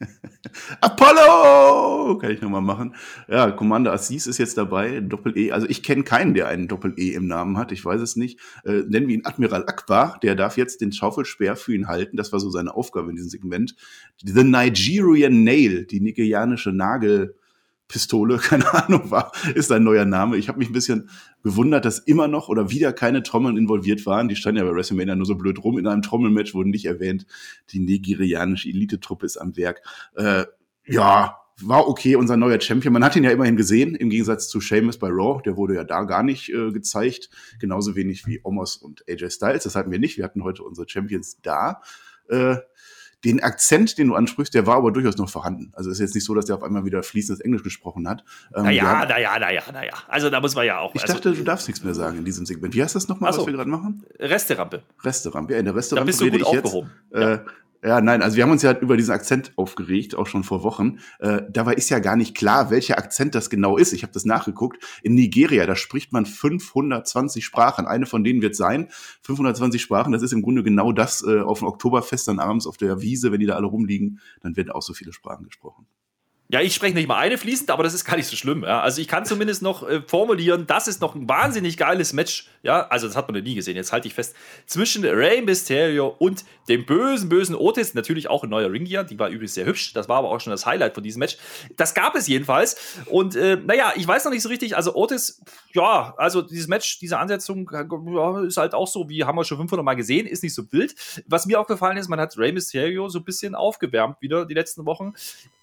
Apollo! 0.80 2.18
Kann 2.18 2.30
ich 2.30 2.40
nochmal 2.40 2.60
machen. 2.60 2.94
Ja, 3.28 3.50
Commander 3.50 3.92
Assis 3.92 4.26
ist 4.26 4.38
jetzt 4.38 4.56
dabei, 4.56 5.00
Doppel-E. 5.00 5.52
Also 5.52 5.68
ich 5.68 5.82
kenne 5.82 6.04
keinen, 6.04 6.34
der 6.34 6.48
einen 6.48 6.68
Doppel-E 6.68 7.14
im 7.14 7.26
Namen 7.26 7.56
hat. 7.58 7.72
Ich 7.72 7.84
weiß 7.84 8.00
es 8.00 8.16
nicht. 8.16 8.38
Äh, 8.64 8.84
nennen 8.88 9.08
wir 9.08 9.14
ihn 9.14 9.26
Admiral 9.26 9.64
Akbar. 9.66 10.18
Der 10.22 10.34
darf 10.34 10.56
jetzt 10.56 10.80
den 10.80 10.92
Schaufelspeer 10.92 11.56
für 11.56 11.74
ihn 11.74 11.88
halten. 11.88 12.16
Das 12.16 12.32
war 12.32 12.40
so 12.40 12.50
seine 12.50 12.74
Aufgabe 12.74 13.10
in 13.10 13.16
diesem 13.16 13.30
Segment. 13.30 13.74
The 14.24 14.44
Nigerian 14.44 15.42
Nail, 15.42 15.84
die 15.86 16.00
nigerianische 16.00 16.72
Nagel. 16.72 17.34
Pistole, 17.88 18.36
keine 18.42 18.72
Ahnung, 18.72 19.10
war, 19.10 19.32
ist 19.54 19.72
ein 19.72 19.82
neuer 19.82 20.04
Name. 20.04 20.36
Ich 20.36 20.48
habe 20.48 20.58
mich 20.58 20.68
ein 20.68 20.74
bisschen 20.74 21.10
gewundert, 21.42 21.84
dass 21.84 21.98
immer 21.98 22.28
noch 22.28 22.48
oder 22.48 22.70
wieder 22.70 22.92
keine 22.92 23.22
Trommeln 23.22 23.56
involviert 23.56 24.06
waren. 24.06 24.28
Die 24.28 24.36
standen 24.36 24.58
ja 24.58 24.64
bei 24.64 24.76
WrestleMania 24.76 25.16
nur 25.16 25.26
so 25.26 25.34
blöd 25.34 25.62
rum. 25.64 25.78
In 25.78 25.86
einem 25.86 26.02
Trommelmatch 26.02 26.54
wurden 26.54 26.70
nicht 26.70 26.84
erwähnt. 26.84 27.26
Die 27.70 27.80
nigerianische 27.80 28.68
Elite-Truppe 28.68 29.26
ist 29.26 29.38
am 29.38 29.56
Werk. 29.56 29.82
Äh, 30.14 30.44
ja, 30.86 31.36
war 31.60 31.88
okay, 31.88 32.14
unser 32.14 32.36
neuer 32.36 32.60
Champion. 32.60 32.92
Man 32.92 33.04
hat 33.04 33.16
ihn 33.16 33.24
ja 33.24 33.30
immerhin 33.30 33.56
gesehen, 33.56 33.94
im 33.94 34.10
Gegensatz 34.10 34.48
zu 34.48 34.60
Sheamus 34.60 34.98
bei 34.98 35.08
Raw. 35.08 35.42
Der 35.42 35.56
wurde 35.56 35.74
ja 35.74 35.84
da 35.84 36.04
gar 36.04 36.22
nicht 36.22 36.50
äh, 36.50 36.70
gezeigt. 36.70 37.30
Genauso 37.58 37.96
wenig 37.96 38.26
wie 38.26 38.40
Omos 38.44 38.76
und 38.76 39.04
AJ 39.08 39.30
Styles. 39.30 39.64
Das 39.64 39.74
hatten 39.74 39.90
wir 39.90 39.98
nicht. 39.98 40.18
Wir 40.18 40.24
hatten 40.24 40.44
heute 40.44 40.62
unsere 40.62 40.88
Champions 40.88 41.40
da. 41.42 41.80
Äh, 42.28 42.56
den 43.24 43.42
Akzent, 43.42 43.98
den 43.98 44.08
du 44.08 44.14
ansprichst, 44.14 44.54
der 44.54 44.66
war 44.66 44.76
aber 44.76 44.92
durchaus 44.92 45.16
noch 45.16 45.28
vorhanden. 45.28 45.72
Also 45.74 45.90
es 45.90 45.96
ist 45.96 46.00
jetzt 46.00 46.14
nicht 46.14 46.24
so, 46.24 46.34
dass 46.34 46.44
der 46.44 46.54
auf 46.54 46.62
einmal 46.62 46.84
wieder 46.84 47.02
fließendes 47.02 47.40
Englisch 47.40 47.64
gesprochen 47.64 48.08
hat. 48.08 48.24
Ähm, 48.54 48.64
naja, 48.64 49.04
naja, 49.06 49.38
naja, 49.38 49.62
naja. 49.72 49.92
Also 50.06 50.30
da 50.30 50.40
muss 50.40 50.54
man 50.54 50.66
ja 50.66 50.78
auch. 50.78 50.94
Ich 50.94 51.02
also, 51.02 51.14
dachte, 51.14 51.32
du 51.32 51.42
darfst 51.42 51.66
nichts 51.66 51.82
mehr 51.82 51.94
sagen 51.94 52.18
in 52.18 52.24
diesem 52.24 52.46
Segment. 52.46 52.74
Wie 52.74 52.82
heißt 52.82 52.94
das 52.94 53.08
nochmal, 53.08 53.32
so, 53.32 53.40
was 53.40 53.46
wir 53.46 53.54
gerade 53.54 53.70
machen? 53.70 54.04
Resterampe. 54.20 54.82
Resterampe. 55.02 55.52
Ja, 55.54 55.58
in 55.58 55.64
der 55.64 55.74
Resterampe 55.74 56.12
da 56.12 56.18
bist 56.18 56.20
du 56.20 56.30
gut 56.30 56.46
aufgehoben. 56.46 56.90
Jetzt, 57.10 57.20
äh, 57.20 57.30
ja, 57.30 57.44
nein, 57.82 58.22
also 58.22 58.36
wir 58.36 58.42
haben 58.42 58.50
uns 58.50 58.62
ja 58.62 58.76
über 58.76 58.96
diesen 58.96 59.12
Akzent 59.12 59.52
aufgeregt, 59.56 60.16
auch 60.16 60.26
schon 60.26 60.42
vor 60.42 60.62
Wochen. 60.62 60.98
Äh, 61.20 61.42
dabei 61.50 61.74
ist 61.74 61.90
ja 61.90 61.98
gar 61.98 62.16
nicht 62.16 62.36
klar, 62.36 62.70
welcher 62.70 62.98
Akzent 62.98 63.34
das 63.34 63.50
genau 63.50 63.76
ist. 63.76 63.92
Ich 63.92 64.02
habe 64.02 64.12
das 64.12 64.24
nachgeguckt. 64.24 64.82
In 65.02 65.14
Nigeria, 65.14 65.66
da 65.66 65.76
spricht 65.76 66.12
man 66.12 66.26
520 66.26 67.44
Sprachen. 67.44 67.86
Eine 67.86 68.06
von 68.06 68.24
denen 68.24 68.42
wird 68.42 68.56
sein. 68.56 68.88
520 69.22 69.80
Sprachen, 69.80 70.12
das 70.12 70.22
ist 70.22 70.32
im 70.32 70.42
Grunde 70.42 70.62
genau 70.62 70.92
das 70.92 71.24
äh, 71.24 71.40
auf 71.40 71.60
dem 71.60 71.68
Oktoberfest 71.68 72.28
dann 72.28 72.40
abends 72.40 72.66
auf 72.66 72.76
der 72.76 73.00
Wiese, 73.00 73.32
wenn 73.32 73.40
die 73.40 73.46
da 73.46 73.54
alle 73.54 73.66
rumliegen, 73.66 74.20
dann 74.40 74.56
werden 74.56 74.70
auch 74.70 74.82
so 74.82 74.92
viele 74.92 75.12
Sprachen 75.12 75.44
gesprochen. 75.44 75.86
Ja, 76.50 76.62
ich 76.62 76.74
spreche 76.74 76.94
nicht 76.94 77.06
mal 77.06 77.18
eine 77.18 77.36
fließend, 77.36 77.70
aber 77.70 77.82
das 77.82 77.92
ist 77.92 78.06
gar 78.06 78.16
nicht 78.16 78.26
so 78.26 78.34
schlimm. 78.34 78.62
Ja. 78.62 78.80
Also 78.80 79.02
ich 79.02 79.08
kann 79.08 79.26
zumindest 79.26 79.60
noch 79.60 79.86
äh, 79.86 80.00
formulieren, 80.00 80.66
das 80.66 80.88
ist 80.88 81.02
noch 81.02 81.14
ein 81.14 81.28
wahnsinnig 81.28 81.76
geiles 81.76 82.14
Match. 82.14 82.48
Ja, 82.62 82.86
also 82.88 83.06
das 83.06 83.16
hat 83.16 83.28
man 83.28 83.36
noch 83.36 83.44
nie 83.44 83.54
gesehen. 83.54 83.76
Jetzt 83.76 83.92
halte 83.92 84.08
ich 84.08 84.14
fest 84.14 84.34
zwischen 84.64 85.04
Rey 85.04 85.42
Mysterio 85.42 86.08
und 86.18 86.46
dem 86.70 86.86
bösen, 86.86 87.28
bösen 87.28 87.54
Otis. 87.54 87.92
Natürlich 87.92 88.30
auch 88.30 88.44
ein 88.44 88.50
neuer 88.50 88.72
Ringgear. 88.72 89.04
Die 89.04 89.18
war 89.18 89.28
übrigens 89.28 89.54
sehr 89.54 89.66
hübsch. 89.66 89.92
Das 89.92 90.08
war 90.08 90.16
aber 90.16 90.30
auch 90.30 90.40
schon 90.40 90.50
das 90.50 90.64
Highlight 90.64 90.94
von 90.94 91.02
diesem 91.02 91.20
Match. 91.20 91.36
Das 91.76 91.92
gab 91.92 92.14
es 92.14 92.26
jedenfalls. 92.26 92.96
Und 93.06 93.36
äh, 93.36 93.56
naja, 93.56 93.92
ich 93.94 94.08
weiß 94.08 94.24
noch 94.24 94.32
nicht 94.32 94.42
so 94.42 94.48
richtig. 94.48 94.74
Also 94.74 94.94
Otis, 94.94 95.42
ja, 95.74 96.14
also 96.16 96.40
dieses 96.40 96.66
Match, 96.66 96.98
diese 96.98 97.18
Ansetzung 97.18 97.70
ja, 97.70 98.40
ist 98.40 98.56
halt 98.56 98.72
auch 98.72 98.88
so, 98.88 99.10
wie 99.10 99.22
haben 99.22 99.36
wir 99.36 99.44
schon 99.44 99.58
500 99.58 99.84
Mal 99.84 99.94
gesehen, 99.94 100.26
ist 100.26 100.42
nicht 100.42 100.54
so 100.54 100.72
wild. 100.72 100.94
Was 101.26 101.44
mir 101.44 101.60
aufgefallen 101.60 101.98
ist, 101.98 102.08
man 102.08 102.18
hat 102.18 102.38
Rey 102.38 102.52
Mysterio 102.52 103.10
so 103.10 103.18
ein 103.18 103.24
bisschen 103.24 103.54
aufgewärmt 103.54 104.22
wieder 104.22 104.46
die 104.46 104.54
letzten 104.54 104.86
Wochen. 104.86 105.12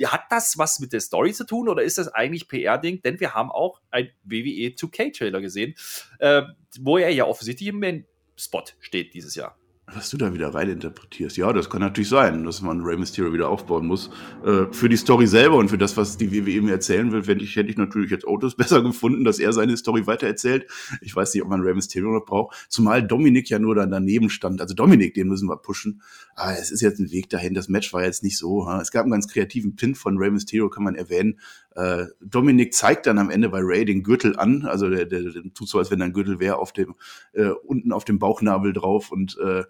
Hat 0.04 0.26
das 0.30 0.60
was 0.60 0.74
mit 0.79 0.93
der 0.93 0.99
Story 0.99 1.33
zu 1.33 1.45
tun 1.45 1.69
oder 1.69 1.83
ist 1.83 1.97
das 1.97 2.07
eigentlich 2.07 2.47
PR-Ding? 2.47 3.01
Denn 3.01 3.19
wir 3.19 3.33
haben 3.33 3.51
auch 3.51 3.81
ein 3.91 4.09
WWE 4.23 4.73
2K-Trailer 4.75 5.41
gesehen, 5.41 5.75
äh, 6.19 6.43
wo 6.79 6.97
er 6.97 7.09
ja 7.09 7.25
offensichtlich 7.25 7.69
im 7.69 7.79
Main-Spot 7.79 8.63
steht 8.79 9.13
dieses 9.13 9.35
Jahr 9.35 9.57
was 9.93 10.09
du 10.09 10.17
da 10.17 10.33
wieder 10.33 10.53
reininterpretierst. 10.53 11.38
Ja, 11.38 11.53
das 11.53 11.69
kann 11.69 11.81
natürlich 11.81 12.09
sein, 12.09 12.43
dass 12.43 12.61
man 12.61 12.81
Rey 12.81 12.97
Mysterio 12.97 13.31
wieder 13.33 13.49
aufbauen 13.49 13.85
muss. 13.85 14.09
Äh, 14.43 14.65
für 14.71 14.89
die 14.89 14.97
Story 14.97 15.27
selber 15.27 15.57
und 15.57 15.69
für 15.69 15.77
das, 15.77 15.95
was 15.95 16.17
die 16.17 16.31
WWE 16.31 16.61
mir 16.61 16.71
erzählen 16.71 17.11
will, 17.11 17.23
hätte 17.23 17.43
ich, 17.43 17.55
hätte 17.55 17.69
ich 17.69 17.77
natürlich 17.77 18.09
jetzt 18.09 18.25
Otis 18.25 18.55
besser 18.57 18.81
gefunden, 18.81 19.23
dass 19.23 19.39
er 19.39 19.53
seine 19.53 19.77
Story 19.77 20.07
weitererzählt. 20.07 20.65
Ich 21.01 21.15
weiß 21.15 21.33
nicht, 21.33 21.43
ob 21.43 21.49
man 21.49 21.61
Rey 21.61 21.75
Mysterio 21.75 22.11
noch 22.11 22.25
braucht. 22.25 22.65
Zumal 22.67 23.05
Dominik 23.05 23.49
ja 23.49 23.59
nur 23.59 23.75
dann 23.75 23.91
daneben 23.91 24.29
stand. 24.29 24.59
Also 24.59 24.73
Dominik, 24.73 25.13
den 25.13 25.27
müssen 25.27 25.47
wir 25.47 25.57
pushen. 25.57 26.01
Aber 26.36 26.52
es 26.58 26.69
ist 26.69 26.82
jetzt 26.82 27.00
ein 27.00 27.12
Weg 27.12 27.30
dahin. 27.30 27.54
Das 27.54 27.69
Match 27.69 27.93
war 27.93 28.04
jetzt 28.04 28.21
nicht 28.21 28.38
so. 28.38 28.67
Ha? 28.67 28.82
Es 28.82 28.91
gab 28.91 29.04
einen 29.04 29.12
ganz 29.12 29.28
kreativen 29.28 29.76
Pin 29.76 29.95
von 29.95 30.17
Rey 30.17 30.30
Mysterio, 30.30 30.69
kann 30.69 30.84
man 30.84 30.95
erwähnen. 30.95 31.39
Äh, 31.76 32.06
Dominik 32.21 32.74
zeigt 32.74 33.06
dann 33.06 33.17
am 33.17 33.30
Ende 33.30 33.50
bei 33.50 33.60
Ray 33.62 33.86
den 33.86 34.04
Gürtel 34.04 34.38
an. 34.38 34.65
Also 34.65 34.89
der, 34.89 35.06
der, 35.06 35.21
der 35.21 35.54
tut 35.54 35.69
so, 35.69 35.80
als 35.80 35.91
wenn 35.91 36.02
ein 36.02 36.13
Gürtel 36.13 36.39
wäre 36.39 36.58
auf 36.58 36.74
dem 36.74 36.95
äh, 37.34 37.48
unten 37.48 37.93
auf 37.93 38.04
dem 38.04 38.19
Bauchnabel 38.19 38.74
drauf 38.74 39.12
und 39.12 39.38
äh, 39.38 39.63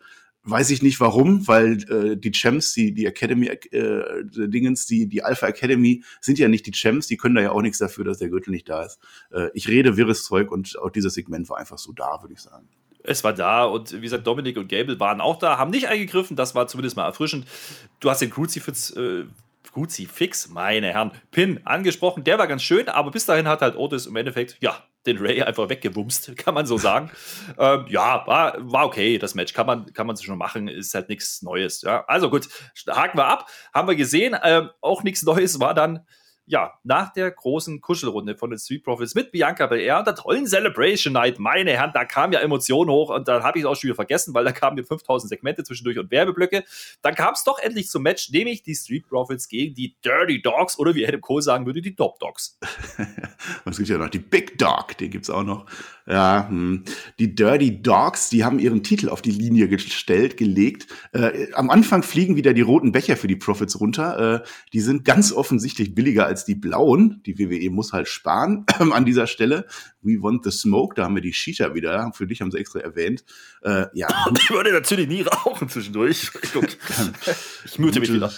Weiß 0.48 0.70
ich 0.70 0.84
nicht 0.84 1.00
warum, 1.00 1.48
weil 1.48 1.84
äh, 1.90 2.18
die 2.18 2.32
Champs, 2.32 2.72
die, 2.74 2.94
die 2.94 3.08
Academy 3.08 3.48
äh, 3.48 4.24
Dingens, 4.26 4.86
die, 4.86 5.08
die 5.08 5.24
Alpha 5.24 5.48
Academy 5.48 6.04
sind 6.22 6.38
ja 6.38 6.48
nicht 6.48 6.68
die 6.68 6.72
Champs, 6.72 7.08
die 7.08 7.18
können 7.18 7.34
da 7.34 7.42
ja 7.42 7.52
auch 7.52 7.64
nichts 7.64 7.80
dafür, 7.80 8.04
dass 8.04 8.20
der 8.20 8.30
Gürtel 8.30 8.52
nicht 8.52 8.70
da 8.70 8.84
ist. 8.84 9.00
Äh, 9.32 9.50
ich 9.56 9.68
rede 9.68 9.98
wirres 9.98 10.24
Zeug 10.24 10.52
und 10.52 10.78
auch 10.78 10.92
dieses 10.92 11.16
Segment 11.16 11.50
war 11.50 11.58
einfach 11.58 11.80
so 11.80 11.94
da, 11.94 12.22
würde 12.22 12.36
ich 12.36 12.42
sagen. 12.42 12.70
Es 13.08 13.24
war 13.24 13.34
da 13.34 13.66
und 13.66 13.94
wie 13.94 14.02
gesagt, 14.02 14.26
Dominik 14.26 14.58
und 14.58 14.68
Gable 14.68 15.00
waren 15.00 15.22
auch 15.22 15.38
da, 15.38 15.58
haben 15.58 15.72
nicht 15.72 15.88
eingegriffen, 15.88 16.36
das 16.36 16.56
war 16.56 16.68
zumindest 16.68 16.96
mal 16.96 17.06
erfrischend. 17.06 17.48
Du 18.00 18.10
hast 18.10 18.22
den 18.22 18.30
Crucifix, 18.30 18.92
äh, 18.92 19.26
Crucifix, 19.74 20.50
meine 20.50 20.88
Herren, 20.88 21.12
Pin 21.32 21.60
angesprochen, 21.66 22.24
der 22.24 22.38
war 22.38 22.48
ganz 22.48 22.64
schön, 22.64 22.88
aber 22.88 23.12
bis 23.12 23.26
dahin 23.26 23.48
hat 23.48 23.62
halt 23.62 23.76
Otis 23.76 24.06
im 24.06 24.16
Endeffekt, 24.16 24.58
ja, 24.62 24.84
den 25.06 25.18
Ray 25.18 25.44
einfach 25.44 25.70
weggewumst, 25.70 26.36
kann 26.38 26.54
man 26.54 26.66
so 26.66 26.78
sagen. 26.78 27.12
ähm, 27.58 27.86
ja, 27.90 28.26
war, 28.26 28.56
war 28.60 28.86
okay, 28.86 29.18
das 29.18 29.36
Match 29.36 29.54
kann 29.54 29.68
man, 29.68 29.94
kann 29.94 30.08
man 30.08 30.18
schon 30.18 30.38
machen, 30.38 30.68
ist 30.68 30.94
halt 30.94 31.10
nichts 31.10 31.42
Neues. 31.42 31.82
Ja, 31.82 32.06
also 32.08 32.30
gut, 32.30 32.48
haken 32.90 33.18
wir 33.18 33.28
ab, 33.28 33.48
haben 33.74 33.88
wir 33.88 33.96
gesehen. 33.96 34.36
Ähm, 34.44 34.70
auch 34.82 35.04
nichts 35.04 35.24
Neues 35.24 35.60
war 35.60 35.74
dann 35.74 36.06
ja, 36.48 36.74
nach 36.84 37.12
der 37.12 37.32
großen 37.32 37.82
Kuschelrunde 37.82 38.36
von 38.36 38.52
den 38.52 38.60
Street 38.60 38.84
Profits 38.84 39.16
mit 39.16 39.32
Bianca 39.32 39.66
Belair 39.66 40.00
und 40.00 40.08
der 40.08 40.16
tollen 40.16 40.46
Celebration 40.46 41.14
Night, 41.14 41.40
meine 41.40 41.72
Herren, 41.72 41.92
da 41.94 42.06
kam 42.06 42.32
ja 42.32 42.40
Emotion 42.40 42.90
hoch 42.90 43.10
und 43.10 43.28
dann 43.28 43.44
habe 43.44 43.58
ich 43.58 43.64
es 43.64 43.70
auch 43.70 43.76
schon 43.76 43.88
wieder 43.88 43.96
vergessen, 43.96 44.34
weil 44.34 44.46
da 44.46 44.52
kamen 44.52 44.76
mir 44.76 44.84
5000 44.84 45.30
Segmente 45.30 45.64
zwischendurch 45.64 45.98
und 45.98 46.12
Werbeblöcke. 46.12 46.64
Dann 47.02 47.16
kam 47.16 47.34
es 47.34 47.44
doch 47.44 47.58
endlich 47.60 47.90
zum 47.90 48.04
Match, 48.04 48.30
nämlich 48.30 48.62
die 48.62 48.76
Street 48.76 49.08
Profits 49.08 49.48
gegen 49.48 49.74
die 49.74 49.96
Dirty 50.04 50.42
Dogs 50.42 50.78
oder 50.78 50.94
wie 50.94 51.08
Adam 51.08 51.22
Cole 51.22 51.42
sagen 51.42 51.66
würde, 51.66 51.82
die 51.82 51.96
Top 51.96 52.20
Dogs. 52.20 52.60
es 53.66 53.78
gibt 53.78 53.90
ja 53.90 53.98
noch 53.98 54.10
die 54.10 54.20
Big 54.20 54.58
Dog, 54.60 54.98
den 54.98 55.10
gibt 55.10 55.24
es 55.24 55.30
auch 55.30 55.44
noch. 55.44 55.66
Ja, 56.08 56.48
hm. 56.50 56.84
die 57.18 57.34
Dirty 57.34 57.82
Dogs, 57.82 58.30
die 58.30 58.44
haben 58.44 58.60
ihren 58.60 58.84
Titel 58.84 59.10
auf 59.10 59.24
die 59.24 59.32
Linie 59.32 59.68
gestellt, 59.68 60.38
gelegt. 60.38 60.88
Äh, 61.14 61.52
am 61.54 61.72
Anfang 61.72 62.04
fliegen 62.04 62.36
wieder 62.36 62.54
die 62.54 62.62
roten 62.62 62.92
Becher 62.92 63.18
für 63.18 63.28
die 63.28 63.36
Profits 63.36 63.80
runter. 63.80 64.44
Äh, 64.44 64.48
die 64.72 64.82
sind 64.82 65.04
ganz 65.04 65.32
offensichtlich 65.32 65.96
billiger 65.96 66.28
als 66.28 66.46
die 66.46 66.54
blauen. 66.54 67.22
Die 67.26 67.40
WWE 67.40 67.72
muss 67.72 67.92
halt 67.92 68.08
sparen 68.08 68.66
äh, 68.80 68.84
an 68.92 69.06
dieser 69.06 69.26
Stelle. 69.26 69.66
We 70.04 70.22
want 70.22 70.44
the 70.44 70.52
smoke, 70.52 70.94
da 70.94 71.06
haben 71.06 71.16
wir 71.16 71.24
die 71.24 71.34
Shisha 71.34 71.74
wieder. 71.74 72.12
Für 72.14 72.28
dich 72.28 72.42
haben 72.42 72.52
sie 72.52 72.60
extra 72.60 72.82
erwähnt. 72.82 73.24
Äh, 73.64 73.88
ja. 73.94 74.08
Ich 74.38 74.52
würde 74.52 74.72
natürlich 74.72 75.08
nie 75.08 75.24
rauchen 75.24 75.70
zwischendurch. 75.70 76.30
ich 77.66 77.80
mute 77.80 78.00
mich 78.00 78.14
wieder. 78.14 78.32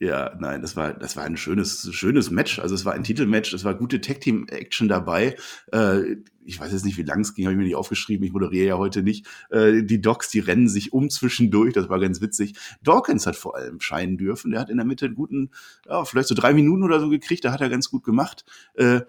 Ja, 0.00 0.36
nein, 0.38 0.62
das 0.62 0.76
war, 0.76 0.94
das 0.94 1.16
war 1.16 1.24
ein 1.24 1.36
schönes, 1.36 1.92
schönes 1.92 2.30
Match. 2.30 2.60
Also 2.60 2.74
es 2.76 2.84
war 2.84 2.92
ein 2.92 3.02
Titelmatch, 3.02 3.52
es 3.52 3.64
war 3.64 3.74
gute 3.74 4.00
Tag-Team-Action 4.00 4.86
dabei. 4.86 5.34
Äh, 5.72 6.18
ich 6.44 6.60
weiß 6.60 6.70
jetzt 6.70 6.84
nicht, 6.84 6.96
wie 6.98 7.02
lang 7.02 7.20
es 7.20 7.34
ging, 7.34 7.46
habe 7.46 7.54
ich 7.54 7.58
mir 7.58 7.64
nicht 7.64 7.74
aufgeschrieben, 7.74 8.24
ich 8.24 8.32
moderiere 8.32 8.66
ja 8.66 8.78
heute 8.78 9.02
nicht. 9.02 9.26
Äh, 9.50 9.82
die 9.82 10.00
Docs, 10.00 10.30
die 10.30 10.38
rennen 10.38 10.68
sich 10.68 10.92
um 10.92 11.10
zwischendurch, 11.10 11.72
das 11.74 11.88
war 11.88 11.98
ganz 11.98 12.20
witzig. 12.20 12.54
Dawkins 12.80 13.26
hat 13.26 13.34
vor 13.34 13.56
allem 13.56 13.80
scheinen 13.80 14.18
dürfen. 14.18 14.52
Der 14.52 14.60
hat 14.60 14.70
in 14.70 14.76
der 14.76 14.86
Mitte 14.86 15.06
einen 15.06 15.16
guten, 15.16 15.50
ja, 15.88 16.04
vielleicht 16.04 16.28
so 16.28 16.34
drei 16.36 16.54
Minuten 16.54 16.84
oder 16.84 17.00
so 17.00 17.08
gekriegt, 17.08 17.44
da 17.44 17.50
hat 17.50 17.60
er 17.60 17.68
ganz 17.68 17.90
gut 17.90 18.04
gemacht. 18.04 18.44
Äh, 18.74 19.00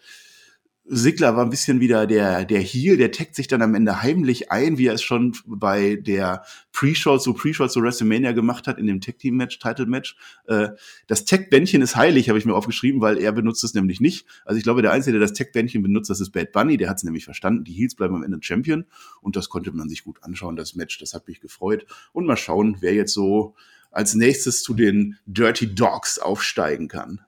Sigler 0.92 1.36
war 1.36 1.46
ein 1.46 1.52
bisschen 1.52 1.80
wieder 1.80 2.08
der, 2.08 2.46
der 2.46 2.62
Heel, 2.62 2.98
der 2.98 3.12
taggt 3.12 3.36
sich 3.36 3.48
dann 3.48 3.62
am 3.62 3.76
Ende 3.76 4.02
heimlich 4.02 4.52
ein, 4.52 4.80
wie 4.80 4.88
er 4.88 4.96
es 4.96 5.04
schon 5.04 5.36
bei 5.46 5.98
der 5.98 6.44
Pre-Show 6.72 7.20
zu 7.20 7.34
Pre-Show 7.34 7.68
zu 7.68 7.84
WrestleMania 7.84 8.32
gemacht 8.32 8.66
hat, 8.66 8.80
in 8.80 8.88
dem 8.88 9.00
Tag-Team-Match, 9.00 9.60
Title-Match. 9.60 10.18
Äh, 10.48 10.70
das 11.06 11.26
Tag-Bändchen 11.26 11.84
ist 11.84 11.96
heilig, 11.96 12.28
habe 12.30 12.40
ich 12.40 12.46
mir 12.46 12.56
aufgeschrieben, 12.56 13.02
weil 13.02 13.20
er 13.20 13.32
benutzt 13.32 13.64
es 13.64 13.76
nämlich 13.76 14.02
nicht. 14.02 14.26
Also 14.46 14.58
ich 14.58 14.64
glaube, 14.64 14.82
der 14.82 14.92
Einzige, 14.92 15.20
der 15.20 15.28
das 15.28 15.38
Tag-Bändchen 15.38 15.84
benutzt, 15.84 16.10
das 16.10 16.22
ist 16.22 16.32
Bad 16.32 16.52
Bunny, 16.52 16.78
der 16.78 16.90
hat 16.90 16.98
es 16.98 17.04
nämlich 17.04 17.24
verstanden. 17.24 17.66
Die 17.66 17.74
Heels 17.74 17.94
bleiben 17.94 18.16
am 18.16 18.24
Ende 18.24 18.40
Champion 18.42 18.86
und 19.22 19.36
das 19.36 19.50
konnte 19.50 19.72
man 19.72 19.90
sich 19.90 20.04
gut 20.04 20.24
anschauen, 20.24 20.56
das 20.56 20.76
Match, 20.76 20.98
das 20.98 21.14
hat 21.14 21.28
mich 21.28 21.40
gefreut. 21.40 21.86
Und 22.14 22.26
mal 22.26 22.36
schauen, 22.36 22.78
wer 22.80 22.96
jetzt 22.96 23.14
so 23.14 23.54
als 23.92 24.16
nächstes 24.16 24.64
zu 24.64 24.74
den 24.74 25.18
Dirty 25.28 25.74
Dogs 25.76 26.18
aufsteigen 26.18 26.88
kann. 26.88 27.22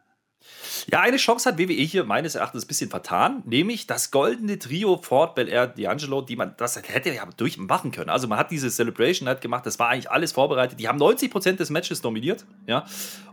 Ja, 0.90 1.02
eine 1.02 1.18
Chance 1.18 1.50
hat 1.50 1.60
WWE 1.60 1.74
hier 1.74 2.04
meines 2.04 2.36
Erachtens 2.36 2.66
ein 2.66 2.68
bisschen 2.68 2.90
vertan, 2.90 3.44
nämlich 3.46 3.88
das 3.88 4.12
goldene 4.12 4.58
Trio 4.60 4.98
Ford, 4.98 5.36
Bel 5.36 5.48
Air, 5.48 5.76
D'Angelo, 5.76 6.26
die 6.26 6.36
man, 6.36 6.56
das 6.58 6.76
hätte 6.76 7.14
ja 7.14 7.26
durchmachen 7.38 7.92
können. 7.92 8.10
Also 8.10 8.28
man 8.28 8.38
hat 8.38 8.52
diese 8.52 8.70
Celebration 8.70 9.26
Night 9.26 9.42
gemacht, 9.42 9.66
das 9.66 9.80
war 9.80 9.90
eigentlich 9.90 10.10
alles 10.10 10.32
vorbereitet. 10.32 10.80
Die 10.80 10.88
haben 10.88 11.00
90% 11.00 11.54
des 11.54 11.70
Matches 11.70 12.02
dominiert, 12.02 12.46
ja, 12.68 12.86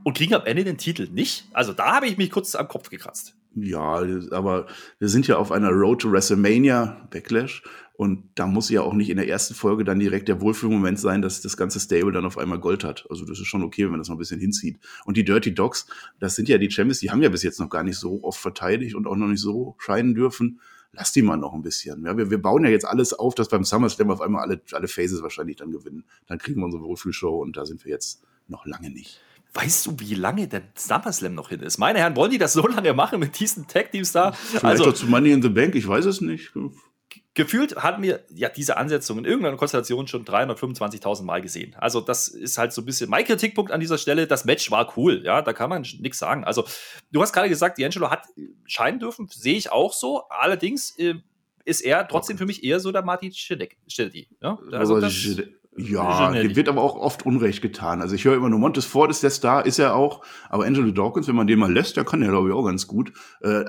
und 0.03 0.17
kriegen 0.17 0.35
am 0.35 0.45
Ende 0.45 0.65
den 0.65 0.79
Titel 0.79 1.09
nicht. 1.11 1.47
Also 1.53 1.73
da 1.73 1.95
habe 1.97 2.07
ich 2.07 2.17
mich 2.17 2.31
kurz 2.31 2.55
am 2.55 2.69
Kopf 2.69 2.91
gekratzt. 2.91 3.35
Ja, 3.63 4.03
aber 4.31 4.67
wir 4.99 5.09
sind 5.09 5.27
ja 5.27 5.37
auf 5.37 5.53
einer 5.53 5.71
Road 5.71 6.03
to 6.03 6.13
WrestleMania, 6.13 7.09
Backlash, 7.11 7.63
und 7.99 8.29
da 8.37 8.47
muss 8.47 8.71
ja 8.71 8.83
auch 8.83 8.93
nicht 8.93 9.11
in 9.11 9.17
der 9.17 9.27
ersten 9.27 9.55
Folge 9.55 9.83
dann 9.83 9.99
direkt 9.99 10.29
der 10.29 10.41
Wohlfühlmoment 10.41 11.01
sein, 11.01 11.21
dass 11.21 11.41
das 11.41 11.57
ganze 11.57 11.81
Stable 11.81 12.13
dann 12.13 12.25
auf 12.27 12.39
einmal 12.39 12.61
Gold 12.61 12.85
hat. 12.85 13.05
Also 13.11 13.25
das 13.25 13.41
ist 13.41 13.49
schon 13.49 13.65
okay, 13.65 13.83
wenn 13.83 13.91
man 13.91 13.99
das 13.99 14.09
noch 14.09 14.15
ein 14.15 14.21
bisschen 14.21 14.39
hinzieht. 14.39 14.79
Und 15.05 15.17
die 15.17 15.25
Dirty 15.25 15.53
Dogs, 15.53 15.89
das 16.21 16.37
sind 16.37 16.49
ja 16.49 16.59
die 16.59 16.71
Champions, 16.71 17.01
die 17.01 17.11
haben 17.11 17.23
ja 17.23 17.29
bis 17.29 17.43
jetzt 17.43 17.59
noch 17.59 17.69
gar 17.69 17.83
nicht 17.83 17.97
so 17.97 18.23
oft 18.23 18.39
verteidigt 18.39 18.95
und 18.95 19.09
auch 19.09 19.17
noch 19.17 19.27
nicht 19.27 19.41
so 19.41 19.75
scheiden 19.79 20.15
dürfen. 20.15 20.61
Lass 20.93 21.11
die 21.11 21.23
mal 21.23 21.39
noch 21.39 21.55
ein 21.55 21.63
bisschen. 21.63 22.05
Ja, 22.05 22.17
wir, 22.17 22.31
wir 22.31 22.41
bauen 22.41 22.63
ja 22.63 22.71
jetzt 22.71 22.87
alles 22.87 23.15
auf, 23.15 23.35
dass 23.35 23.49
beim 23.49 23.65
SummerSlam 23.65 24.13
auf 24.13 24.21
einmal 24.21 24.43
alle, 24.43 24.61
alle 24.71 24.87
Phases 24.87 25.21
wahrscheinlich 25.23 25.57
dann 25.57 25.73
gewinnen. 25.73 26.05
Dann 26.29 26.39
kriegen 26.39 26.61
wir 26.61 26.67
unsere 26.67 26.85
Wohlfühlshow 26.85 27.43
und 27.43 27.57
da 27.57 27.67
sind 27.67 27.85
wir 27.85 27.91
jetzt 27.91 28.23
noch 28.47 28.65
lange 28.65 28.91
nicht. 28.91 29.21
Weißt 29.55 29.87
du, 29.87 29.95
wie 29.99 30.15
lange 30.15 30.47
der 30.47 30.63
SummerSlam 30.77 31.35
noch 31.35 31.49
hin 31.49 31.61
ist? 31.61 31.79
Meine 31.79 31.99
Herren, 32.01 32.17
wollen 32.17 32.31
die 32.31 32.39
das 32.39 32.53
so 32.53 32.67
lange 32.67 32.93
machen 32.93 33.19
mit 33.19 33.39
diesen 33.41 33.67
Tag-Teams 33.67 34.13
da? 34.13 34.33
Vielleicht 34.33 34.65
Also, 34.65 34.93
zu 34.93 35.07
Money 35.07 35.33
in 35.33 35.43
the 35.43 35.49
Bank, 35.49 35.75
ich 35.75 35.89
weiß 35.89 36.05
es 36.05 36.21
nicht. 36.21 36.53
gefühlt 37.35 37.77
hatten 37.77 38.03
wir 38.03 38.25
ja 38.35 38.49
diese 38.51 38.77
Ansetzung 38.77 39.19
in 39.19 39.25
irgendeiner 39.25 39.57
Konstellation 39.57 40.07
schon 40.07 40.25
325.000 40.25 41.23
Mal 41.23 41.41
gesehen. 41.41 41.75
Also 41.79 42.01
das 42.01 42.29
ist 42.29 42.59
halt 42.59 42.73
so 42.73 42.83
ein 42.83 42.85
bisschen 42.85 43.09
mein 43.09 43.25
Kritikpunkt 43.25 43.71
an 43.73 43.81
dieser 43.81 43.97
Stelle. 43.97 44.27
Das 44.27 44.45
Match 44.45 44.71
war 44.71 44.93
cool, 44.97 45.23
ja, 45.25 45.41
da 45.41 45.53
kann 45.53 45.71
man 45.71 45.83
nichts 45.83 46.19
sagen. 46.19 46.45
Also 46.45 46.65
du 47.11 47.23
hast 47.23 47.33
gerade 47.33 47.49
gesagt, 47.49 47.79
D'Angelo 47.79 48.11
hat 48.11 48.25
scheinen 48.67 48.99
dürfen, 48.99 49.29
sehe 49.31 49.57
ich 49.57 49.73
auch 49.73 49.93
so. 49.93 50.25
Allerdings 50.29 50.99
äh, 50.99 51.15
ist 51.65 51.81
er 51.81 52.07
trotzdem 52.09 52.39
für 52.39 52.47
mich 52.47 52.65
eher 52.65 52.81
so 52.81 52.93
der 52.93 53.03
Martin 53.03 53.33
Schinnedy. 53.33 54.29
Ja? 54.43 54.59
Also 54.73 55.01
das, 55.01 55.13
ja, 55.79 56.33
dem 56.33 56.57
wird 56.57 56.69
aber 56.69 56.83
auch 56.83 56.97
oft 56.97 57.25
Unrecht 57.25 57.63
getan. 57.63 58.03
Also 58.03 58.15
ich 58.15 58.25
höre 58.25 58.35
immer 58.37 58.49
nur, 58.49 58.59
Montes 58.59 58.85
Ford 58.85 59.11
ist 59.11 59.23
der 59.23 59.31
Star, 59.31 59.65
ist 59.65 59.79
er 59.79 59.95
auch. 59.97 60.23
Aber 60.51 60.65
Angelo 60.65 60.91
Dawkins, 60.91 61.29
wenn 61.29 61.37
man 61.37 61.47
den 61.47 61.59
mal 61.59 61.73
lässt, 61.73 61.97
der 61.97 62.05
kann 62.05 62.21
ja, 62.23 62.29
glaube 62.29 62.49
ich, 62.49 62.55
auch 62.55 62.65
ganz 62.65 62.87
gut. 62.87 63.13
Äh, 63.41 63.65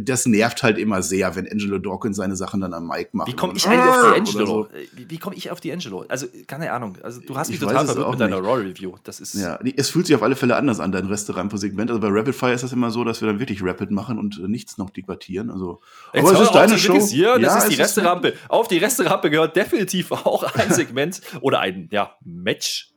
Das 0.00 0.26
nervt 0.26 0.62
halt 0.62 0.78
immer 0.78 1.02
sehr, 1.02 1.34
wenn 1.36 1.46
Angelo 1.50 1.78
Dawkins 1.78 2.16
seine 2.16 2.36
Sachen 2.36 2.60
dann 2.60 2.74
am 2.74 2.86
Mic 2.88 3.08
macht. 3.12 3.28
wie 3.28 3.36
komme 3.36 3.54
ich 3.56 3.66
eigentlich 3.66 3.84
auf 3.84 3.98
Oder 4.04 4.16
D'Angelo? 4.16 4.46
so. 4.46 4.64
Äh, 4.66 5.08
Wie, 5.08 5.18
komme 5.18 5.36
ich 5.36 5.50
auf 5.50 5.60
D'Angelo? 5.60 6.04
Also, 6.08 6.26
keine 6.46 6.72
Ahnung. 6.72 6.96
Also, 7.02 7.20
du 7.20 7.36
hast 7.36 7.48
mich 7.48 7.56
Ich 7.60 7.66
total 7.66 7.86
verwirrt 7.86 8.10
mit 8.10 8.20
deiner 8.20 8.40
nicht. 8.40 8.48
Raw-Review. 8.48 8.92
Das 9.04 9.20
ist. 9.20 9.34
Ja, 9.34 9.58
die- 9.62 9.76
es 9.76 9.90
fühlt 9.90 10.06
sich 10.06 10.16
auf 10.16 10.22
alle 10.22 10.36
Fälle 10.36 10.56
anders 10.56 10.80
an, 10.80 10.92
dein 10.92 11.06
Resterampe-Segment. 11.06 11.90
Also 11.90 12.00
bei 12.00 12.08
Rapid 12.08 12.34
Fire 12.34 12.52
ist 12.52 12.64
das 12.64 12.72
immer 12.72 12.90
so, 12.90 13.04
dass 13.04 13.20
wir 13.20 13.28
dann 13.28 13.38
wirklich 13.38 13.62
Rapid 13.62 13.90
machen 13.90 14.18
und 14.18 14.38
äh, 14.38 14.48
nichts 14.48 14.78
noch 14.78 14.90
debattieren. 14.90 15.50
Also, 15.50 15.80
Jetzt 16.12 16.24
aber 16.26 16.34
es 16.34 16.40
ist 16.40 16.52
deine 16.54 16.78
Show. 16.78 16.92
kritisieren, 16.94 17.42
das 17.42 17.56
ist 17.64 17.68
die 17.68 17.74
es 17.74 17.80
Resterampe. 17.80 18.32
Auf 18.48 18.68
die 18.68 18.78
Resterampe 18.78 19.30
gehört 19.30 19.56
definitiv 19.56 20.12
auch 20.12 20.42
ein 20.54 20.70
Segment 20.72 21.20
oder 21.44 21.60
ein 21.60 21.88
ja, 21.92 22.16
Match 22.24 22.94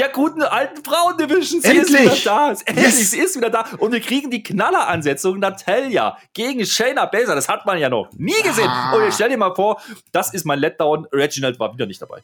der 0.00 0.08
guten 0.08 0.42
alten 0.42 0.82
Frauendivision. 0.82 1.60
Sie 1.60 1.68
Endlich! 1.68 1.94
ist 1.94 2.00
wieder 2.00 2.16
da. 2.24 2.48
Endlich, 2.50 2.76
Yes! 2.76 3.10
sie 3.12 3.18
ist 3.20 3.36
wieder 3.36 3.50
da. 3.50 3.64
Und 3.78 3.92
wir 3.92 4.00
kriegen 4.00 4.28
die 4.28 4.42
Knalleransetzung 4.42 5.38
Natalia 5.38 6.18
gegen 6.32 6.66
Shayna 6.66 7.06
Baszler. 7.06 7.36
Das 7.36 7.48
hat 7.48 7.64
man 7.64 7.78
ja 7.78 7.88
noch 7.88 8.10
nie 8.14 8.42
gesehen. 8.42 8.66
Ah. 8.68 8.96
Und 8.96 9.04
jetzt 9.04 9.14
stell 9.14 9.28
dir 9.28 9.36
mal 9.36 9.54
vor, 9.54 9.80
das 10.10 10.34
ist 10.34 10.44
mein 10.44 10.58
Letdown. 10.58 11.06
Reginald 11.12 11.60
war 11.60 11.72
wieder 11.72 11.86
nicht 11.86 12.02
dabei. 12.02 12.22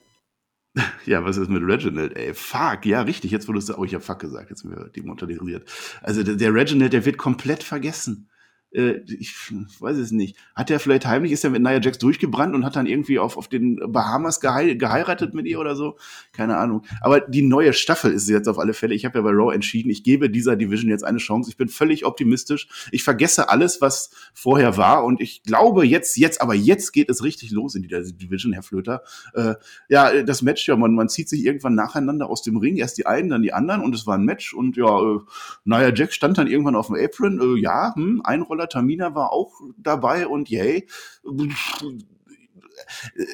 Ja, 1.06 1.24
was 1.24 1.36
ist 1.36 1.48
mit 1.48 1.62
Reginald, 1.62 2.16
ey? 2.16 2.34
Fuck, 2.34 2.86
ja, 2.86 3.02
richtig. 3.02 3.30
Jetzt 3.30 3.48
wurde 3.48 3.58
es, 3.58 3.76
oh, 3.76 3.84
ich 3.84 3.94
habe 3.94 4.04
Fuck 4.04 4.20
gesagt, 4.20 4.50
jetzt 4.50 4.62
sind 4.62 4.70
wir 4.70 4.88
demonetarisiert. 4.88 5.68
Also 6.02 6.22
der, 6.22 6.34
der 6.34 6.52
Reginald, 6.52 6.92
der 6.92 7.04
wird 7.04 7.16
komplett 7.16 7.62
vergessen. 7.62 8.30
Äh, 8.72 9.00
ich 9.06 9.34
weiß 9.80 9.96
es 9.96 10.10
nicht. 10.10 10.36
Hat 10.54 10.70
er 10.70 10.80
vielleicht 10.80 11.06
heimlich, 11.06 11.32
ist 11.32 11.44
er 11.44 11.50
mit 11.50 11.62
Nia 11.62 11.80
Jax 11.80 11.98
durchgebrannt 11.98 12.54
und 12.54 12.64
hat 12.64 12.76
dann 12.76 12.86
irgendwie 12.86 13.18
auf, 13.18 13.36
auf 13.36 13.48
den 13.48 13.80
Bahamas 13.92 14.40
gehei 14.40 14.74
geheiratet 14.74 15.34
mit 15.34 15.46
ihr 15.46 15.58
oder 15.58 15.76
so? 15.76 15.96
Keine 16.32 16.56
Ahnung. 16.56 16.84
Aber 17.00 17.20
die 17.20 17.42
neue 17.42 17.72
Staffel 17.72 18.12
ist 18.12 18.28
jetzt 18.28 18.48
auf 18.48 18.58
alle 18.58 18.74
Fälle. 18.74 18.94
Ich 18.94 19.04
habe 19.04 19.18
ja 19.18 19.22
bei 19.22 19.30
Raw 19.30 19.54
entschieden, 19.54 19.90
ich 19.90 20.04
gebe 20.04 20.30
dieser 20.30 20.56
Division 20.56 20.90
jetzt 20.90 21.04
eine 21.04 21.18
Chance. 21.18 21.50
Ich 21.50 21.56
bin 21.56 21.68
völlig 21.68 22.04
optimistisch. 22.04 22.68
Ich 22.92 23.02
vergesse 23.02 23.48
alles, 23.48 23.80
was 23.80 24.10
vorher 24.34 24.76
war 24.76 25.04
und 25.04 25.20
ich 25.20 25.42
glaube 25.42 25.84
jetzt, 25.84 26.16
jetzt, 26.16 26.40
aber 26.40 26.54
jetzt 26.54 26.92
geht 26.92 27.10
es 27.10 27.24
richtig 27.24 27.50
los 27.50 27.74
in 27.74 27.82
dieser 27.82 28.02
Division, 28.02 28.52
Herr 28.52 28.62
Flöter. 28.62 29.02
Äh, 29.34 29.54
ja, 29.88 30.22
das 30.22 30.42
Match, 30.42 30.68
ja, 30.68 30.76
man, 30.76 30.94
man 30.94 31.08
zieht 31.08 31.28
sich 31.28 31.44
irgendwann 31.44 31.74
nacheinander 31.74 32.28
aus 32.28 32.42
dem 32.42 32.56
Ring, 32.56 32.76
erst 32.76 32.98
die 32.98 33.06
einen, 33.06 33.28
dann 33.28 33.42
die 33.42 33.52
anderen 33.52 33.82
und 33.82 33.94
es 33.94 34.06
war 34.06 34.16
ein 34.16 34.24
Match 34.24 34.54
und 34.54 34.76
ja, 34.76 35.00
äh, 35.00 35.18
Nia 35.64 35.92
Jax 35.94 36.14
stand 36.14 36.38
dann 36.38 36.46
irgendwann 36.46 36.76
auf 36.76 36.86
dem 36.86 36.96
Apron, 36.96 37.40
äh, 37.40 37.60
ja, 37.60 37.94
hm, 37.94 38.22
Einroller 38.60 38.68
Tamina 38.68 39.14
war 39.14 39.32
auch 39.32 39.60
dabei 39.78 40.26
und 40.26 40.48
yay. 40.48 40.86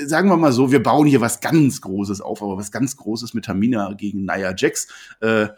Sagen 0.05 0.29
wir 0.29 0.37
mal 0.37 0.53
so, 0.53 0.72
wir 0.72 0.83
bauen 0.83 1.07
hier 1.07 1.20
was 1.20 1.41
ganz 1.41 1.81
Großes 1.81 2.20
auf, 2.20 2.43
aber 2.43 2.57
was 2.57 2.72
ganz 2.72 2.97
Großes 2.97 3.35
mit 3.35 3.45
Tamina 3.45 3.93
gegen 3.95 4.24
Nia 4.24 4.55
Jax. 4.57 4.89
Äh, 5.20 5.49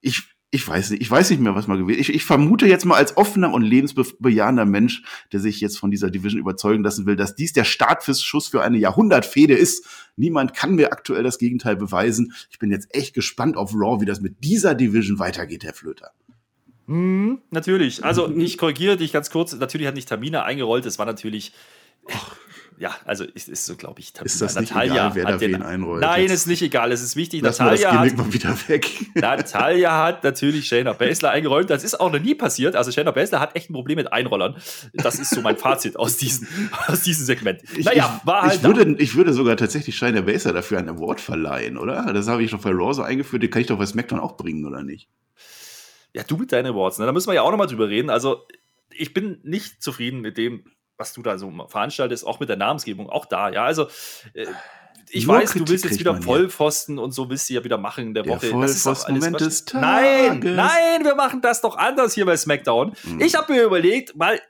ich, 0.00 0.22
ich 0.50 0.66
weiß 0.66 0.90
nicht, 0.90 1.02
ich 1.02 1.10
weiß 1.10 1.30
nicht 1.30 1.40
mehr, 1.40 1.54
was 1.54 1.66
mal 1.66 1.78
gewesen 1.78 2.00
ist. 2.00 2.08
Ich, 2.08 2.14
ich 2.14 2.24
vermute 2.24 2.66
jetzt 2.66 2.84
mal 2.84 2.96
als 2.96 3.16
offener 3.16 3.52
und 3.52 3.62
lebensbejahender 3.62 4.64
Mensch, 4.64 5.02
der 5.32 5.40
sich 5.40 5.60
jetzt 5.60 5.78
von 5.78 5.90
dieser 5.90 6.10
Division 6.10 6.40
überzeugen 6.40 6.82
lassen 6.82 7.06
will, 7.06 7.16
dass 7.16 7.34
dies 7.34 7.52
der 7.52 7.64
Startschuss 7.64 8.48
für 8.48 8.62
eine 8.62 8.78
Jahrhundertfehde 8.78 9.54
ist. 9.54 9.86
Niemand 10.16 10.54
kann 10.54 10.74
mir 10.74 10.92
aktuell 10.92 11.22
das 11.22 11.38
Gegenteil 11.38 11.76
beweisen. 11.76 12.32
Ich 12.50 12.58
bin 12.58 12.70
jetzt 12.70 12.94
echt 12.94 13.14
gespannt 13.14 13.56
auf 13.56 13.74
Raw, 13.74 14.00
wie 14.00 14.06
das 14.06 14.20
mit 14.20 14.42
dieser 14.42 14.74
Division 14.74 15.18
weitergeht, 15.18 15.64
Herr 15.64 15.74
Flöter. 15.74 16.12
Hm, 16.86 17.40
natürlich. 17.50 18.04
Also 18.04 18.30
ich 18.36 18.58
korrigiere 18.58 18.96
dich 18.96 19.12
ganz 19.12 19.30
kurz. 19.30 19.54
Natürlich 19.54 19.86
hat 19.86 19.94
nicht 19.94 20.08
Tamina 20.08 20.42
eingerollt. 20.42 20.86
Es 20.86 20.98
war 20.98 21.06
natürlich. 21.06 21.52
Ja, 22.78 22.96
also 23.04 23.22
ist, 23.22 23.48
ist 23.48 23.66
so, 23.66 23.76
glaube 23.76 24.00
ich, 24.00 24.12
Tamina. 24.12 24.26
Ist 24.26 24.42
das 24.42 24.58
nicht 24.58 24.74
egal, 24.74 25.14
wer 25.14 25.24
da 25.24 25.40
wen 25.40 25.62
einrollt 25.62 26.00
Nein, 26.00 26.22
jetzt? 26.22 26.32
ist 26.32 26.46
nicht 26.48 26.62
egal. 26.62 26.90
Es 26.90 27.00
ist 27.00 27.14
wichtig. 27.14 27.40
Lass 27.42 27.60
mal 27.60 27.70
das 27.70 27.82
Natalia 27.82 28.10
hat, 28.10 28.16
mal 28.16 28.32
wieder 28.32 28.56
weg. 28.66 28.88
Natalia 29.14 30.04
hat 30.04 30.24
natürlich 30.24 30.66
Shayna 30.66 30.92
Baszler 30.92 31.30
eingerollt. 31.30 31.70
Das 31.70 31.84
ist 31.84 32.00
auch 32.00 32.10
noch 32.10 32.18
nie 32.18 32.34
passiert. 32.34 32.74
Also 32.74 32.90
Shayna 32.90 33.12
Baszler 33.12 33.38
hat 33.38 33.54
echt 33.54 33.70
ein 33.70 33.74
Problem 33.74 33.96
mit 33.96 34.12
Einrollern. 34.12 34.56
Das 34.94 35.20
ist 35.20 35.30
so 35.30 35.42
mein 35.42 35.58
Fazit 35.58 35.96
aus 35.96 36.16
diesem, 36.16 36.48
aus 36.88 37.02
diesem 37.02 37.24
Segment. 37.24 37.62
Ich, 37.76 37.84
naja, 37.84 38.18
ich, 38.20 38.26
war 38.26 38.42
halt. 38.42 38.54
ich, 38.54 38.62
würde, 38.64 38.96
ich 38.98 39.14
würde 39.14 39.32
sogar 39.32 39.56
tatsächlich 39.56 39.96
Shayna 39.96 40.22
Baszler 40.22 40.52
dafür 40.52 40.78
einen 40.78 40.88
Award 40.88 41.20
verleihen, 41.20 41.78
oder? 41.78 42.12
Das 42.12 42.26
habe 42.26 42.42
ich 42.42 42.50
doch 42.50 42.62
bei 42.62 42.70
Raw 42.70 42.92
so 42.92 43.02
eingeführt, 43.02 43.44
den 43.44 43.50
kann 43.50 43.62
ich 43.62 43.68
doch 43.68 43.78
bei 43.78 43.86
SmackDown 43.86 44.18
auch 44.18 44.36
bringen, 44.36 44.66
oder 44.66 44.82
nicht? 44.82 45.08
Ja, 46.14 46.22
du 46.22 46.36
mit 46.36 46.52
deinen 46.52 46.66
Awards, 46.66 46.98
ne? 46.98 47.06
Da 47.06 47.12
müssen 47.12 47.28
wir 47.28 47.34
ja 47.34 47.42
auch 47.42 47.50
nochmal 47.50 47.66
drüber 47.66 47.88
reden. 47.88 48.10
Also, 48.10 48.46
ich 48.90 49.14
bin 49.14 49.40
nicht 49.42 49.82
zufrieden 49.82 50.20
mit 50.20 50.36
dem, 50.36 50.64
was 50.96 51.12
du 51.14 51.22
da 51.22 51.38
so 51.38 51.50
veranstaltest, 51.68 52.26
auch 52.26 52.40
mit 52.40 52.48
der 52.48 52.56
Namensgebung, 52.56 53.08
auch 53.08 53.26
da, 53.26 53.50
ja. 53.50 53.64
Also, 53.64 53.88
äh, 54.34 54.46
ich 55.14 55.26
Nur 55.26 55.36
weiß, 55.36 55.50
du 55.52 55.58
Kritik 55.58 55.68
willst 55.70 55.84
jetzt 55.84 56.00
wieder. 56.00 56.22
Vollpfosten 56.22 56.98
und 56.98 57.12
so 57.12 57.28
willst 57.28 57.50
du 57.50 57.54
ja 57.54 57.64
wieder 57.64 57.76
machen 57.76 58.08
in 58.08 58.14
der, 58.14 58.22
Der 58.22 58.34
Woche. 58.34 58.50
Das 58.60 58.70
ist 58.70 58.86
auch 58.86 58.90
alles 59.04 59.04
Vollpfosten-Moment 59.04 59.40
des 59.40 59.64
Nein, 59.74 60.40
Tages. 60.40 60.56
nein, 60.56 61.04
wir 61.04 61.14
machen 61.14 61.42
das 61.42 61.60
doch 61.60 61.76
anders 61.76 62.14
hier 62.14 62.24
bei 62.24 62.36
SmackDown. 62.36 62.94
Mhm. 63.02 63.20
Ich 63.20 63.34
habe 63.34 63.52
mir 63.52 63.62
überlegt, 63.62 64.16
mal 64.16 64.40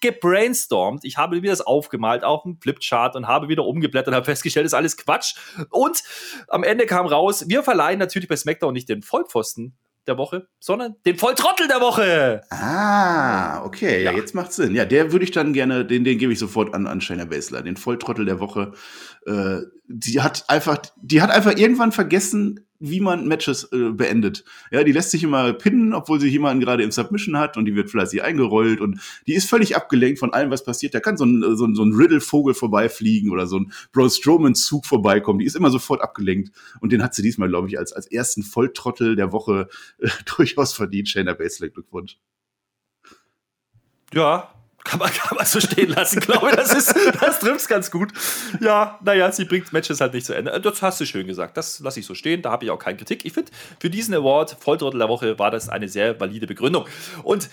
gebrainstormt, 0.00 1.04
ich 1.04 1.16
habe 1.16 1.40
mir 1.40 1.50
das 1.50 1.60
aufgemalt 1.60 2.22
auf 2.22 2.44
dem 2.44 2.56
Flipchart 2.60 3.16
und 3.16 3.26
habe 3.26 3.48
wieder 3.48 3.64
umgeblättert 3.64 4.08
und 4.08 4.14
habe 4.14 4.24
festgestellt, 4.26 4.64
das 4.64 4.70
ist 4.72 4.76
alles 4.76 4.96
Quatsch. 4.96 5.34
Und 5.70 6.02
am 6.48 6.62
Ende 6.62 6.86
kam 6.86 7.06
raus, 7.06 7.48
wir 7.48 7.64
verleihen 7.64 7.98
natürlich 7.98 8.28
bei 8.28 8.36
SmackDown 8.36 8.74
nicht 8.74 8.88
den 8.88 9.02
Vollpfosten 9.02 9.76
der 10.06 10.18
Woche, 10.18 10.48
sondern 10.60 10.94
den 11.06 11.16
Volltrottel 11.16 11.68
der 11.68 11.80
Woche. 11.80 12.40
Ah, 12.50 13.64
okay, 13.64 14.02
ja, 14.02 14.10
Ja. 14.12 14.16
jetzt 14.16 14.34
macht 14.34 14.52
Sinn. 14.52 14.74
Ja, 14.74 14.84
der 14.84 15.12
würde 15.12 15.24
ich 15.24 15.30
dann 15.30 15.52
gerne, 15.52 15.84
den, 15.84 16.04
den 16.04 16.18
gebe 16.18 16.32
ich 16.32 16.38
sofort 16.38 16.74
an, 16.74 16.86
an 16.86 17.00
Shayna 17.00 17.24
Baszler, 17.24 17.62
den 17.62 17.76
Volltrottel 17.76 18.24
der 18.24 18.40
Woche. 18.40 18.72
Äh, 19.26 19.58
die 19.86 20.20
hat 20.20 20.44
einfach, 20.48 20.78
die 21.00 21.22
hat 21.22 21.30
einfach 21.30 21.56
irgendwann 21.56 21.92
vergessen, 21.92 22.66
wie 22.82 23.00
man 23.00 23.28
Matches 23.28 23.70
äh, 23.72 23.90
beendet. 23.90 24.44
Ja, 24.72 24.82
die 24.82 24.92
lässt 24.92 25.12
sich 25.12 25.22
immer 25.22 25.52
pinnen, 25.52 25.94
obwohl 25.94 26.20
sie 26.20 26.28
jemanden 26.28 26.60
gerade 26.60 26.82
im 26.82 26.90
Submission 26.90 27.38
hat 27.38 27.56
und 27.56 27.64
die 27.64 27.76
wird 27.76 27.90
fleißig 27.90 28.22
eingerollt 28.22 28.80
und 28.80 29.00
die 29.26 29.34
ist 29.34 29.48
völlig 29.48 29.76
abgelenkt 29.76 30.18
von 30.18 30.32
allem, 30.32 30.50
was 30.50 30.64
passiert. 30.64 30.92
Da 30.92 31.00
kann 31.00 31.16
so 31.16 31.24
ein, 31.24 31.56
so 31.56 31.64
ein, 31.64 31.74
so 31.76 31.84
ein 31.84 31.92
Riddle-Vogel 31.92 32.54
vorbeifliegen 32.54 33.30
oder 33.30 33.46
so 33.46 33.60
ein 33.60 33.72
Braun 33.92 34.10
Strowman-Zug 34.10 34.84
vorbeikommen. 34.84 35.38
Die 35.38 35.46
ist 35.46 35.54
immer 35.54 35.70
sofort 35.70 36.02
abgelenkt 36.02 36.50
und 36.80 36.90
den 36.92 37.02
hat 37.02 37.14
sie 37.14 37.22
diesmal, 37.22 37.48
glaube 37.48 37.68
ich, 37.68 37.78
als, 37.78 37.92
als 37.92 38.06
ersten 38.06 38.42
Volltrottel 38.42 39.14
der 39.14 39.32
Woche 39.32 39.68
äh, 39.98 40.08
durchaus 40.36 40.72
verdient. 40.72 41.08
Shayna 41.08 41.34
Baszler, 41.34 41.68
Glückwunsch. 41.68 42.18
Ja, 44.12 44.52
kann 44.84 44.98
man, 44.98 45.10
kann 45.10 45.36
man 45.36 45.46
so 45.46 45.60
stehen 45.60 45.90
lassen, 45.90 46.20
glaube 46.20 46.50
ich. 46.50 46.56
Das, 46.56 46.74
ist, 46.74 46.94
das 47.20 47.38
trifft's 47.38 47.68
ganz 47.68 47.90
gut. 47.90 48.12
Ja, 48.60 48.98
naja, 49.04 49.30
sie 49.30 49.44
bringt 49.44 49.72
Matches 49.72 50.00
halt 50.00 50.14
nicht 50.14 50.26
zu 50.26 50.34
Ende. 50.34 50.58
Das 50.60 50.82
hast 50.82 51.00
du 51.00 51.06
schön 51.06 51.26
gesagt. 51.26 51.56
Das 51.56 51.80
lasse 51.80 52.00
ich 52.00 52.06
so 52.06 52.14
stehen. 52.14 52.42
Da 52.42 52.50
habe 52.50 52.64
ich 52.64 52.70
auch 52.70 52.78
keine 52.78 52.96
Kritik. 52.96 53.24
Ich 53.24 53.32
finde, 53.32 53.52
für 53.80 53.90
diesen 53.90 54.14
Award, 54.14 54.56
Volltrottel 54.60 54.98
der 54.98 55.08
Woche, 55.08 55.38
war 55.38 55.50
das 55.50 55.68
eine 55.68 55.88
sehr 55.88 56.18
valide 56.20 56.46
Begründung. 56.46 56.86
Und 57.22 57.48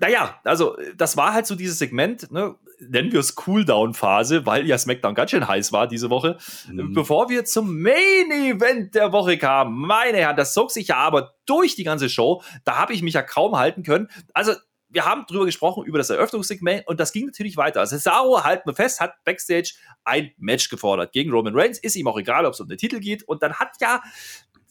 naja, 0.00 0.40
also, 0.44 0.76
das 0.96 1.16
war 1.16 1.34
halt 1.34 1.46
so 1.46 1.54
dieses 1.54 1.78
Segment, 1.78 2.30
ne? 2.32 2.54
nennen 2.80 3.12
wir 3.12 3.20
es 3.20 3.34
Cooldown-Phase, 3.34 4.46
weil 4.46 4.66
ja 4.66 4.78
SmackDown 4.78 5.14
ganz 5.14 5.30
schön 5.30 5.46
heiß 5.46 5.72
war 5.72 5.86
diese 5.86 6.10
Woche. 6.10 6.38
Mhm. 6.70 6.94
Bevor 6.94 7.28
wir 7.28 7.44
zum 7.44 7.80
Main-Event 7.82 8.94
der 8.94 9.12
Woche 9.12 9.38
kamen, 9.38 9.76
meine 9.76 10.18
Herren, 10.18 10.36
das 10.36 10.54
zog 10.54 10.70
sich 10.70 10.88
ja 10.88 10.96
aber 10.96 11.34
durch 11.46 11.74
die 11.74 11.84
ganze 11.84 12.08
Show. 12.08 12.42
Da 12.64 12.76
habe 12.76 12.92
ich 12.92 13.02
mich 13.02 13.14
ja 13.14 13.22
kaum 13.22 13.56
halten 13.56 13.82
können. 13.82 14.08
Also, 14.32 14.52
wir 14.90 15.06
haben 15.06 15.24
drüber 15.26 15.46
gesprochen, 15.46 15.84
über 15.84 15.98
das 15.98 16.10
Eröffnungssegment 16.10 16.86
und 16.86 16.98
das 17.00 17.12
ging 17.12 17.26
natürlich 17.26 17.56
weiter. 17.56 17.80
Also 17.80 17.96
Cesaro, 17.96 18.42
halten 18.42 18.68
wir 18.68 18.74
fest, 18.74 19.00
hat 19.00 19.14
Backstage 19.24 19.74
ein 20.04 20.32
Match 20.36 20.68
gefordert 20.68 21.12
gegen 21.12 21.30
Roman 21.30 21.54
Reigns. 21.54 21.78
Ist 21.78 21.96
ihm 21.96 22.08
auch 22.08 22.18
egal, 22.18 22.44
ob 22.44 22.54
es 22.54 22.60
um 22.60 22.68
den 22.68 22.78
Titel 22.78 22.98
geht. 22.98 23.22
Und 23.22 23.42
dann 23.42 23.54
hat 23.54 23.72
ja 23.80 24.02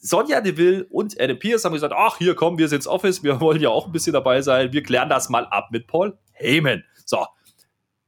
Sonja 0.02 0.42
Deville 0.42 0.86
und 0.90 1.20
Adam 1.20 1.40
Pierce 1.40 1.66
haben 1.66 1.74
gesagt, 1.74 1.94
ach, 1.96 2.18
hier 2.18 2.36
kommen 2.36 2.58
wir 2.58 2.68
sind 2.68 2.80
ins 2.80 2.88
Office, 2.88 3.24
wir 3.24 3.42
wollen 3.42 3.62
ja 3.62 3.70
auch 3.70 3.86
ein 3.86 3.92
bisschen 3.92 4.14
dabei 4.14 4.42
sein. 4.42 4.74
Wir 4.74 4.84
klären 4.84 5.10
das 5.10 5.30
mal 5.30 5.46
ab 5.46 5.70
mit 5.72 5.88
Paul 5.88 6.18
Heyman. 6.34 6.84
So, 7.06 7.26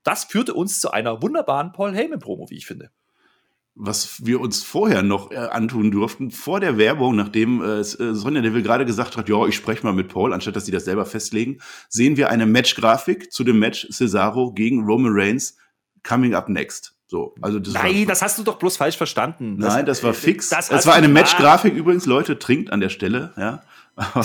das 0.03 0.26
führte 0.26 0.53
uns 0.53 0.80
zu 0.80 0.91
einer 0.91 1.22
wunderbaren 1.22 1.72
Paul 1.72 1.93
Heyman-Promo, 1.93 2.49
wie 2.49 2.57
ich 2.57 2.66
finde. 2.66 2.91
Was 3.76 4.26
wir 4.26 4.41
uns 4.41 4.63
vorher 4.63 5.01
noch 5.01 5.32
äh, 5.32 5.38
antun 5.38 5.91
durften, 5.91 6.30
vor 6.32 6.59
der 6.59 6.78
Werbung, 6.78 7.15
nachdem 7.15 7.61
äh, 7.61 7.80
äh, 7.80 7.84
Sonja 7.84 8.41
Deville 8.41 8.63
gerade 8.63 8.86
gesagt 8.86 9.17
hat, 9.17 9.30
ja, 9.30 9.45
ich 9.47 9.55
spreche 9.55 9.84
mal 9.84 9.93
mit 9.93 10.09
Paul, 10.09 10.34
anstatt 10.34 10.55
dass 10.55 10.65
sie 10.65 10.72
das 10.72 10.86
selber 10.86 11.05
festlegen, 11.05 11.59
sehen 11.89 12.17
wir 12.17 12.30
eine 12.30 12.45
Matchgrafik 12.45 13.32
zu 13.32 13.43
dem 13.43 13.59
Match 13.59 13.88
Cesaro 13.91 14.51
gegen 14.51 14.84
Roman 14.84 15.13
Reigns 15.15 15.57
coming 16.03 16.34
up 16.34 16.49
next. 16.49 16.95
So, 17.07 17.36
also 17.41 17.59
das 17.59 17.74
Nein, 17.74 17.99
war, 17.99 18.05
das 18.05 18.22
hast 18.22 18.39
du 18.39 18.43
doch 18.43 18.57
bloß 18.57 18.78
falsch 18.78 18.95
verstanden. 18.95 19.57
nein, 19.57 19.86
das 19.86 20.01
war 20.01 20.13
fix. 20.13 20.47
das 20.47 20.72
hast 20.72 20.86
war 20.86 20.93
eine. 20.93 21.09
Matchgrafik 21.09 21.74
übrigens, 21.74 22.05
Leute, 22.05 22.39
trinkt 22.39 22.72
an 22.72 22.80
der 22.80 22.89
Stelle, 22.89 23.34
ja. 23.38 23.61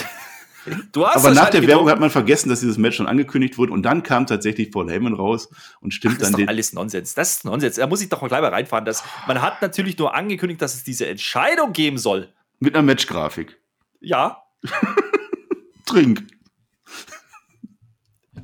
Du 0.92 1.06
hast 1.06 1.16
Aber 1.16 1.32
nach 1.34 1.50
der 1.50 1.66
Werbung 1.66 1.88
hat 1.88 2.00
man 2.00 2.10
vergessen, 2.10 2.48
dass 2.48 2.60
dieses 2.60 2.78
Match 2.78 2.96
schon 2.96 3.06
angekündigt 3.06 3.58
wurde 3.58 3.72
und 3.72 3.82
dann 3.82 4.02
kam 4.02 4.26
tatsächlich 4.26 4.70
Paul 4.70 4.90
Heyman 4.90 5.14
raus 5.14 5.48
und 5.80 5.92
stimmt 5.94 6.14
Das 6.14 6.22
ist 6.22 6.24
dann 6.26 6.32
doch 6.32 6.38
den. 6.38 6.48
alles 6.48 6.72
Nonsens. 6.72 7.14
Das 7.14 7.36
ist 7.36 7.44
Nonsens. 7.44 7.76
Da 7.76 7.86
muss 7.86 8.00
ich 8.00 8.08
doch 8.08 8.20
mal 8.22 8.28
gleich 8.28 8.40
mal 8.40 8.50
reinfahren. 8.50 8.84
Dass, 8.84 9.02
man 9.26 9.42
hat 9.42 9.62
natürlich 9.62 9.96
nur 9.98 10.14
angekündigt, 10.14 10.60
dass 10.62 10.74
es 10.74 10.84
diese 10.84 11.06
Entscheidung 11.06 11.72
geben 11.72 11.98
soll. 11.98 12.28
Mit 12.58 12.74
einer 12.74 12.82
Matchgrafik. 12.82 13.58
Ja, 14.00 14.42
Trink. 15.86 16.26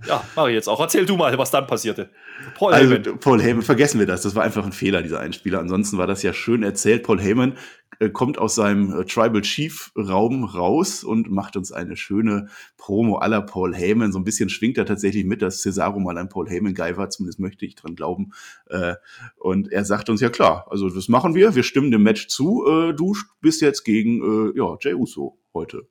Ja, 0.07 0.25
mache 0.35 0.51
ich 0.51 0.55
jetzt 0.55 0.69
auch. 0.69 0.81
Erzähl 0.81 1.07
du 1.07 1.17
mal, 1.17 1.37
was 1.39 1.51
dann 1.51 1.67
passierte. 1.67 2.11
Paul 2.55 2.73
Also 2.73 2.95
Heyman. 2.95 3.19
Paul 3.19 3.41
Heyman, 3.41 3.63
vergessen 3.63 3.99
wir 3.99 4.07
das. 4.07 4.23
Das 4.23 4.35
war 4.35 4.43
einfach 4.43 4.65
ein 4.65 4.73
Fehler, 4.73 5.03
dieser 5.03 5.21
Einspieler. 5.21 5.61
Ansonsten 5.61 5.99
war 5.99 6.07
das 6.07 6.23
ja 6.23 6.33
schön 6.33 6.63
erzählt. 6.63 7.03
Paul 7.03 7.21
Heyman 7.21 7.57
äh, 7.99 8.11
kommt 8.11 8.39
aus 8.39 8.55
seinem 8.55 9.01
äh, 9.01 9.05
Tribal 9.05 9.43
Chief 9.43 9.93
Raum 9.97 10.45
raus 10.45 11.05
und 11.05 11.31
macht 11.31 11.57
uns 11.57 11.73
eine 11.73 11.97
schöne 11.97 12.49
Promo 12.77 13.19
aller 13.19 13.43
Paul 13.43 13.75
Heyman. 13.75 14.13
So 14.13 14.19
ein 14.19 14.25
bisschen 14.25 14.49
schwingt 14.49 14.79
er 14.79 14.87
tatsächlich 14.87 15.25
mit, 15.25 15.43
dass 15.43 15.63
Cesaro 15.63 16.01
mal 16.01 16.19
ein 16.19 16.29
Paul 16.29 16.49
Heyman 16.49 16.75
Guy 16.75 16.97
war. 16.97 17.11
Zumindest 17.11 17.39
möchte 17.41 17.65
ich 17.65 17.75
dran 17.75 17.95
glauben. 17.95 18.33
Äh, 18.69 18.95
und 19.37 19.71
er 19.71 19.85
sagt 19.85 20.11
uns 20.11 20.21
ja 20.21 20.31
klar, 20.31 20.67
also 20.71 20.89
das 20.89 21.09
machen 21.09 21.35
wir. 21.35 21.55
Wir 21.55 21.63
stimmen 21.63 21.91
dem 21.91 22.03
Match 22.03 22.29
zu. 22.29 22.93
Du 22.97 23.15
bist 23.41 23.61
jetzt 23.61 23.85
gegen 23.85 24.53
ja 24.57 24.77
Jey 24.81 24.95
Uso 24.95 25.39
heute. 25.55 25.87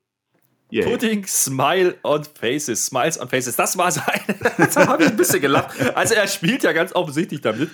Yeah. 0.71 0.89
Putting 0.89 1.25
Smile 1.25 1.95
on 2.03 2.23
Faces, 2.23 2.85
Smiles 2.85 3.19
on 3.19 3.27
Faces. 3.27 3.57
Das 3.57 3.77
war 3.77 3.91
sein. 3.91 4.21
da 4.73 4.87
habe 4.87 5.03
ich 5.03 5.09
ein 5.09 5.17
bisschen 5.17 5.41
gelacht. 5.41 5.75
Also 5.95 6.13
er 6.13 6.27
spielt 6.27 6.63
ja 6.63 6.71
ganz 6.71 6.93
offensichtlich 6.93 7.41
damit, 7.41 7.69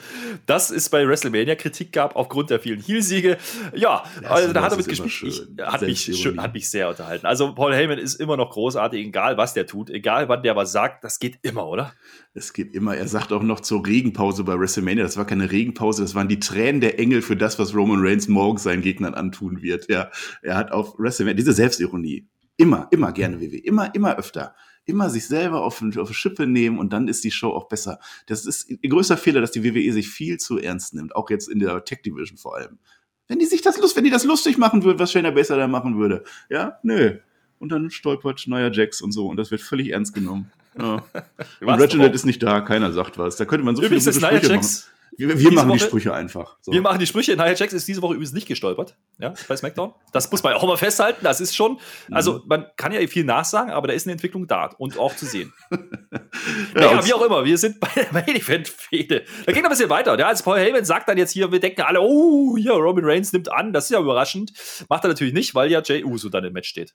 dass 0.47 0.71
es 0.71 0.89
bei 0.89 1.07
WrestleMania 1.07 1.55
Kritik 1.55 1.91
gab 1.91 2.15
aufgrund 2.15 2.49
der 2.49 2.59
vielen 2.59 2.81
Heel-Siege. 2.81 3.37
Ja, 3.75 4.03
also 4.23 4.51
da 4.51 4.63
hat 4.63 4.71
er 4.71 4.77
mit 4.77 4.87
gespielt. 4.87 5.47
Hat, 5.61 5.81
mich, 5.83 6.01
schön, 6.19 6.41
hat 6.41 6.53
mich 6.53 6.69
sehr 6.69 6.89
unterhalten. 6.89 7.27
Also 7.27 7.53
Paul 7.53 7.75
Heyman 7.75 7.99
ist 7.99 8.15
immer 8.15 8.35
noch 8.35 8.49
großartig, 8.49 9.05
egal 9.05 9.37
was 9.37 9.53
der 9.53 9.67
tut, 9.67 9.89
egal 9.91 10.27
wann 10.27 10.41
der 10.41 10.55
was 10.55 10.71
sagt, 10.71 11.03
das 11.03 11.19
geht 11.19 11.37
immer, 11.43 11.67
oder? 11.67 11.93
Es 12.33 12.53
geht 12.53 12.73
immer, 12.73 12.95
er 12.95 13.07
sagt 13.07 13.31
auch 13.31 13.43
noch 13.43 13.59
zur 13.59 13.85
Regenpause 13.85 14.43
bei 14.43 14.57
WrestleMania, 14.59 15.03
das 15.03 15.17
war 15.17 15.25
keine 15.25 15.51
Regenpause, 15.51 16.01
das 16.01 16.15
waren 16.15 16.27
die 16.27 16.39
Tränen 16.39 16.81
der 16.81 16.99
Engel 16.99 17.21
für 17.21 17.35
das, 17.35 17.59
was 17.59 17.75
Roman 17.75 17.99
Reigns 18.01 18.27
morgens 18.27 18.63
seinen 18.63 18.81
Gegnern 18.81 19.13
antun 19.13 19.61
wird. 19.61 19.89
Ja, 19.89 20.09
er 20.41 20.55
hat 20.55 20.71
auf 20.71 20.97
WrestleMania, 20.97 21.35
diese 21.35 21.53
Selbstironie, 21.53 22.27
immer, 22.57 22.87
immer 22.91 23.11
gerne 23.11 23.39
WWE, 23.39 23.57
immer, 23.57 23.93
immer 23.95 24.17
öfter. 24.17 24.55
Immer 24.85 25.09
sich 25.09 25.27
selber 25.27 25.63
auf, 25.63 25.83
auf 25.97 26.13
Schippe 26.13 26.47
nehmen 26.47 26.79
und 26.79 26.93
dann 26.93 27.07
ist 27.07 27.23
die 27.23 27.31
Show 27.31 27.49
auch 27.49 27.67
besser. 27.67 27.99
Das 28.25 28.45
ist 28.45 28.69
ein 28.69 28.89
größter 28.89 29.17
Fehler, 29.17 29.41
dass 29.41 29.51
die 29.51 29.63
WWE 29.63 29.91
sich 29.91 30.07
viel 30.07 30.37
zu 30.37 30.57
ernst 30.59 30.93
nimmt, 30.93 31.15
auch 31.15 31.29
jetzt 31.29 31.49
in 31.49 31.59
der 31.59 31.83
Tech 31.83 32.01
Division 32.03 32.37
vor 32.37 32.55
allem. 32.55 32.79
Wenn 33.27 33.39
die 33.39 33.45
sich 33.45 33.61
das 33.61 33.77
lust, 33.77 33.97
wenn 33.97 34.05
die 34.05 34.09
das 34.09 34.23
lustig 34.23 34.57
machen 34.57 34.83
würden, 34.83 34.99
was 34.99 35.11
Shayna 35.11 35.31
besser 35.31 35.57
da 35.57 35.67
machen 35.67 35.97
würde. 35.97 36.23
Ja, 36.49 36.79
nö. 36.83 37.17
Und 37.59 37.71
dann 37.71 37.89
stolpert 37.91 38.43
Nia 38.47 38.71
Jax 38.71 39.01
und 39.01 39.11
so 39.11 39.27
und 39.27 39.35
das 39.37 39.51
wird 39.51 39.61
völlig 39.61 39.89
ernst 39.89 40.13
genommen. 40.13 40.51
Ja. 40.79 41.03
Und 41.59 41.81
Reginald 41.81 42.13
ist 42.13 42.25
nicht 42.25 42.43
da, 42.43 42.61
keiner 42.61 42.93
sagt 42.93 43.17
was. 43.17 43.35
Da 43.35 43.45
könnte 43.45 43.65
man 43.65 43.75
so 43.75 43.81
Übrigens 43.81 44.03
viele 44.03 44.15
gute 44.15 44.27
Sprüche 44.27 44.53
Jax. 44.53 44.85
machen. 44.85 44.96
Wir, 45.15 45.39
wir 45.39 45.51
machen 45.51 45.69
die 45.71 45.79
Woche- 45.79 45.87
Sprüche 45.87 46.13
einfach. 46.13 46.57
So. 46.61 46.71
Wir 46.71 46.81
machen 46.81 46.99
die 46.99 47.07
Sprüche. 47.07 47.33
Nia 47.35 47.53
Jax 47.53 47.73
ist 47.73 47.87
diese 47.87 48.01
Woche 48.01 48.13
übrigens 48.15 48.33
nicht 48.33 48.47
gestolpert. 48.47 48.97
Ja, 49.19 49.33
bei 49.47 49.55
SmackDown. 49.57 49.93
Das 50.13 50.29
muss 50.31 50.43
man 50.43 50.53
auch 50.53 50.65
mal 50.67 50.77
festhalten. 50.77 51.19
Das 51.23 51.41
ist 51.41 51.55
schon, 51.55 51.79
also 52.11 52.41
man 52.47 52.65
kann 52.77 52.91
ja 52.91 53.05
viel 53.07 53.23
nachsagen, 53.23 53.71
aber 53.71 53.87
da 53.87 53.93
ist 53.93 54.05
eine 54.05 54.13
Entwicklung 54.13 54.47
da 54.47 54.65
und 54.77 54.97
auch 54.99 55.15
zu 55.15 55.25
sehen. 55.25 55.53
naja, 56.73 56.99
und- 56.99 57.07
wie 57.07 57.13
auch 57.13 57.21
immer, 57.25 57.45
wir 57.45 57.57
sind 57.57 57.79
bei 57.79 57.89
der 57.95 58.11
Main 58.13 58.27
Event 58.35 58.67
Fehde. 58.67 59.23
Da 59.45 59.51
geht 59.51 59.63
noch 59.63 59.69
ein 59.69 59.75
bisschen 59.75 59.89
weiter. 59.89 60.17
Ja, 60.19 60.27
als 60.27 60.43
Paul 60.43 60.59
Heyman 60.59 60.85
sagt 60.85 61.07
dann 61.09 61.17
jetzt 61.17 61.31
hier, 61.31 61.51
wir 61.51 61.59
denken 61.59 61.81
alle, 61.81 61.99
oh, 62.01 62.55
hier, 62.57 62.73
Roman 62.73 63.05
Reigns 63.05 63.33
nimmt 63.33 63.51
an, 63.51 63.73
das 63.73 63.85
ist 63.85 63.89
ja 63.91 63.99
überraschend. 63.99 64.51
Macht 64.89 65.03
er 65.03 65.09
natürlich 65.09 65.33
nicht, 65.33 65.55
weil 65.55 65.71
ja 65.71 65.81
Jey 65.81 66.03
Uso 66.03 66.29
dann 66.29 66.43
im 66.43 66.53
Match 66.53 66.69
steht. 66.69 66.93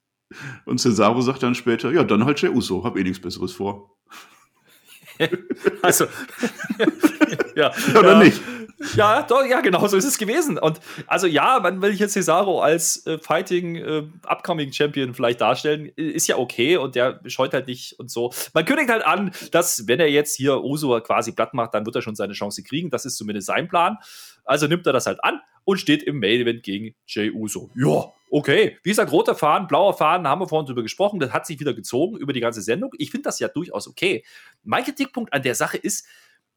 Und 0.64 0.78
Cesaro 0.80 1.20
sagt 1.20 1.42
dann 1.42 1.54
später, 1.54 1.90
ja, 1.92 2.04
dann 2.04 2.24
halt 2.24 2.40
Jey 2.40 2.50
Uso, 2.50 2.84
hab 2.84 2.96
eh 2.96 3.02
nichts 3.02 3.20
Besseres 3.20 3.52
vor. 3.52 3.96
Also, 5.82 6.06
ja, 7.56 7.72
Oder 7.98 8.12
ja. 8.12 8.18
nicht? 8.18 8.40
Ja, 8.96 9.22
doch, 9.22 9.44
ja, 9.44 9.60
genau 9.60 9.86
so 9.86 9.96
ist 9.96 10.04
es 10.04 10.18
gewesen. 10.18 10.58
Und 10.58 10.80
also 11.06 11.26
ja, 11.26 11.60
man 11.60 11.80
will 11.82 11.92
hier 11.92 12.08
Cesaro 12.08 12.60
als 12.60 13.06
äh, 13.06 13.18
Fighting 13.18 13.76
äh, 13.76 14.04
Upcoming 14.26 14.72
Champion 14.72 15.14
vielleicht 15.14 15.40
darstellen, 15.40 15.86
ist 15.96 16.26
ja 16.26 16.36
okay 16.36 16.76
und 16.76 16.94
der 16.94 17.20
scheut 17.26 17.54
halt 17.54 17.68
nicht 17.68 17.98
und 17.98 18.10
so. 18.10 18.32
Man 18.54 18.64
kündigt 18.64 18.90
halt 18.90 19.04
an, 19.04 19.32
dass 19.52 19.86
wenn 19.86 20.00
er 20.00 20.10
jetzt 20.10 20.36
hier 20.36 20.62
Uso 20.62 21.00
quasi 21.00 21.32
platt 21.32 21.54
macht, 21.54 21.74
dann 21.74 21.86
wird 21.86 21.96
er 21.96 22.02
schon 22.02 22.16
seine 22.16 22.32
Chance 22.32 22.62
kriegen. 22.62 22.90
Das 22.90 23.04
ist 23.04 23.16
zumindest 23.16 23.46
sein 23.46 23.68
Plan. 23.68 23.98
Also 24.44 24.66
nimmt 24.66 24.86
er 24.86 24.92
das 24.92 25.06
halt 25.06 25.22
an 25.22 25.40
und 25.64 25.78
steht 25.78 26.02
im 26.02 26.18
Main 26.18 26.40
Event 26.40 26.62
gegen 26.62 26.94
Jey 27.06 27.30
Uso. 27.30 27.70
Ja, 27.74 28.12
okay. 28.30 28.78
Wie 28.82 28.90
gesagt, 28.90 29.12
roter 29.12 29.34
Faden, 29.34 29.66
blauer 29.68 29.94
Faden, 29.94 30.26
haben 30.26 30.40
wir 30.40 30.48
vorhin 30.48 30.66
drüber 30.66 30.82
gesprochen. 30.82 31.20
Das 31.20 31.32
hat 31.32 31.46
sich 31.46 31.60
wieder 31.60 31.74
gezogen 31.74 32.16
über 32.16 32.32
die 32.32 32.40
ganze 32.40 32.62
Sendung. 32.62 32.90
Ich 32.98 33.10
finde 33.10 33.24
das 33.24 33.38
ja 33.38 33.48
durchaus 33.48 33.88
okay. 33.88 34.24
Mein 34.64 34.84
Kritikpunkt 34.84 35.32
an 35.32 35.42
der 35.42 35.54
Sache 35.54 35.76
ist, 35.76 36.06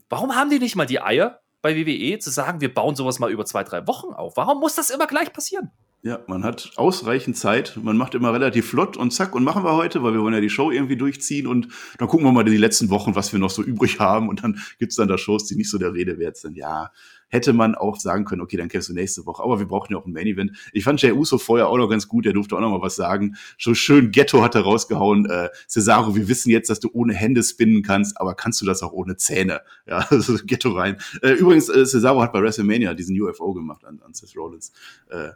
warum 0.09 0.35
haben 0.35 0.49
die 0.49 0.59
nicht 0.59 0.75
mal 0.75 0.85
die 0.85 1.01
Eier, 1.01 1.41
bei 1.61 1.75
WWE 1.75 2.19
zu 2.19 2.29
sagen, 2.29 2.61
wir 2.61 2.71
bauen 2.71 2.95
sowas 2.95 3.17
mal 3.17 3.31
über 3.31 3.43
zwei, 3.43 3.63
drei 3.63 3.87
Wochen 3.87 4.13
auf? 4.13 4.37
Warum 4.37 4.59
muss 4.59 4.75
das 4.75 4.91
immer 4.91 5.07
gleich 5.07 5.33
passieren? 5.33 5.71
Ja, 6.03 6.19
man 6.27 6.43
hat 6.43 6.73
ausreichend 6.75 7.35
Zeit. 7.35 7.79
Man 7.81 7.97
macht 7.97 8.13
immer 8.13 8.31
relativ 8.31 8.69
flott 8.69 8.95
und 8.95 9.09
zack 9.09 9.33
und 9.33 9.43
machen 9.43 9.63
wir 9.63 9.73
heute, 9.73 10.03
weil 10.03 10.13
wir 10.13 10.21
wollen 10.21 10.35
ja 10.35 10.41
die 10.41 10.51
Show 10.51 10.69
irgendwie 10.69 10.95
durchziehen 10.95 11.47
und 11.47 11.69
dann 11.97 12.07
gucken 12.07 12.27
wir 12.27 12.31
mal 12.31 12.43
die 12.43 12.55
letzten 12.55 12.91
Wochen, 12.91 13.15
was 13.15 13.33
wir 13.33 13.39
noch 13.39 13.49
so 13.49 13.63
übrig 13.63 13.99
haben 13.99 14.29
und 14.29 14.43
dann 14.43 14.59
gibt's 14.77 14.97
dann 14.97 15.07
da 15.07 15.17
Shows, 15.17 15.45
die 15.47 15.55
nicht 15.55 15.71
so 15.71 15.79
der 15.79 15.95
Rede 15.95 16.19
wert 16.19 16.37
sind. 16.37 16.55
Ja, 16.55 16.91
hätte 17.27 17.53
man 17.53 17.75
auch 17.75 17.97
sagen 17.97 18.25
können, 18.25 18.41
okay, 18.41 18.57
dann 18.57 18.69
kämpfst 18.69 18.89
du 18.89 18.93
nächste 18.93 19.25
Woche. 19.25 19.43
Aber 19.43 19.59
wir 19.59 19.67
brauchen 19.67 19.91
ja 19.93 19.99
auch 19.99 20.05
ein 20.05 20.13
Main 20.13 20.27
Event. 20.27 20.51
Ich 20.73 20.83
fand 20.83 21.01
Jey 21.01 21.11
Uso 21.11 21.37
vorher 21.37 21.67
auch 21.67 21.77
noch 21.77 21.89
ganz 21.89 22.07
gut. 22.07 22.25
Der 22.25 22.33
durfte 22.33 22.55
auch 22.55 22.61
noch 22.61 22.71
mal 22.71 22.81
was 22.81 22.95
sagen. 22.95 23.35
So 23.57 23.73
schön 23.73 24.11
Ghetto 24.11 24.41
hat 24.41 24.55
er 24.55 24.61
rausgehauen. 24.61 25.25
Äh, 25.29 25.49
Cesaro, 25.67 26.15
wir 26.15 26.27
wissen 26.27 26.49
jetzt, 26.49 26.69
dass 26.69 26.79
du 26.79 26.89
ohne 26.93 27.13
Hände 27.13 27.43
spinnen 27.43 27.83
kannst, 27.83 28.19
aber 28.19 28.35
kannst 28.35 28.61
du 28.61 28.65
das 28.65 28.83
auch 28.83 28.91
ohne 28.91 29.17
Zähne? 29.17 29.61
Ja, 29.87 29.97
also 30.09 30.37
Ghetto 30.43 30.71
rein. 30.71 30.97
Äh, 31.21 31.31
übrigens, 31.31 31.69
äh, 31.69 31.85
Cesaro 31.85 32.21
hat 32.21 32.33
bei 32.33 32.41
WrestleMania 32.41 32.93
diesen 32.93 33.19
UFO 33.19 33.53
gemacht 33.53 33.85
an, 33.85 34.01
an 34.05 34.13
Seth 34.13 34.35
Rollins. 34.35 34.71
Äh, 35.09 35.29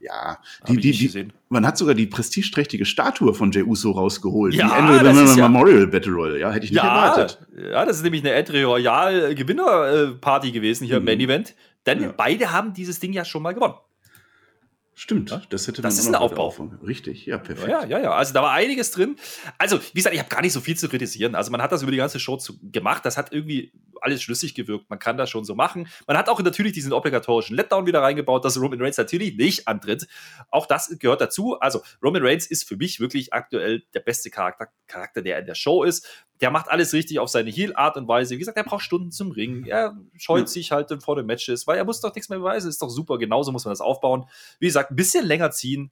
ja, 0.00 0.38
die, 0.68 0.76
die, 0.76 0.92
die. 0.92 1.28
Man 1.50 1.66
hat 1.66 1.76
sogar 1.76 1.94
die 1.94 2.06
prestigeträchtige 2.06 2.84
Statue 2.86 3.34
von 3.34 3.50
Jey 3.50 3.64
Uso 3.64 3.90
rausgeholt. 3.90 4.54
Ja, 4.54 4.68
die 4.68 4.74
Ende 4.94 5.04
das 5.04 5.18
ist 5.30 5.36
ja- 5.36 5.48
Memorial 5.48 5.86
Battle 5.88 6.12
Royale. 6.12 6.38
Ja, 6.40 6.50
hätte 6.52 6.64
ich 6.64 6.70
nicht 6.70 6.82
Ja, 6.82 6.88
erwartet. 7.12 7.38
ja, 7.72 7.84
das 7.84 7.96
ist 7.98 8.02
nämlich 8.04 8.22
eine 8.22 8.32
Entry 8.32 8.62
Royal 8.62 9.34
Gewinner 9.34 10.14
Party 10.20 10.52
gewesen 10.52 10.86
hier 10.86 10.96
im 10.98 11.02
Mhm. 11.02 11.06
Main 11.06 11.20
Event. 11.20 11.54
Denn 11.86 12.02
Ja. 12.02 12.14
beide 12.16 12.52
haben 12.52 12.72
dieses 12.72 13.00
Ding 13.00 13.12
ja 13.12 13.24
schon 13.24 13.42
mal 13.42 13.52
gewonnen. 13.52 13.74
Stimmt, 15.00 15.30
das 15.48 15.66
hätte 15.66 15.80
Das 15.80 15.94
man 15.94 16.12
ist 16.12 16.14
auch 16.14 16.30
ein 16.30 16.36
Aufbau. 16.36 16.70
Richtig, 16.86 17.24
ja, 17.24 17.38
perfekt. 17.38 17.70
Ja, 17.70 17.86
ja, 17.86 18.00
ja. 18.00 18.12
Also 18.12 18.34
da 18.34 18.42
war 18.42 18.52
einiges 18.52 18.90
drin. 18.90 19.16
Also, 19.56 19.80
wie 19.80 19.94
gesagt, 19.94 20.14
ich 20.14 20.20
habe 20.20 20.28
gar 20.28 20.42
nicht 20.42 20.52
so 20.52 20.60
viel 20.60 20.76
zu 20.76 20.90
kritisieren. 20.90 21.34
Also 21.34 21.50
man 21.50 21.62
hat 21.62 21.72
das 21.72 21.80
über 21.80 21.90
die 21.90 21.96
ganze 21.96 22.20
Show 22.20 22.36
zu, 22.36 22.58
gemacht. 22.70 23.06
Das 23.06 23.16
hat 23.16 23.32
irgendwie 23.32 23.72
alles 24.02 24.22
schlüssig 24.22 24.54
gewirkt. 24.54 24.90
Man 24.90 24.98
kann 24.98 25.16
das 25.16 25.30
schon 25.30 25.46
so 25.46 25.54
machen. 25.54 25.88
Man 26.06 26.18
hat 26.18 26.28
auch 26.28 26.38
natürlich 26.42 26.74
diesen 26.74 26.92
obligatorischen 26.92 27.56
Letdown 27.56 27.86
wieder 27.86 28.02
reingebaut, 28.02 28.44
dass 28.44 28.60
Roman 28.60 28.78
Reigns 28.78 28.98
natürlich 28.98 29.36
nicht 29.36 29.66
antritt. 29.66 30.06
Auch 30.50 30.66
das 30.66 30.94
gehört 30.98 31.22
dazu. 31.22 31.58
Also 31.58 31.80
Roman 32.02 32.22
Reigns 32.22 32.46
ist 32.46 32.68
für 32.68 32.76
mich 32.76 33.00
wirklich 33.00 33.32
aktuell 33.32 33.82
der 33.94 34.00
beste 34.00 34.28
Charakter, 34.28 34.68
Charakter 34.86 35.22
der 35.22 35.38
in 35.38 35.46
der 35.46 35.54
Show 35.54 35.82
ist. 35.82 36.06
Der 36.40 36.50
macht 36.50 36.70
alles 36.70 36.92
richtig 36.92 37.18
auf 37.18 37.28
seine 37.28 37.50
Heel-Art 37.50 37.96
und 37.96 38.08
Weise. 38.08 38.34
Wie 38.34 38.38
gesagt, 38.38 38.56
er 38.56 38.64
braucht 38.64 38.82
Stunden 38.82 39.10
zum 39.10 39.30
Ringen. 39.30 39.66
Er 39.66 39.96
scheut 40.16 40.42
Ja. 40.42 40.46
sich 40.46 40.72
halt 40.72 40.90
vor 41.02 41.16
den 41.16 41.26
Matches, 41.26 41.66
weil 41.66 41.76
er 41.78 41.84
muss 41.84 42.00
doch 42.00 42.14
nichts 42.14 42.28
mehr 42.28 42.38
beweisen. 42.38 42.68
Ist 42.68 42.80
doch 42.82 42.88
super. 42.90 43.18
Genauso 43.18 43.52
muss 43.52 43.64
man 43.64 43.72
das 43.72 43.80
aufbauen. 43.80 44.24
Wie 44.58 44.66
gesagt, 44.66 44.90
ein 44.90 44.96
bisschen 44.96 45.26
länger 45.26 45.50
ziehen 45.50 45.90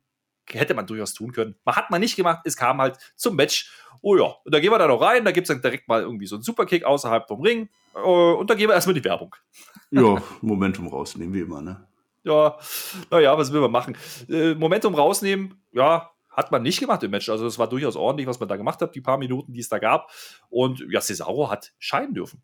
hätte 0.51 0.73
man 0.73 0.87
durchaus 0.87 1.13
tun 1.13 1.33
können. 1.33 1.57
Man 1.67 1.77
hat 1.77 1.91
man 1.91 2.01
nicht 2.01 2.17
gemacht, 2.17 2.41
es 2.45 2.57
kam 2.57 2.81
halt 2.81 2.97
zum 3.17 3.37
Match. 3.37 3.71
Oh 4.01 4.17
ja, 4.17 4.25
und 4.45 4.55
da 4.55 4.61
gehen 4.61 4.71
wir 4.71 4.79
da 4.79 4.87
noch 4.89 5.03
rein, 5.03 5.23
da 5.27 5.31
gibt 5.31 5.47
es 5.47 5.55
dann 5.55 5.61
direkt 5.61 5.89
mal 5.89 6.01
irgendwie 6.01 6.27
so 6.27 6.37
einen 6.37 6.43
Superkick 6.43 6.85
außerhalb 6.85 7.29
vom 7.29 7.43
Ring. 7.43 7.69
Äh, 7.95 7.99
Und 8.01 8.49
da 8.49 8.55
gehen 8.55 8.69
wir 8.69 8.75
erstmal 8.75 8.95
die 8.95 9.05
Werbung. 9.05 9.35
Ja, 9.91 10.23
Momentum 10.41 10.87
rausnehmen, 10.89 11.35
wie 11.35 11.41
immer, 11.41 11.61
ne? 11.61 11.87
Ja, 12.25 12.57
naja, 13.11 13.37
was 13.37 13.53
will 13.53 13.61
man 13.61 13.71
machen? 13.73 13.97
Äh, 14.31 14.55
Momentum 14.55 14.95
rausnehmen, 14.95 15.61
ja, 15.73 16.11
hat 16.39 16.53
man 16.53 16.63
nicht 16.63 16.79
gemacht 16.79 17.03
im 17.03 17.11
Match. 17.11 17.29
Also 17.29 17.47
es 17.47 17.59
war 17.59 17.69
durchaus 17.69 17.97
ordentlich, 17.97 18.29
was 18.29 18.39
man 18.39 18.49
da 18.49 18.57
gemacht 18.57 18.81
hat, 18.81 18.95
die 18.95 19.01
paar 19.01 19.19
Minuten, 19.19 19.53
die 19.53 19.59
es 19.59 19.69
da 19.69 19.81
gab. 19.81 20.13
Und 20.49 20.87
ja, 20.89 21.01
Cesaro 21.01 21.51
hat 21.51 21.73
scheiden 21.81 22.15
dürfen. 22.15 22.43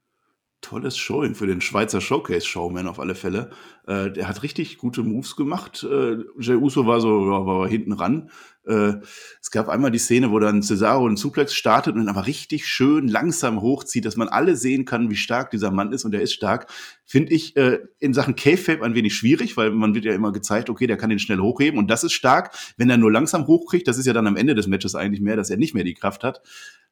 Tolles 0.61 0.97
Showing 0.97 1.37
für 1.37 1.47
den 1.47 1.61
Schweizer 1.61 2.01
Showcase-Showman 2.01 2.89
auf 2.89 2.99
alle 2.99 3.15
Fälle. 3.15 3.51
Äh, 3.87 4.11
der 4.11 4.27
hat 4.27 4.43
richtig 4.43 4.79
gute 4.79 5.05
Moves 5.05 5.37
gemacht. 5.37 5.87
Äh, 5.89 6.17
Jey 6.41 6.57
Uso 6.57 6.87
war 6.87 7.01
so, 7.01 7.31
ja, 7.31 7.47
war 7.47 7.69
hinten 7.69 7.93
ran. 7.93 8.31
Äh, 8.67 8.95
es 9.41 9.51
gab 9.51 9.69
einmal 9.69 9.91
die 9.91 9.99
Szene, 9.99 10.31
wo 10.31 10.39
dann 10.39 10.63
Cesaro 10.63 11.07
einen 11.07 11.17
Suplex 11.17 11.55
startet 11.55 11.95
und 11.95 12.01
dann 12.07 12.15
aber 12.15 12.27
richtig 12.27 12.67
schön 12.67 13.09
langsam 13.09 13.61
hochzieht, 13.61 14.05
dass 14.05 14.17
man 14.17 14.29
alle 14.29 14.57
sehen 14.57 14.85
kann, 14.85 15.11
wie 15.11 15.17
stark 15.17 15.51
dieser 15.51 15.71
Mann 15.71 15.93
ist 15.93 16.05
und 16.05 16.13
der 16.13 16.23
ist 16.23 16.33
stark. 16.33 16.71
Finde 17.05 17.33
ich 17.33 17.57
äh, 17.57 17.81
in 17.99 18.15
Sachen 18.15 18.37
K-Fape 18.37 18.83
ein 18.83 18.95
wenig 18.95 19.15
schwierig, 19.15 19.57
weil 19.57 19.71
man 19.71 19.95
wird 19.95 20.05
ja 20.05 20.15
immer 20.15 20.33
gezeigt, 20.33 20.71
okay, 20.71 20.87
der 20.87 20.97
kann 20.97 21.11
den 21.11 21.19
schnell 21.19 21.39
hochheben 21.39 21.79
und 21.79 21.91
das 21.91 22.05
ist 22.05 22.13
stark. 22.13 22.55
Wenn 22.77 22.91
er 22.91 22.97
nur 22.97 23.13
langsam 23.13 23.47
hochkriegt, 23.47 23.87
das 23.87 23.99
ist 23.99 24.07
ja 24.07 24.13
dann 24.13 24.27
am 24.27 24.37
Ende 24.37 24.55
des 24.55 24.67
Matches 24.67 24.95
eigentlich 24.95 25.21
mehr, 25.21 25.37
dass 25.37 25.51
er 25.51 25.57
nicht 25.57 25.75
mehr 25.75 25.85
die 25.85 25.95
Kraft 25.95 26.25
hat. 26.25 26.41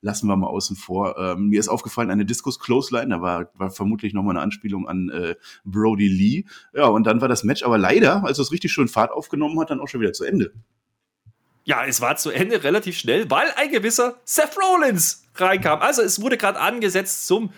Lassen 0.05 0.27
wir 0.27 0.37
mal 0.37 0.49
außen 0.49 0.77
vor. 0.77 1.17
Ähm, 1.17 1.49
mir 1.49 1.61
ist 1.61 1.69
aufgefallen, 1.69 2.11
eine 2.11 2.27
Diskus 2.27 2.59
Clothesline, 2.59 3.09
da 3.09 3.23
war, 3.23 3.51
war 3.55 3.71
vermutlich 3.71 4.13
nochmal 4.15 4.37
eine 4.37 4.43
Anspielung 4.43 4.89
an 4.89 5.09
äh, 5.11 5.37
Brody 5.65 6.09
Lee. 6.09 6.45
Ja, 6.75 6.87
und 6.87 7.07
dann 7.07 7.21
war 7.21 7.29
das 7.29 7.45
Match 7.45 7.63
aber 7.63 7.79
leider, 7.79 8.25
als 8.25 8.39
es 8.39 8.51
richtig 8.51 8.73
schön 8.73 8.89
Fahrt 8.89 9.13
aufgenommen 9.13 9.59
hat, 9.61 9.71
dann 9.71 9.81
auch 9.81 9.89
schon 9.89 10.01
wieder 10.01 10.13
zu 10.13 10.25
Ende. 10.25 10.53
Ja, 11.65 11.85
es 11.87 12.01
war 12.01 12.17
zu 12.17 12.31
Ende 12.31 12.65
relativ 12.65 12.97
schnell, 12.99 13.31
weil 13.31 13.49
ein 13.57 13.71
gewisser 13.71 14.17
Seth 14.25 14.57
Rollins 14.61 15.25
reinkam. 15.37 15.81
Also 15.81 16.03
es 16.03 16.21
wurde 16.21 16.37
gerade 16.37 16.59
angesetzt 16.61 17.27
zum 17.27 17.53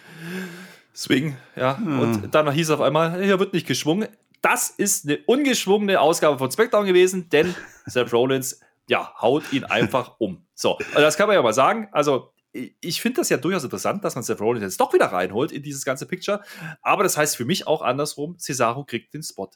Swing, 0.95 1.37
ja. 1.57 1.77
Hm. 1.79 1.99
Und 2.01 2.35
dann 2.35 2.51
hieß 2.51 2.71
auf 2.71 2.81
einmal, 2.81 3.23
hier 3.23 3.39
wird 3.39 3.53
nicht 3.53 3.67
geschwungen. 3.67 4.09
Das 4.43 4.69
ist 4.69 5.07
eine 5.07 5.19
ungeschwungene 5.27 6.01
Ausgabe 6.01 6.39
von 6.39 6.51
SmackDown 6.51 6.87
gewesen, 6.87 7.29
denn 7.31 7.55
Seth 7.87 8.13
Rollins, 8.13 8.61
ja, 8.89 9.13
haut 9.21 9.53
ihn 9.53 9.65
einfach 9.65 10.17
um. 10.19 10.45
So, 10.55 10.77
also 10.77 11.01
das 11.01 11.17
kann 11.17 11.27
man 11.27 11.35
ja 11.37 11.43
mal 11.43 11.55
sagen. 11.55 11.89
Also 11.93 12.31
ich- 12.53 12.75
ich 12.81 13.01
finde 13.01 13.21
das 13.23 13.31
ja 13.31 13.39
durchaus 13.39 13.65
interessant, 13.65 14.05
dass 14.05 14.15
man 14.15 14.23
Seth 14.23 14.41
Rollins 14.41 14.63
jetzt 14.63 14.81
doch 14.81 14.93
wieder 14.93 15.07
reinholt 15.07 15.51
in 15.51 15.63
dieses 15.63 15.85
ganze 15.85 16.07
Picture. 16.07 16.43
Aber 16.83 17.03
das 17.03 17.17
heißt 17.17 17.37
für 17.37 17.45
mich 17.47 17.67
auch 17.67 17.83
andersrum, 17.83 18.39
Cesaro 18.39 18.85
kriegt 18.85 19.15
den 19.15 19.23
Spot 19.23 19.51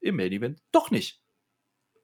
im 0.00 0.16
Main 0.16 0.30
Event 0.32 0.60
doch 0.70 0.90
nicht. 0.90 1.20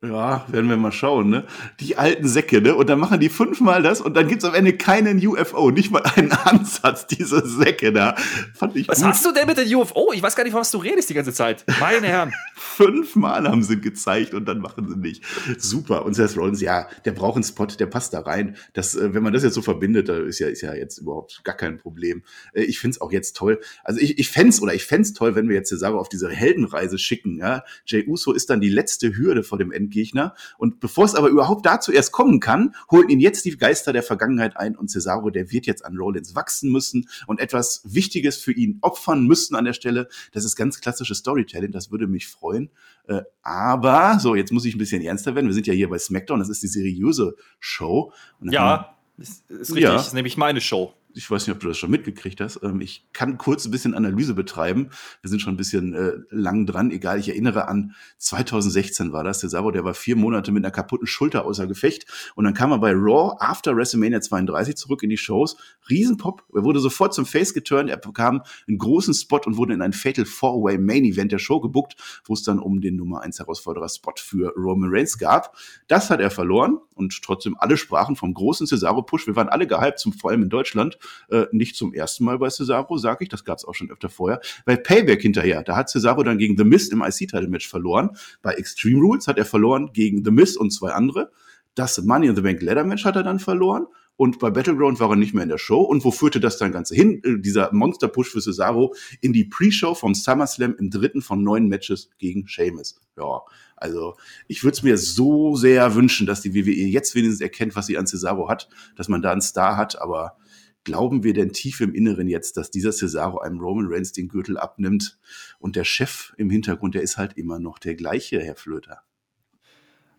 Ja, 0.03 0.47
werden 0.49 0.71
wir 0.71 0.79
mal 0.79 0.93
schauen, 0.93 1.29
ne? 1.29 1.45
Die 1.79 1.99
alten 1.99 2.27
Säcke, 2.27 2.63
ne? 2.63 2.75
Und 2.75 2.89
dann 2.89 2.99
machen 2.99 3.21
die 3.21 3.29
fünfmal 3.29 3.83
das 3.83 4.01
und 4.01 4.15
dann 4.17 4.29
gibt's 4.29 4.47
am 4.47 4.55
Ende 4.55 4.73
keinen 4.73 5.19
UFO, 5.27 5.71
nicht 5.71 5.91
mal 5.91 6.03
einen 6.17 6.33
Ansatz, 6.33 7.07
diese 7.07 7.47
Säcke 7.47 7.93
da. 7.93 8.15
Fand 8.55 8.77
ich 8.77 8.89
Was 8.89 9.01
gut. 9.01 9.09
hast 9.09 9.27
du 9.27 9.33
denn 9.33 9.47
mit 9.47 9.59
der 9.59 9.67
UFO? 9.77 10.13
Ich 10.15 10.23
weiß 10.23 10.37
gar 10.37 10.45
nicht, 10.45 10.53
von 10.53 10.63
was 10.63 10.71
du 10.71 10.79
redest 10.79 11.11
die 11.11 11.15
ganze 11.15 11.35
Zeit. 11.35 11.67
Meine 11.81 12.07
Herren. 12.07 12.33
Fünfmal 12.57 13.47
haben 13.47 13.63
sie 13.63 13.79
gezeigt 13.79 14.33
und 14.33 14.47
dann 14.47 14.61
machen 14.61 14.89
sie 14.89 14.97
nicht. 14.97 15.23
Super. 15.59 16.07
Und 16.07 16.15
Seth 16.15 16.35
Rollins, 16.35 16.63
ja, 16.63 16.89
der 17.05 17.13
braucht 17.13 17.35
einen 17.35 17.45
Spot, 17.45 17.67
der 17.67 17.85
passt 17.87 18.15
da 18.15 18.21
rein. 18.21 18.57
Das, 18.73 18.95
äh, 18.97 19.13
wenn 19.13 19.23
man 19.23 19.35
das 19.35 19.43
jetzt 19.43 19.53
so 19.55 19.61
verbindet, 19.61 20.09
da 20.09 20.17
ist 20.17 20.39
ja, 20.39 20.49
ist 20.49 20.63
ja 20.63 20.73
jetzt 20.73 20.97
überhaupt 20.97 21.43
gar 21.45 21.57
kein 21.57 21.77
Problem. 21.77 22.23
Äh, 22.55 22.63
Ich 22.63 22.79
find's 22.81 23.03
auch 23.03 23.13
jetzt 23.13 23.37
toll. 23.37 23.61
Also 23.85 24.01
ich, 24.01 24.19
ich 24.19 24.31
fänd's 24.31 24.63
oder 24.63 24.73
ich 24.73 24.87
fänd's 24.87 25.13
toll, 25.13 25.35
wenn 25.35 25.51
wir 25.51 25.57
jetzt 25.57 25.69
Cesaro 25.69 26.01
auf 26.01 26.09
diese 26.09 26.31
Heldenreise 26.31 26.97
schicken. 26.99 27.37
Ja? 27.37 27.65
Jay 27.85 28.07
Uso 28.07 28.33
ist 28.33 28.49
dann 28.49 28.63
die 28.63 28.71
letzte 28.71 29.15
Hürde 29.15 29.43
vor 29.43 29.59
dem 29.59 29.73
Endgegner. 29.91 30.35
Und 30.57 30.81
bevor 30.81 31.05
es 31.05 31.15
aber 31.15 31.29
überhaupt 31.29 31.67
dazu 31.67 31.93
erst 31.93 32.13
kommen 32.13 32.41
kann, 32.41 32.75
holen 32.91 33.09
ihn 33.09 33.21
jetzt 33.21 33.45
die 33.45 33.57
Geister 33.57 33.93
der 33.93 34.03
Vergangenheit 34.03 34.57
ein 34.57 34.77
und 34.77 34.89
Cesaro, 34.91 35.31
der 35.31 35.51
wird 35.51 35.67
jetzt 35.67 35.85
an 35.85 35.97
Rollins 35.97 36.35
wachsen 36.35 36.71
müssen 36.71 37.09
und 37.27 37.41
etwas 37.41 37.83
Wichtiges 37.85 38.37
für 38.37 38.53
ihn 38.53 38.79
opfern 38.81 39.27
müssen 39.27 39.57
an 39.57 39.65
der 39.65 39.73
Stelle. 39.73 40.09
Das 40.33 40.45
ist 40.45 40.57
ganz 40.57 40.81
klassisches 40.81 41.19
Storytelling. 41.19 41.73
Das 41.73 41.91
würde 41.91 42.07
mich 42.07 42.29
freuen. 42.29 42.71
Äh, 43.09 43.23
aber, 43.43 44.19
so, 44.21 44.35
jetzt 44.35 44.53
muss 44.53 44.65
ich 44.65 44.75
ein 44.75 44.79
bisschen 44.79 45.03
ernster 45.03 45.35
werden. 45.35 45.47
Wir 45.47 45.55
sind 45.55 45.67
ja 45.67 45.75
hier 45.75 45.89
bei 45.89 45.99
SmackDown, 45.99 46.39
das 46.39 46.49
ist 46.49 46.63
die 46.63 46.69
seriöse 46.69 47.35
Show. 47.59 48.13
Ja, 48.43 48.97
ist, 49.19 49.51
ist 49.51 49.71
richtig. 49.71 49.83
Ja. 49.83 49.93
Das 49.95 50.09
ist 50.09 50.15
nämlich 50.15 50.37
meine 50.37 50.61
Show. 50.61 50.95
Ich 51.15 51.31
weiß 51.31 51.47
nicht, 51.47 51.55
ob 51.55 51.61
du 51.61 51.69
das 51.69 51.79
schon 51.79 51.91
mitgekriegt 51.91 52.41
hast. 52.41 52.61
Ähm, 52.63 52.81
ich 52.81 53.07
kann 53.13 53.39
kurz 53.39 53.65
ein 53.65 53.71
bisschen 53.71 53.95
Analyse 53.95 54.35
betreiben. 54.35 54.91
Wir 55.23 55.31
sind 55.31 55.41
schon 55.41 55.55
ein 55.55 55.57
bisschen 55.57 55.95
äh, 55.95 56.13
lang 56.31 56.67
dran. 56.67 56.91
Egal, 56.91 57.19
ich 57.19 57.29
erinnere 57.29 57.69
an 57.69 57.95
2016 58.19 59.13
war 59.13 59.25
das. 59.25 59.41
Der 59.41 59.51
Sabo, 59.51 59.71
der 59.71 59.85
war 59.85 59.95
vier 59.95 60.17
Monate 60.17 60.53
mit 60.53 60.65
einer 60.65 60.71
kaputten 60.71 61.07
Schulter 61.07 61.45
außer 61.45 61.67
Gefecht. 61.67 62.07
Und 62.35 62.45
dann 62.45 62.55
kam 62.55 62.73
er 62.73 62.79
bei 62.79 62.93
Raw 62.93 63.37
after 63.39 63.77
WrestleMania 63.77 64.21
32 64.21 64.77
zurück 64.77 65.03
in 65.03 65.11
die 65.11 65.17
Shows. 65.17 65.57
Riesenpop. 65.89 66.45
Er 66.55 66.65
wurde 66.65 66.81
sofort 66.81 67.15
zum 67.15 67.27
Face 67.27 67.55
geturnt. 67.55 67.91
Er 67.91 67.97
bekam 67.97 68.43
einen 68.69 68.79
großen 68.79 69.15
Spot 69.15 69.41
und 69.45 69.57
wurde 69.57 69.75
in 69.75 69.83
ein 69.83 69.93
Fatal 69.93 70.25
Four-Way 70.25 70.79
Main 70.79 71.05
Event 71.05 71.33
der 71.33 71.39
Show 71.39 71.61
gebuckt, 71.61 71.97
wo 72.25 72.35
es 72.35 72.43
dann 72.43 72.59
um 72.59 72.81
den 72.81 72.97
Nummer 72.97 73.23
1 73.23 73.39
Herausforderer 73.39 73.89
Spot 73.89 74.15
für 74.17 74.53
Roman 74.57 74.91
Reigns 74.93 75.19
gab. 75.19 75.57
Das 75.89 76.11
hat 76.11 76.21
er 76.21 76.31
verloren 76.31 76.79
und 77.01 77.21
trotzdem 77.23 77.57
alle 77.59 77.77
sprachen 77.77 78.15
vom 78.15 78.33
großen 78.33 78.67
Cesaro-Push. 78.67 79.27
Wir 79.27 79.35
waren 79.35 79.49
alle 79.49 79.67
gehypt, 79.67 79.99
zum, 79.99 80.13
vor 80.13 80.31
allem 80.31 80.43
in 80.43 80.51
Deutschland. 80.51 80.99
Äh, 81.31 81.47
nicht 81.51 81.75
zum 81.75 81.93
ersten 81.93 82.25
Mal 82.25 82.39
bei 82.39 82.49
Cesaro, 82.51 82.99
sage 82.99 83.25
ich. 83.25 83.29
Das 83.29 83.45
gab 83.45 83.59
es 83.59 83.65
auch 83.65 83.75
schon 83.75 83.91
öfter 83.91 84.09
vorher. 84.09 84.41
Bei 84.65 84.77
Payback 84.77 85.23
hinterher, 85.23 85.63
da 85.63 85.77
hat 85.77 85.89
Cesaro 85.89 86.23
dann 86.23 86.39
gegen 86.39 86.57
The 86.57 86.65
Mist 86.65 86.93
im 86.93 87.03
IC-Title-Match 87.03 87.69
verloren. 87.69 88.11
Bei 88.43 88.53
Extreme 88.53 89.01
Rules 89.01 89.27
hat 89.27 89.39
er 89.39 89.45
verloren 89.45 89.91
gegen 89.93 90.25
The 90.25 90.31
Mist 90.31 90.57
und 90.59 90.71
zwei 90.71 90.93
andere. 90.93 91.33
Das 91.75 92.03
Money 92.03 92.27
in 92.27 92.37
the 92.37 92.43
Bank 92.43 92.61
Ladder 92.63 92.85
Match 92.85 93.05
hat 93.05 93.17
er 93.17 93.23
dann 93.23 93.39
verloren. 93.39 93.87
Und 94.21 94.39
bei 94.39 94.51
Battleground 94.51 95.01
war 95.01 95.09
er 95.09 95.17
nicht 95.17 95.33
mehr 95.33 95.45
in 95.45 95.49
der 95.49 95.57
Show. 95.57 95.81
Und 95.81 96.05
wo 96.05 96.11
führte 96.11 96.41
das 96.41 96.59
dann 96.59 96.73
Ganze 96.73 96.95
hin? 96.95 97.23
Äh, 97.25 97.39
Dieser 97.41 97.73
Monster-Push 97.73 98.29
für 98.29 98.43
Cesaro 98.43 98.95
in 99.23 99.33
die 99.33 99.47
Pre-Show 99.47 99.95
vom 99.95 100.15
SummerSlam 100.15 100.75
im 100.79 100.91
dritten 100.91 101.23
von 101.23 101.43
neun 101.43 101.69
Matches 101.69 102.11
gegen 102.19 102.47
Sheamus. 102.47 103.01
Ja, 103.17 103.41
also 103.77 104.19
ich 104.47 104.63
würde 104.63 104.75
es 104.75 104.83
mir 104.83 104.99
so 104.99 105.57
sehr 105.57 105.95
wünschen, 105.95 106.27
dass 106.27 106.43
die 106.43 106.55
WWE 106.55 106.71
jetzt 106.71 107.15
wenigstens 107.15 107.41
erkennt, 107.41 107.75
was 107.77 107.87
sie 107.87 107.97
an 107.97 108.07
Cesaro 108.07 108.51
hat, 108.51 108.69
dass 108.95 109.09
man 109.09 109.23
da 109.23 109.33
einen 109.33 109.41
Star 109.41 109.79
hat. 109.79 109.99
Aber 110.03 110.37
glauben 110.85 111.25
wir 111.25 111.33
denn 111.33 111.55
tief 111.55 111.81
im 111.81 111.95
Inneren 111.95 112.29
jetzt, 112.29 112.59
dass 112.59 112.71
dieser 112.71 112.93
Cesaro 112.93 113.39
einem 113.39 113.59
Roman 113.59 113.87
Reigns 113.89 114.13
den 114.13 114.29
Gürtel 114.29 114.59
abnimmt? 114.59 115.19
Und 115.61 115.77
der 115.77 115.85
Chef 115.85 116.35
im 116.37 116.51
Hintergrund, 116.51 116.95
der 116.95 117.01
ist 117.01 117.17
halt 117.17 117.39
immer 117.39 117.59
noch 117.59 117.79
der 117.79 117.95
gleiche, 117.95 118.39
Herr 118.43 118.57
Flöter. 118.57 118.99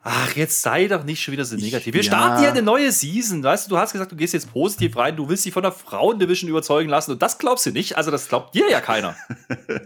Ach, 0.03 0.35
jetzt 0.35 0.63
sei 0.63 0.87
doch 0.87 1.03
nicht 1.03 1.21
schon 1.21 1.31
wieder 1.31 1.45
so 1.45 1.55
negativ. 1.55 1.93
Wir 1.93 2.01
ja. 2.01 2.07
starten 2.11 2.39
hier 2.39 2.49
eine 2.49 2.63
neue 2.63 2.91
Season. 2.91 3.43
Weißt 3.43 3.67
du, 3.67 3.69
du 3.69 3.77
hast 3.77 3.91
gesagt, 3.91 4.11
du 4.11 4.15
gehst 4.15 4.33
jetzt 4.33 4.51
positiv 4.51 4.97
rein, 4.97 5.15
du 5.15 5.29
willst 5.29 5.45
dich 5.45 5.53
von 5.53 5.61
der 5.61 5.71
Frauendivision 5.71 6.49
überzeugen 6.49 6.89
lassen 6.89 7.11
und 7.11 7.21
das 7.21 7.37
glaubst 7.37 7.67
du 7.67 7.71
nicht. 7.71 7.97
Also, 7.97 8.09
das 8.09 8.27
glaubt 8.27 8.55
dir 8.55 8.67
ja 8.67 8.81
keiner. 8.81 9.15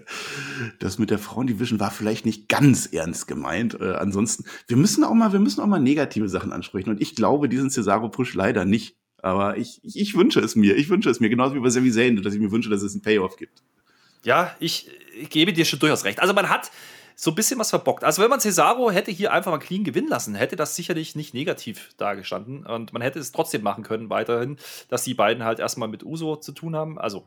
das 0.80 0.98
mit 0.98 1.10
der 1.10 1.20
Frauendivision 1.20 1.82
war 1.82 1.92
vielleicht 1.92 2.26
nicht 2.26 2.48
ganz 2.48 2.86
ernst 2.86 3.28
gemeint. 3.28 3.78
Äh, 3.82 3.96
ansonsten, 3.96 4.46
wir 4.68 4.78
müssen 4.78 5.04
auch 5.04 5.14
mal, 5.14 5.34
wir 5.34 5.40
müssen 5.40 5.60
auch 5.60 5.68
mal 5.68 5.80
negative 5.80 6.30
Sachen 6.30 6.54
ansprechen. 6.54 6.92
Und 6.92 7.02
ich 7.02 7.16
glaube 7.16 7.50
diesen 7.50 7.70
Cesaro-Push 7.70 8.36
leider 8.36 8.64
nicht. 8.64 8.96
Aber 9.18 9.58
ich, 9.58 9.82
ich, 9.84 10.00
ich 10.00 10.16
wünsche 10.16 10.40
es 10.40 10.56
mir. 10.56 10.78
Ich 10.78 10.88
wünsche 10.88 11.10
es 11.10 11.20
mir. 11.20 11.30
Genauso 11.30 11.56
wie 11.56 11.60
bei 11.60 11.70
Sami 11.70 11.92
Zayn, 11.92 12.22
dass 12.24 12.34
ich 12.34 12.40
mir 12.40 12.52
wünsche, 12.52 12.70
dass 12.70 12.84
es 12.84 12.94
einen 12.94 13.02
Payoff 13.02 13.36
gibt. 13.36 13.64
Ja, 14.24 14.56
ich, 14.62 14.90
ich 15.20 15.30
gebe 15.30 15.52
dir 15.52 15.66
schon 15.66 15.80
durchaus 15.80 16.06
recht. 16.06 16.22
Also, 16.22 16.34
man 16.34 16.50
hat 16.50 16.72
so 17.16 17.32
ein 17.32 17.36
bisschen 17.36 17.60
was 17.60 17.70
verbockt. 17.70 18.04
Also, 18.04 18.22
wenn 18.22 18.30
man 18.30 18.40
Cesaro 18.40 18.92
hätte 18.92 19.12
hier 19.12 19.32
einfach 19.32 19.52
mal 19.52 19.58
clean 19.60 19.84
gewinnen 19.84 20.10
lassen, 20.10 20.36
hätte 20.36 20.56
das 20.56 20.76
sicherlich 20.76 21.16
nicht 21.16 21.34
negativ 21.34 21.94
dargestanden. 21.98 22.66
Und 22.66 22.94
man 22.94 23.02
hätte 23.02 23.20
es 23.20 23.32
trotzdem 23.32 23.64
machen 23.64 23.84
können, 23.84 24.10
weiterhin, 24.10 24.58
dass 24.90 25.04
die 25.04 25.14
beiden 25.14 25.44
halt 25.44 25.60
erstmal 25.60 25.88
mit 25.88 26.04
Uso 26.04 26.36
zu 26.36 26.52
tun 26.52 26.76
haben. 26.76 27.00
Also, 27.00 27.26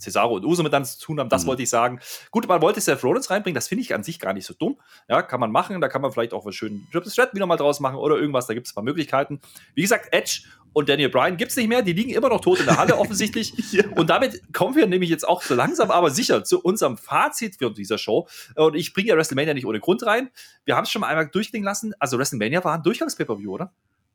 Cesaro 0.00 0.34
und 0.36 0.44
Uso 0.44 0.62
miteinander 0.62 0.88
zu 0.88 0.98
tun 1.00 1.20
haben, 1.20 1.28
das 1.28 1.44
Mhm. 1.44 1.48
wollte 1.48 1.62
ich 1.62 1.70
sagen. 1.70 2.00
Gut, 2.30 2.48
man 2.48 2.62
wollte 2.62 2.80
Seth 2.80 3.04
Rollins 3.04 3.30
reinbringen, 3.30 3.54
das 3.54 3.68
finde 3.68 3.82
ich 3.82 3.94
an 3.94 4.02
sich 4.02 4.18
gar 4.18 4.32
nicht 4.32 4.46
so 4.46 4.54
dumm. 4.54 4.78
Ja, 5.08 5.22
kann 5.22 5.40
man 5.40 5.52
machen, 5.52 5.80
da 5.80 5.88
kann 5.88 6.02
man 6.02 6.10
vielleicht 6.12 6.32
auch 6.32 6.44
einen 6.44 6.52
schönen 6.52 6.88
Triple 6.90 7.10
Threat 7.12 7.34
wieder 7.34 7.46
mal 7.46 7.56
draus 7.56 7.80
machen 7.80 7.96
oder 7.96 8.16
irgendwas, 8.16 8.46
da 8.46 8.54
gibt 8.54 8.66
es 8.66 8.72
ein 8.72 8.74
paar 8.76 8.84
Möglichkeiten. 8.84 9.40
Wie 9.74 9.82
gesagt, 9.82 10.08
Edge 10.12 10.42
und 10.72 10.88
Daniel 10.88 11.08
Bryan 11.08 11.36
gibt 11.36 11.50
es 11.50 11.56
nicht 11.56 11.68
mehr, 11.68 11.82
die 11.82 11.92
liegen 11.92 12.10
immer 12.10 12.28
noch 12.28 12.40
tot 12.40 12.60
in 12.60 12.66
der 12.66 12.78
Halle 12.78 12.96
offensichtlich. 12.98 13.52
Ja. 13.72 13.84
Und 13.96 14.08
damit 14.08 14.40
kommen 14.52 14.76
wir 14.76 14.86
nämlich 14.86 15.10
jetzt 15.10 15.26
auch 15.26 15.42
so 15.42 15.54
langsam, 15.56 15.90
aber 15.90 16.10
sicher 16.10 16.44
zu 16.44 16.60
unserem 16.62 16.96
Fazit 16.96 17.56
für 17.58 17.72
dieser 17.72 17.98
Show. 17.98 18.28
Und 18.54 18.76
ich 18.76 18.94
bringe 18.94 19.08
ja 19.08 19.16
WrestleMania 19.16 19.52
nicht 19.54 19.66
ohne 19.66 19.80
Grund 19.80 20.06
rein. 20.06 20.30
Wir 20.64 20.76
haben 20.76 20.84
es 20.84 20.90
schon 20.92 21.00
mal 21.00 21.08
einmal 21.08 21.26
durchklingen 21.26 21.64
lassen. 21.64 21.92
Also 21.98 22.18
WrestleMania 22.18 22.62
war 22.62 22.74
ein 22.74 22.82
Durchgangs-Pay-Per-View, 22.84 23.52
oder? 23.52 23.72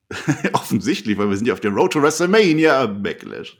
Offensichtlich, 0.53 1.17
weil 1.17 1.29
wir 1.29 1.37
sind 1.37 1.47
ja 1.47 1.53
auf 1.53 1.59
der 1.59 1.71
Road 1.71 1.93
to 1.93 2.01
WrestleMania 2.01 2.85
Backlash. 2.85 3.57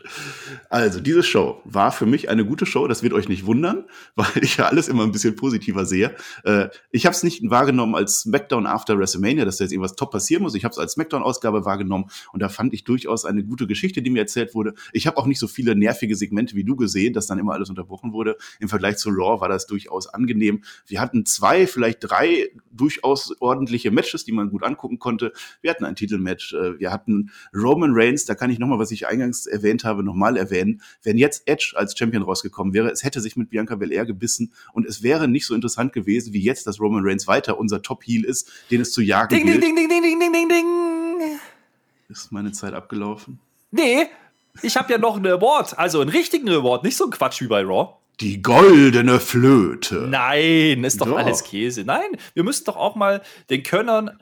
Also, 0.70 1.00
diese 1.00 1.24
Show 1.24 1.62
war 1.66 1.92
für 1.92 2.06
mich 2.06 2.30
eine 2.30 2.46
gute 2.46 2.68
Show. 2.68 2.88
Das 2.88 3.02
wird 3.02 3.14
euch 3.14 3.28
nicht 3.28 3.48
wundern, 3.48 3.86
weil 4.16 4.44
ich 4.44 4.58
ja 4.58 4.66
alles 4.66 4.88
immer 4.88 5.04
ein 5.04 5.12
bisschen 5.12 5.36
positiver 5.36 5.86
sehe. 5.86 6.16
Äh, 6.44 6.70
ich 6.92 7.08
habe 7.08 7.16
es 7.16 7.24
nicht 7.24 7.50
wahrgenommen 7.50 7.96
als 7.96 8.20
SmackDown 8.20 8.68
after 8.68 8.98
WrestleMania, 9.00 9.44
dass 9.44 9.58
da 9.58 9.64
jetzt 9.64 9.72
irgendwas 9.72 9.96
top 9.96 10.12
passieren 10.12 10.44
muss. 10.44 10.54
Ich 10.54 10.64
habe 10.64 10.72
es 10.72 10.78
als 10.78 10.94
SmackDown-Ausgabe 10.94 11.66
wahrgenommen 11.66 12.06
und 12.32 12.42
da 12.42 12.50
fand 12.50 12.74
ich 12.74 12.84
durchaus 12.84 13.26
eine 13.26 13.44
gute 13.44 13.66
Geschichte, 13.66 14.04
die 14.04 14.12
mir 14.12 14.20
erzählt 14.20 14.54
wurde. 14.54 14.76
Ich 14.94 15.08
habe 15.08 15.18
auch 15.18 15.26
nicht 15.26 15.40
so 15.40 15.48
viele 15.48 15.76
nervige 15.76 16.16
Segmente 16.16 16.56
wie 16.56 16.64
du 16.64 16.76
gesehen, 16.76 17.14
dass 17.14 17.26
dann 17.26 17.40
immer 17.40 17.54
alles 17.54 17.70
unterbrochen 17.70 18.14
wurde. 18.14 18.38
Im 18.60 18.70
Vergleich 18.70 18.98
zu 18.98 19.10
Raw 19.10 19.42
war 19.42 19.50
das 19.50 19.66
durchaus 19.66 20.08
angenehm. 20.08 20.64
Wir 20.86 21.02
hatten 21.02 21.26
zwei, 21.26 21.66
vielleicht 21.66 22.00
drei 22.02 22.50
durchaus 22.72 23.36
ordentliche 23.42 23.90
Matches, 23.90 24.26
die 24.26 24.32
man 24.32 24.50
gut 24.50 24.64
angucken 24.64 25.00
konnte. 25.00 25.34
Wir 25.62 25.72
hatten 25.72 25.86
ein 25.86 25.96
Titelmatch, 25.96 26.35
äh, 26.54 26.80
wir 26.80 26.92
hatten 26.92 27.32
Roman 27.54 27.92
Reigns, 27.94 28.26
da 28.26 28.36
kann 28.36 28.50
ich 28.50 28.60
nochmal, 28.60 28.80
was 28.80 28.92
ich 28.92 29.08
eingangs 29.08 29.46
erwähnt 29.46 29.84
habe, 29.84 30.04
nochmal 30.04 30.38
erwähnen. 30.38 30.82
Wenn 31.04 31.18
jetzt 31.18 31.48
Edge 31.48 31.74
als 31.76 31.98
Champion 31.98 32.24
rausgekommen 32.24 32.74
wäre, 32.74 32.90
es 32.90 33.04
hätte 33.04 33.22
sich 33.22 33.36
mit 33.36 33.50
Bianca 33.50 33.76
Belair 33.76 34.06
gebissen 34.06 34.54
und 34.74 34.86
es 34.86 35.04
wäre 35.04 35.28
nicht 35.28 35.46
so 35.46 35.56
interessant 35.56 35.94
gewesen, 35.94 36.34
wie 36.34 36.42
jetzt, 36.42 36.68
dass 36.68 36.80
Roman 36.80 37.06
Reigns 37.06 37.28
weiter 37.28 37.58
unser 37.58 37.82
Top-Heel 37.82 38.26
ist, 38.26 38.52
den 38.72 38.82
es 38.82 38.92
zu 38.92 39.02
jagen 39.02 39.36
Ding, 39.36 39.46
gilt. 39.46 39.64
ding, 39.64 39.76
ding, 39.76 39.90
ding, 39.90 40.02
ding, 40.02 40.20
ding, 40.20 40.34
ding, 40.34 40.50
ding. 40.50 41.40
Ist 42.10 42.32
meine 42.32 42.52
Zeit 42.52 42.74
abgelaufen? 42.74 43.40
Nee, 43.72 44.08
ich 44.62 44.78
habe 44.78 44.92
ja 44.92 44.98
noch 44.98 45.18
einen 45.18 45.28
Award. 45.28 45.78
Also 45.78 46.02
einen 46.02 46.10
richtigen 46.10 46.50
Award, 46.50 46.84
nicht 46.84 46.98
so 46.98 47.06
ein 47.06 47.12
Quatsch 47.12 47.42
wie 47.42 47.48
bei 47.48 47.62
Raw. 47.62 47.96
Die 48.22 48.42
goldene 48.42 49.20
Flöte. 49.20 50.08
Nein, 50.10 50.84
ist 50.86 51.02
doch 51.02 51.08
Doch. 51.08 51.18
alles 51.18 51.44
Käse. 51.44 51.84
Nein, 51.84 52.08
wir 52.34 52.44
müssen 52.44 52.64
doch 52.64 52.78
auch 52.78 52.96
mal 52.96 53.22
den 53.50 53.64
Könnern 53.64 54.18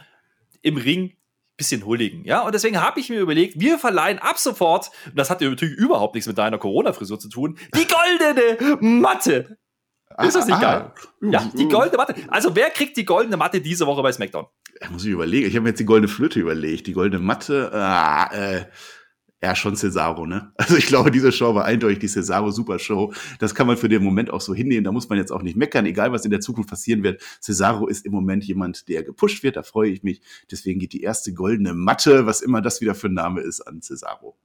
im 0.63 0.77
Ring 0.77 1.13
bisschen 1.57 1.85
hulligen. 1.85 2.23
Ja, 2.25 2.41
und 2.41 2.53
deswegen 2.53 2.81
habe 2.81 2.99
ich 2.99 3.09
mir 3.09 3.19
überlegt, 3.19 3.59
wir 3.59 3.77
verleihen 3.77 4.19
ab 4.19 4.37
sofort, 4.37 4.91
und 5.05 5.17
das 5.17 5.29
hat 5.29 5.41
ja 5.41 5.49
natürlich 5.49 5.75
überhaupt 5.75 6.15
nichts 6.15 6.27
mit 6.27 6.37
deiner 6.37 6.57
Corona-Frisur 6.57 7.19
zu 7.19 7.29
tun, 7.29 7.57
die 7.75 7.87
goldene 7.87 8.77
Matte. 8.81 9.57
Ist 10.21 10.35
das 10.35 10.45
nicht 10.45 10.61
geil? 10.61 10.91
Ja, 11.21 11.49
die 11.53 11.67
goldene 11.67 11.97
Matte. 11.97 12.15
Also, 12.27 12.55
wer 12.55 12.69
kriegt 12.69 12.97
die 12.97 13.05
goldene 13.05 13.37
Matte 13.37 13.61
diese 13.61 13.87
Woche 13.87 14.03
bei 14.03 14.11
SmackDown? 14.11 14.45
Da 14.79 14.89
muss 14.89 15.05
ich 15.05 15.11
überlegen. 15.11 15.47
Ich 15.47 15.55
habe 15.55 15.63
mir 15.63 15.69
jetzt 15.69 15.79
die 15.79 15.85
goldene 15.85 16.07
Flöte 16.07 16.39
überlegt. 16.39 16.87
Die 16.87 16.93
goldene 16.93 17.23
Matte. 17.23 17.71
Ah, 17.73 18.29
äh, 18.33 18.65
Ja, 19.43 19.55
schon 19.57 19.75
Cesaro, 19.75 20.25
ne? 20.25 20.53
Also 20.57 20.77
ich 20.77 20.85
glaube, 20.85 21.11
diese 21.11 21.33
Show 21.33 21.53
war 21.53 21.65
eindeutig 21.65 21.99
die 21.99 22.07
Cesaro 22.07 22.49
Super 22.51 22.79
Show. 22.79 23.13
Das 23.39 23.53
kann 23.53 23.67
man 23.67 23.75
für 23.75 23.89
den 23.89 24.01
Moment 24.01 24.31
auch 24.31 24.39
so 24.39 24.55
hinnehmen. 24.55 24.85
Da 24.85 24.93
muss 24.93 25.09
man 25.09 25.17
jetzt 25.17 25.31
auch 25.31 25.41
nicht 25.41 25.57
meckern, 25.57 25.85
egal 25.85 26.13
was 26.13 26.23
in 26.23 26.31
der 26.31 26.39
Zukunft 26.39 26.69
passieren 26.69 27.03
wird. 27.03 27.21
Cesaro 27.41 27.87
ist 27.87 28.05
im 28.05 28.13
Moment 28.13 28.45
jemand, 28.45 28.87
der 28.87 29.03
gepusht 29.03 29.43
wird. 29.43 29.57
Da 29.57 29.63
freue 29.63 29.89
ich 29.89 30.01
mich. 30.01 30.21
Deswegen 30.49 30.79
geht 30.79 30.93
die 30.93 31.01
erste 31.01 31.33
goldene 31.33 31.73
Matte, 31.73 32.25
was 32.25 32.41
immer 32.41 32.61
das 32.61 32.79
wieder 32.79 32.95
für 32.95 33.07
ein 33.07 33.15
Name 33.15 33.41
ist, 33.41 33.59
an 33.59 33.81
Cesaro. 33.81 34.37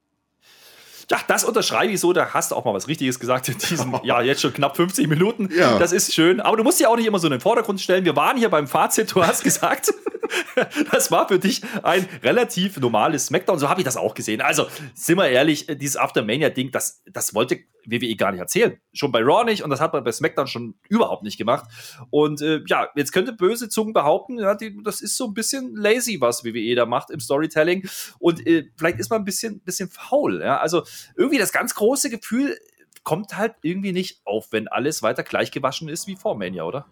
Ja, 1.11 1.19
das 1.27 1.45
unterschreibe 1.45 1.93
ich 1.93 2.01
so, 2.01 2.13
da 2.13 2.35
hast 2.35 2.51
du 2.51 2.55
auch 2.55 2.65
mal 2.67 2.75
was 2.75 2.87
Richtiges 2.87 3.19
gesagt 3.19 3.49
in 3.49 3.57
diesen, 3.57 3.99
ja, 4.03 4.21
jetzt 4.21 4.43
schon 4.43 4.53
knapp 4.53 4.77
50 4.77 5.09
Minuten. 5.09 5.49
Ja. 5.57 5.79
Das 5.79 5.93
ist 5.93 6.13
schön. 6.13 6.41
Aber 6.41 6.57
du 6.59 6.65
musst 6.65 6.81
ja 6.81 6.89
auch 6.89 6.97
nicht 6.97 7.07
immer 7.07 7.19
so 7.19 7.29
in 7.29 7.33
den 7.33 7.41
Vordergrund 7.41 7.81
stellen. 7.81 8.05
Wir 8.05 8.15
waren 8.15 8.37
hier 8.37 8.51
beim 8.51 8.67
Fazit, 8.67 9.15
du 9.15 9.25
hast 9.25 9.43
gesagt, 9.43 9.93
das 10.93 11.11
war 11.11 11.27
für 11.29 11.39
dich 11.39 11.63
ein 11.83 12.07
relativ 12.23 12.79
normales 12.79 13.27
Smackdown. 13.27 13.59
So 13.59 13.71
habe 13.71 13.81
ich 13.81 13.85
das 13.87 13.97
auch 13.97 14.15
gesehen. 14.15 14.43
Also, 14.43 14.67
sind 14.95 15.17
wir 15.17 15.29
ehrlich, 15.29 15.67
dieses 15.67 15.97
Aftermania-Ding, 15.97 16.73
das, 16.73 17.03
das 17.11 17.35
wollte 17.35 17.61
WWE 17.91 18.17
gar 18.17 18.33
nicht 18.33 18.41
erzählen. 18.41 18.79
Schon 18.93 19.13
bei 19.13 19.23
Raw 19.23 19.45
nicht 19.45 19.63
und 19.63 19.71
das 19.71 19.81
hat 19.81 19.93
man 19.93 20.05
bei 20.05 20.13
SmackDown 20.13 20.47
schon 20.47 20.75
überhaupt 20.89 21.23
nicht 21.23 21.39
gemacht. 21.39 21.69
Und 22.11 22.43
äh, 22.43 22.63
ja, 22.67 22.89
jetzt 22.97 23.13
könnte 23.13 23.33
böse 23.33 23.69
Zungen 23.69 23.93
behaupten, 23.93 24.39
ja, 24.39 24.55
die, 24.55 24.77
das 24.83 25.01
ist 25.01 25.17
so 25.17 25.27
ein 25.27 25.35
bisschen 25.35 25.75
lazy, 25.75 26.21
was 26.21 26.45
WWE 26.45 26.75
da 26.75 26.87
macht 26.87 27.11
im 27.11 27.21
Storytelling. 27.21 27.89
Und 28.19 28.47
äh, 28.47 28.71
vielleicht 28.77 28.99
ist 28.99 29.11
man 29.11 29.23
ein 29.23 29.25
bisschen, 29.25 29.61
bisschen 29.61 29.89
faul. 29.89 30.41
Ja? 30.41 30.59
Also 30.59 30.85
irgendwie 31.17 31.39
das 31.39 31.53
ganz 31.53 31.75
große 31.75 32.11
Gefühl 32.11 32.59
kommt 33.05 33.37
halt 33.37 33.55
irgendwie 33.63 33.93
nicht 33.93 34.21
auf, 34.25 34.49
wenn 34.51 34.69
alles 34.69 35.03
weiter 35.03 35.23
gleichgewaschen 35.23 35.89
ist 35.89 36.07
wie 36.07 36.17
vor 36.17 36.37
Mania, 36.37 36.65
oder? 36.65 36.87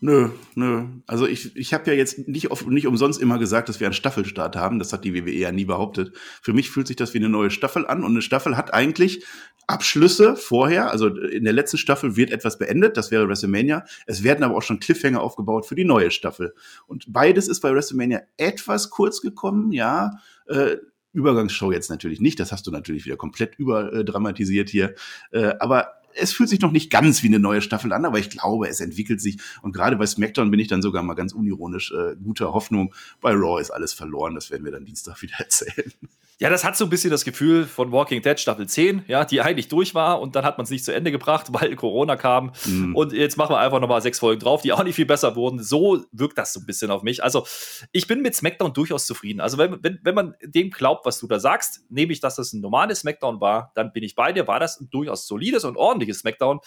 Nö, 0.00 0.28
nö. 0.54 0.84
Also 1.06 1.26
ich, 1.26 1.56
ich 1.56 1.72
habe 1.72 1.90
ja 1.90 1.96
jetzt 1.96 2.28
nicht, 2.28 2.50
oft, 2.50 2.66
nicht 2.66 2.86
umsonst 2.86 3.18
immer 3.18 3.38
gesagt, 3.38 3.70
dass 3.70 3.80
wir 3.80 3.86
einen 3.86 3.94
Staffelstart 3.94 4.54
haben. 4.54 4.78
Das 4.78 4.92
hat 4.92 5.02
die 5.02 5.14
WWE 5.14 5.32
ja 5.32 5.50
nie 5.50 5.64
behauptet. 5.64 6.14
Für 6.42 6.52
mich 6.52 6.68
fühlt 6.68 6.86
sich 6.86 6.96
das 6.96 7.14
wie 7.14 7.18
eine 7.18 7.30
neue 7.30 7.50
Staffel 7.50 7.86
an 7.86 8.04
und 8.04 8.10
eine 8.10 8.20
Staffel 8.20 8.56
hat 8.56 8.74
eigentlich 8.74 9.24
Abschlüsse 9.66 10.36
vorher. 10.36 10.90
Also 10.90 11.08
in 11.08 11.44
der 11.44 11.52
letzten 11.52 11.78
Staffel 11.78 12.16
wird 12.16 12.30
etwas 12.30 12.58
beendet, 12.58 12.96
das 12.96 13.10
wäre 13.10 13.28
WrestleMania. 13.28 13.84
Es 14.06 14.22
werden 14.22 14.44
aber 14.44 14.56
auch 14.56 14.62
schon 14.62 14.80
Cliffhanger 14.80 15.20
aufgebaut 15.20 15.66
für 15.66 15.74
die 15.74 15.84
neue 15.84 16.10
Staffel. 16.10 16.54
Und 16.86 17.12
beides 17.12 17.48
ist 17.48 17.60
bei 17.60 17.72
WrestleMania 17.72 18.22
etwas 18.36 18.90
kurz 18.90 19.20
gekommen, 19.20 19.72
ja. 19.72 20.18
Äh, 20.46 20.76
Übergangsshow 21.12 21.70
jetzt 21.70 21.90
natürlich 21.90 22.20
nicht, 22.20 22.40
das 22.40 22.50
hast 22.50 22.66
du 22.66 22.72
natürlich 22.72 23.06
wieder 23.06 23.16
komplett 23.16 23.54
überdramatisiert 23.56 24.68
hier. 24.68 24.94
Äh, 25.30 25.54
aber 25.60 25.92
es 26.16 26.32
fühlt 26.32 26.48
sich 26.48 26.60
noch 26.60 26.70
nicht 26.70 26.90
ganz 26.90 27.22
wie 27.22 27.28
eine 27.28 27.38
neue 27.38 27.60
Staffel 27.60 27.92
an, 27.92 28.04
aber 28.04 28.18
ich 28.18 28.30
glaube, 28.30 28.68
es 28.68 28.80
entwickelt 28.80 29.20
sich. 29.20 29.38
Und 29.62 29.72
gerade 29.72 29.96
bei 29.96 30.06
SmackDown 30.06 30.50
bin 30.50 30.60
ich 30.60 30.68
dann 30.68 30.82
sogar 30.82 31.02
mal 31.02 31.14
ganz 31.14 31.32
unironisch 31.32 31.92
äh, 31.92 32.16
guter 32.22 32.52
Hoffnung. 32.52 32.94
Bei 33.20 33.32
Raw 33.32 33.60
ist 33.60 33.70
alles 33.70 33.92
verloren. 33.92 34.34
Das 34.34 34.50
werden 34.50 34.64
wir 34.64 34.72
dann 34.72 34.84
Dienstag 34.84 35.22
wieder 35.22 35.36
erzählen. 35.38 35.92
Ja, 36.40 36.50
das 36.50 36.64
hat 36.64 36.76
so 36.76 36.84
ein 36.84 36.90
bisschen 36.90 37.10
das 37.10 37.24
Gefühl 37.24 37.64
von 37.64 37.92
Walking 37.92 38.20
Dead 38.20 38.38
Staffel 38.38 38.66
10, 38.66 39.04
ja, 39.06 39.24
die 39.24 39.40
eigentlich 39.40 39.68
durch 39.68 39.94
war 39.94 40.20
und 40.20 40.34
dann 40.34 40.44
hat 40.44 40.58
man 40.58 40.64
es 40.64 40.70
nicht 40.70 40.84
zu 40.84 40.92
Ende 40.92 41.12
gebracht, 41.12 41.46
weil 41.52 41.76
Corona 41.76 42.16
kam. 42.16 42.52
Mhm. 42.66 42.94
Und 42.96 43.12
jetzt 43.12 43.36
machen 43.36 43.54
wir 43.54 43.60
einfach 43.60 43.80
nochmal 43.80 44.02
sechs 44.02 44.18
Folgen 44.18 44.40
drauf, 44.40 44.62
die 44.62 44.72
auch 44.72 44.82
nicht 44.82 44.96
viel 44.96 45.06
besser 45.06 45.36
wurden. 45.36 45.62
So 45.62 46.04
wirkt 46.10 46.36
das 46.36 46.52
so 46.52 46.60
ein 46.60 46.66
bisschen 46.66 46.90
auf 46.90 47.02
mich. 47.02 47.22
Also, 47.22 47.46
ich 47.92 48.08
bin 48.08 48.20
mit 48.20 48.34
SmackDown 48.34 48.72
durchaus 48.72 49.06
zufrieden. 49.06 49.40
Also, 49.40 49.58
wenn, 49.58 49.78
wenn, 49.82 50.00
wenn 50.02 50.14
man 50.14 50.34
dem 50.42 50.70
glaubt, 50.70 51.06
was 51.06 51.20
du 51.20 51.28
da 51.28 51.38
sagst, 51.38 51.84
nehme 51.88 52.12
ich, 52.12 52.18
dass 52.18 52.34
das 52.34 52.52
ein 52.52 52.60
normales 52.60 53.00
SmackDown 53.00 53.40
war, 53.40 53.70
dann 53.76 53.92
bin 53.92 54.02
ich 54.02 54.16
bei 54.16 54.32
dir. 54.32 54.48
War 54.48 54.58
das 54.58 54.80
ein 54.80 54.90
durchaus 54.90 55.28
solides 55.28 55.64
und 55.64 55.76
ordentliches 55.76 56.03
SmackDown. 56.12 56.60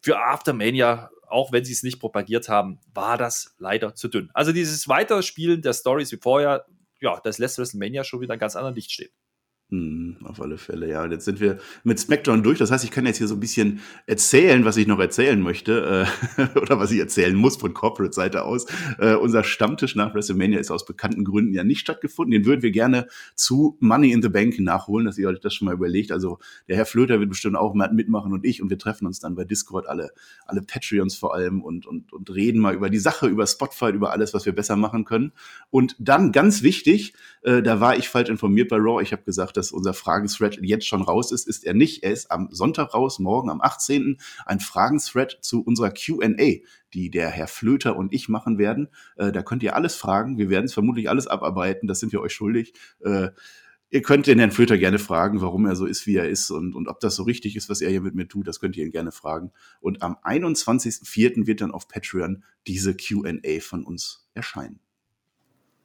Für 0.00 0.18
Aftermania, 0.18 1.10
auch 1.28 1.52
wenn 1.52 1.64
sie 1.64 1.72
es 1.72 1.82
nicht 1.82 2.00
propagiert 2.00 2.48
haben, 2.48 2.80
war 2.92 3.16
das 3.16 3.54
leider 3.58 3.94
zu 3.94 4.08
dünn. 4.08 4.30
Also, 4.34 4.52
dieses 4.52 4.88
Weiterspielen 4.88 5.62
der 5.62 5.72
Stories 5.72 6.10
wie 6.12 6.18
vorher, 6.20 6.66
ja, 7.00 7.20
das 7.22 7.38
lässt 7.38 7.58
WrestleMania 7.58 8.04
schon 8.04 8.20
wieder 8.20 8.34
ein 8.34 8.38
ganz 8.38 8.56
anderen 8.56 8.74
Licht 8.74 8.92
stehen. 8.92 9.10
Hm, 9.74 10.18
auf 10.22 10.40
alle 10.40 10.56
Fälle, 10.56 10.88
ja. 10.88 11.02
Und 11.02 11.10
jetzt 11.10 11.24
sind 11.24 11.40
wir 11.40 11.58
mit 11.82 11.98
SmackDown 11.98 12.44
durch. 12.44 12.58
Das 12.58 12.70
heißt, 12.70 12.84
ich 12.84 12.92
kann 12.92 13.06
jetzt 13.06 13.18
hier 13.18 13.26
so 13.26 13.34
ein 13.34 13.40
bisschen 13.40 13.80
erzählen, 14.06 14.64
was 14.64 14.76
ich 14.76 14.86
noch 14.86 15.00
erzählen 15.00 15.40
möchte 15.40 16.06
äh, 16.36 16.58
oder 16.60 16.78
was 16.78 16.92
ich 16.92 17.00
erzählen 17.00 17.34
muss 17.34 17.56
von 17.56 17.74
Corporate-Seite 17.74 18.44
aus. 18.44 18.66
Äh, 18.98 19.14
unser 19.14 19.42
Stammtisch 19.42 19.96
nach 19.96 20.14
WrestleMania 20.14 20.60
ist 20.60 20.70
aus 20.70 20.84
bekannten 20.84 21.24
Gründen 21.24 21.54
ja 21.54 21.64
nicht 21.64 21.80
stattgefunden. 21.80 22.30
Den 22.30 22.44
würden 22.44 22.62
wir 22.62 22.70
gerne 22.70 23.08
zu 23.34 23.76
Money 23.80 24.12
in 24.12 24.22
the 24.22 24.28
Bank 24.28 24.60
nachholen, 24.60 25.06
dass 25.06 25.18
ihr 25.18 25.28
euch 25.28 25.40
das 25.40 25.54
schon 25.54 25.66
mal 25.66 25.74
überlegt. 25.74 26.12
Also 26.12 26.38
der 26.68 26.76
Herr 26.76 26.86
Flöter 26.86 27.18
wird 27.18 27.30
bestimmt 27.30 27.56
auch 27.56 27.74
mitmachen 27.74 28.32
und 28.32 28.44
ich 28.44 28.62
und 28.62 28.70
wir 28.70 28.78
treffen 28.78 29.06
uns 29.06 29.18
dann 29.18 29.34
bei 29.34 29.42
Discord, 29.42 29.88
alle, 29.88 30.10
alle 30.46 30.62
Patreons 30.62 31.16
vor 31.16 31.34
allem 31.34 31.62
und, 31.62 31.84
und, 31.84 32.12
und 32.12 32.32
reden 32.32 32.60
mal 32.60 32.74
über 32.74 32.90
die 32.90 32.98
Sache, 32.98 33.26
über 33.26 33.44
Spotify, 33.48 33.90
über 33.90 34.12
alles, 34.12 34.34
was 34.34 34.46
wir 34.46 34.54
besser 34.54 34.76
machen 34.76 35.04
können. 35.04 35.32
Und 35.70 35.96
dann 35.98 36.30
ganz 36.30 36.62
wichtig, 36.62 37.14
äh, 37.42 37.60
da 37.60 37.80
war 37.80 37.96
ich 37.96 38.08
falsch 38.08 38.28
informiert 38.28 38.68
bei 38.68 38.76
Raw. 38.76 39.02
Ich 39.02 39.12
habe 39.12 39.24
gesagt, 39.24 39.56
dass 39.56 39.63
unser 39.72 39.94
Fragen-Thread 39.94 40.58
jetzt 40.62 40.86
schon 40.86 41.02
raus 41.02 41.32
ist. 41.32 41.46
Ist 41.46 41.64
er 41.64 41.74
nicht. 41.74 42.02
Er 42.02 42.12
ist 42.12 42.30
am 42.30 42.48
Sonntag 42.50 42.94
raus, 42.94 43.18
morgen 43.18 43.50
am 43.50 43.60
18. 43.60 44.18
Ein 44.46 44.60
Fragen-Thread 44.60 45.38
zu 45.40 45.62
unserer 45.62 45.90
Q&A, 45.90 46.60
die 46.92 47.10
der 47.10 47.30
Herr 47.30 47.48
Flöter 47.48 47.96
und 47.96 48.12
ich 48.12 48.28
machen 48.28 48.58
werden. 48.58 48.88
Äh, 49.16 49.32
da 49.32 49.42
könnt 49.42 49.62
ihr 49.62 49.76
alles 49.76 49.94
fragen. 49.94 50.38
Wir 50.38 50.50
werden 50.50 50.66
es 50.66 50.74
vermutlich 50.74 51.08
alles 51.08 51.26
abarbeiten. 51.26 51.88
Das 51.88 52.00
sind 52.00 52.12
wir 52.12 52.20
euch 52.20 52.32
schuldig. 52.32 52.74
Äh, 53.00 53.28
Ihr 53.94 54.02
könnt 54.02 54.26
den 54.26 54.40
Herrn 54.40 54.50
Flöter 54.50 54.76
gerne 54.76 54.98
fragen, 54.98 55.40
warum 55.40 55.66
er 55.66 55.76
so 55.76 55.86
ist, 55.86 56.04
wie 56.08 56.16
er 56.16 56.28
ist 56.28 56.50
und, 56.50 56.74
und 56.74 56.88
ob 56.88 56.98
das 56.98 57.14
so 57.14 57.22
richtig 57.22 57.54
ist, 57.54 57.68
was 57.68 57.80
er 57.80 57.90
hier 57.90 58.00
mit 58.00 58.16
mir 58.16 58.26
tut. 58.26 58.48
Das 58.48 58.58
könnt 58.58 58.76
ihr 58.76 58.84
ihn 58.84 58.90
gerne 58.90 59.12
fragen. 59.12 59.52
Und 59.78 60.02
am 60.02 60.16
21.04. 60.16 61.46
wird 61.46 61.60
dann 61.60 61.70
auf 61.70 61.86
Patreon 61.86 62.42
diese 62.66 62.96
Q&A 62.96 63.60
von 63.60 63.84
uns 63.84 64.28
erscheinen. 64.34 64.80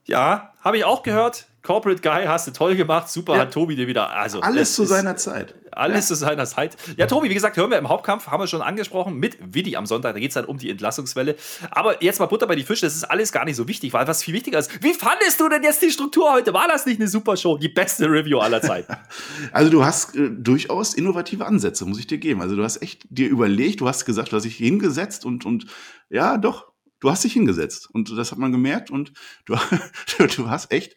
Ja, 0.06 0.56
habe 0.62 0.78
ich 0.78 0.86
auch 0.86 1.04
gehört. 1.04 1.49
Corporate 1.62 2.02
Guy 2.02 2.26
hast 2.26 2.48
du 2.48 2.52
toll 2.52 2.76
gemacht. 2.76 3.10
Super, 3.10 3.34
Ja. 3.36 3.42
hat 3.42 3.54
Tobi 3.54 3.76
dir 3.76 3.88
wieder. 3.88 4.10
Also, 4.12 4.40
Alles 4.42 4.70
es 4.70 4.76
zu 4.76 4.84
ist- 4.84 4.90
seiner 4.90 5.16
Zeit. 5.18 5.56
Alles 5.72 6.08
zu 6.08 6.16
seiner 6.16 6.46
Zeit. 6.46 6.76
Ja, 6.98 7.06
Tobi, 7.06 7.30
wie 7.30 7.34
gesagt, 7.34 7.56
hören 7.56 7.70
wir 7.70 7.78
im 7.78 7.88
Hauptkampf, 7.90 8.28
haben 8.28 8.42
wir 8.42 8.48
schon 8.48 8.62
angesprochen, 8.62 9.16
mit 9.18 9.38
Widdy 9.54 9.76
am 9.78 9.86
Sonntag. 9.86 10.14
Da 10.14 10.20
geht 10.20 10.30
es 10.32 10.34
dann 10.34 10.46
um 10.46 10.58
die 10.58 10.70
Entlassungswelle. 10.70 11.36
Aber 11.72 12.02
jetzt 12.04 12.20
mal 12.20 12.26
Butter 12.26 12.48
bei 12.48 12.56
die 12.56 12.64
Fische, 12.64 12.86
das 12.86 12.96
ist 12.96 13.04
alles 13.04 13.32
gar 13.32 13.46
nicht 13.46 13.56
so 13.56 13.68
wichtig, 13.68 13.94
weil 13.94 14.08
was 14.08 14.24
viel 14.24 14.34
wichtiger 14.34 14.58
ist, 14.60 14.84
wie 14.84 14.94
fandest 14.94 15.40
du 15.40 15.48
denn 15.48 15.62
jetzt 15.64 15.82
die 15.82 15.92
Struktur 15.92 16.32
heute? 16.34 16.54
War 16.54 16.68
das 16.68 16.86
nicht 16.86 17.00
eine 17.00 17.08
super 17.08 17.38
Show? 17.38 17.58
Die 17.58 17.70
beste 17.70 18.06
Review 18.10 18.40
aller 18.40 18.62
Zeiten. 18.62 18.96
Also 19.52 19.70
du 19.72 19.86
hast 19.86 20.16
äh, 20.16 20.30
durchaus 20.32 20.94
innovative 20.94 21.46
Ansätze, 21.46 21.86
muss 21.86 22.00
ich 22.00 22.08
dir 22.08 22.18
geben. 22.18 22.42
Also 22.42 22.56
du 22.56 22.64
hast 22.64 22.82
echt 22.82 23.04
dir 23.10 23.30
überlegt, 23.30 23.80
du 23.82 23.88
hast 23.88 24.06
gesagt, 24.06 24.32
du 24.32 24.36
hast 24.38 24.44
dich 24.44 24.56
hingesetzt 24.58 25.24
und, 25.26 25.46
und 25.46 25.66
ja, 26.10 26.38
doch, 26.38 26.68
du 27.00 27.10
hast 27.12 27.24
dich 27.24 27.34
hingesetzt. 27.34 27.90
Und 27.92 28.12
das 28.18 28.32
hat 28.32 28.38
man 28.40 28.52
gemerkt 28.52 28.92
und 28.92 29.14
du, 29.46 29.56
du 30.36 30.50
hast 30.50 30.72
echt, 30.72 30.96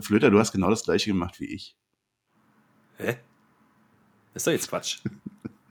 Flöter, 0.00 0.30
du 0.30 0.38
hast 0.38 0.52
genau 0.52 0.70
das 0.70 0.84
gleiche 0.84 1.10
gemacht 1.10 1.38
wie 1.40 1.46
ich. 1.52 1.76
Hä? 2.96 3.16
Ist 4.34 4.46
doch 4.46 4.52
jetzt 4.52 4.68
Quatsch. 4.68 4.98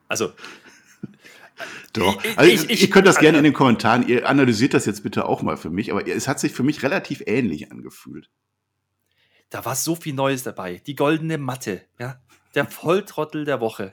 Also, 0.08 0.34
Doch. 1.94 2.24
Ich- 2.24 2.38
Also 2.38 2.52
ich- 2.52 2.70
ich- 2.70 2.82
ihr 2.84 2.90
könnt 2.90 3.08
das 3.08 3.20
gerne 3.20 3.38
in 3.38 3.44
den 3.44 3.54
Kommentaren, 3.54 4.08
ihr 4.08 4.28
analysiert 4.28 4.74
das 4.74 4.86
jetzt 4.86 5.04
bitte 5.04 5.26
auch 5.26 5.42
mal 5.42 5.58
für 5.58 5.70
mich, 5.70 5.92
aber 5.92 6.08
es 6.08 6.28
hat 6.28 6.40
sich 6.40 6.54
für 6.54 6.64
mich 6.64 6.84
relativ 6.84 7.22
ähnlich 7.26 7.72
angefühlt. 7.72 8.30
da 9.50 9.66
war 9.66 9.76
so 9.76 9.96
viel 9.96 10.14
Neues 10.14 10.44
dabei. 10.44 10.82
Die 10.88 10.96
goldene 10.96 11.38
Matte, 11.38 11.82
ja. 12.00 12.22
Der 12.56 12.66
Volltrottel 12.66 13.44
der 13.46 13.60
Woche. 13.60 13.92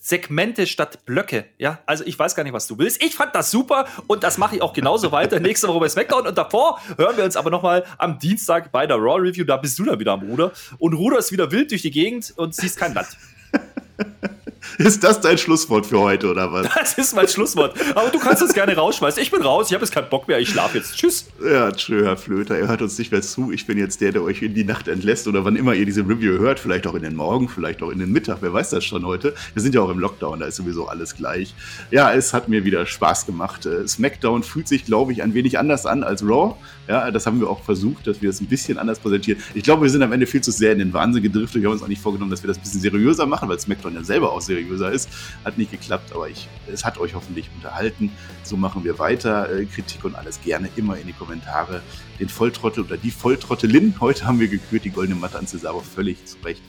Segmente 0.00 0.66
statt 0.68 1.04
Blöcke, 1.04 1.46
ja. 1.58 1.80
Also 1.84 2.04
ich 2.06 2.16
weiß 2.16 2.36
gar 2.36 2.44
nicht, 2.44 2.52
was 2.52 2.68
du 2.68 2.78
willst. 2.78 3.02
Ich 3.02 3.16
fand 3.16 3.34
das 3.34 3.50
super 3.50 3.86
und 4.06 4.22
das 4.22 4.38
mache 4.38 4.56
ich 4.56 4.62
auch 4.62 4.72
genauso 4.72 5.10
weiter 5.10 5.40
nächste 5.40 5.66
Woche 5.66 5.80
bei 5.80 5.88
SmackDown. 5.88 6.26
Und 6.26 6.38
davor 6.38 6.80
hören 6.96 7.16
wir 7.16 7.24
uns 7.24 7.36
aber 7.36 7.50
nochmal 7.50 7.84
am 7.98 8.18
Dienstag 8.18 8.70
bei 8.70 8.86
der 8.86 8.96
Raw 8.96 9.20
Review. 9.20 9.44
Da 9.44 9.56
bist 9.56 9.78
du 9.78 9.84
dann 9.84 9.98
wieder 9.98 10.12
am 10.12 10.20
Ruder 10.20 10.52
und 10.78 10.94
ruderst 10.94 11.32
wieder 11.32 11.50
wild 11.50 11.72
durch 11.72 11.82
die 11.82 11.90
Gegend 11.90 12.32
und 12.36 12.54
siehst 12.54 12.78
kein 12.78 12.94
Land. 12.94 13.08
Ist 14.78 15.02
das 15.02 15.20
dein 15.20 15.38
Schlusswort 15.38 15.86
für 15.86 16.00
heute 16.00 16.30
oder 16.30 16.52
was? 16.52 16.68
Das 16.78 16.96
ist 16.96 17.14
mein 17.14 17.28
Schlusswort. 17.28 17.74
Aber 17.94 18.10
du 18.10 18.18
kannst 18.18 18.42
das 18.42 18.52
gerne 18.52 18.74
rausschmeißen. 18.74 19.22
Ich 19.22 19.30
bin 19.30 19.42
raus, 19.42 19.68
ich 19.68 19.74
habe 19.74 19.84
jetzt 19.84 19.92
keinen 19.92 20.08
Bock 20.08 20.28
mehr, 20.28 20.38
ich 20.38 20.48
schlafe 20.48 20.78
jetzt. 20.78 20.96
Tschüss. 20.96 21.26
Ja, 21.44 21.70
tschö, 21.72 22.04
Herr 22.04 22.16
Flöter, 22.16 22.58
ihr 22.58 22.68
hört 22.68 22.82
uns 22.82 22.98
nicht 22.98 23.12
mehr 23.12 23.22
zu. 23.22 23.50
Ich 23.52 23.66
bin 23.66 23.78
jetzt 23.78 24.00
der, 24.00 24.12
der 24.12 24.22
euch 24.22 24.42
in 24.42 24.54
die 24.54 24.64
Nacht 24.64 24.88
entlässt 24.88 25.26
oder 25.28 25.44
wann 25.44 25.56
immer 25.56 25.74
ihr 25.74 25.86
diese 25.86 26.02
Review 26.02 26.38
hört. 26.38 26.60
Vielleicht 26.60 26.86
auch 26.86 26.94
in 26.94 27.02
den 27.02 27.16
Morgen, 27.16 27.48
vielleicht 27.48 27.82
auch 27.82 27.90
in 27.90 27.98
den 27.98 28.12
Mittag, 28.12 28.38
wer 28.40 28.52
weiß 28.52 28.70
das 28.70 28.84
schon 28.84 29.04
heute. 29.04 29.34
Wir 29.54 29.62
sind 29.62 29.74
ja 29.74 29.80
auch 29.80 29.90
im 29.90 29.98
Lockdown, 29.98 30.40
da 30.40 30.46
ist 30.46 30.56
sowieso 30.56 30.88
alles 30.88 31.16
gleich. 31.16 31.54
Ja, 31.90 32.12
es 32.12 32.32
hat 32.32 32.48
mir 32.48 32.64
wieder 32.64 32.86
Spaß 32.86 33.26
gemacht. 33.26 33.66
Äh, 33.66 33.86
SmackDown 33.86 34.42
fühlt 34.42 34.68
sich, 34.68 34.84
glaube 34.84 35.12
ich, 35.12 35.22
ein 35.22 35.34
wenig 35.34 35.58
anders 35.58 35.86
an 35.86 36.02
als 36.02 36.22
Raw. 36.22 36.54
Ja, 36.88 37.10
das 37.10 37.26
haben 37.26 37.40
wir 37.40 37.50
auch 37.50 37.62
versucht, 37.62 38.06
dass 38.06 38.22
wir 38.22 38.30
das 38.30 38.40
ein 38.40 38.46
bisschen 38.46 38.78
anders 38.78 38.98
präsentieren. 38.98 39.42
Ich 39.54 39.62
glaube, 39.62 39.82
wir 39.82 39.90
sind 39.90 40.02
am 40.02 40.12
Ende 40.12 40.26
viel 40.26 40.40
zu 40.40 40.50
sehr 40.50 40.72
in 40.72 40.78
den 40.78 40.92
Wahnsinn 40.92 41.22
gedriftet. 41.22 41.60
Wir 41.60 41.68
haben 41.68 41.74
uns 41.74 41.82
auch 41.82 41.88
nicht 41.88 42.00
vorgenommen, 42.00 42.30
dass 42.30 42.42
wir 42.42 42.48
das 42.48 42.56
ein 42.56 42.62
bisschen 42.62 42.80
seriöser 42.80 43.26
machen, 43.26 43.48
weil 43.48 43.60
SmackDown 43.60 43.94
ja 43.94 44.02
selber 44.02 44.32
auch 44.32 44.40
seriöser 44.58 44.92
ist. 44.92 45.08
Hat 45.44 45.58
nicht 45.58 45.70
geklappt, 45.70 46.12
aber 46.12 46.28
ich, 46.28 46.48
es 46.72 46.84
hat 46.84 46.98
euch 46.98 47.14
hoffentlich 47.14 47.48
unterhalten. 47.54 48.10
So 48.42 48.56
machen 48.56 48.84
wir 48.84 48.98
weiter. 48.98 49.50
Äh, 49.50 49.66
Kritik 49.66 50.04
und 50.04 50.14
alles 50.14 50.40
gerne 50.40 50.68
immer 50.76 50.96
in 50.96 51.06
die 51.06 51.12
Kommentare. 51.12 51.82
Den 52.18 52.28
Volltrottel 52.28 52.84
oder 52.84 52.96
die 52.96 53.10
Volltrottelin. 53.10 53.94
Heute 54.00 54.26
haben 54.26 54.40
wir 54.40 54.48
gekürt, 54.48 54.84
die 54.84 54.90
goldene 54.90 55.18
Matte 55.18 55.38
an 55.38 55.46
Cesaro 55.46 55.80
völlig 55.80 56.24
zu 56.26 56.36
Recht. 56.44 56.62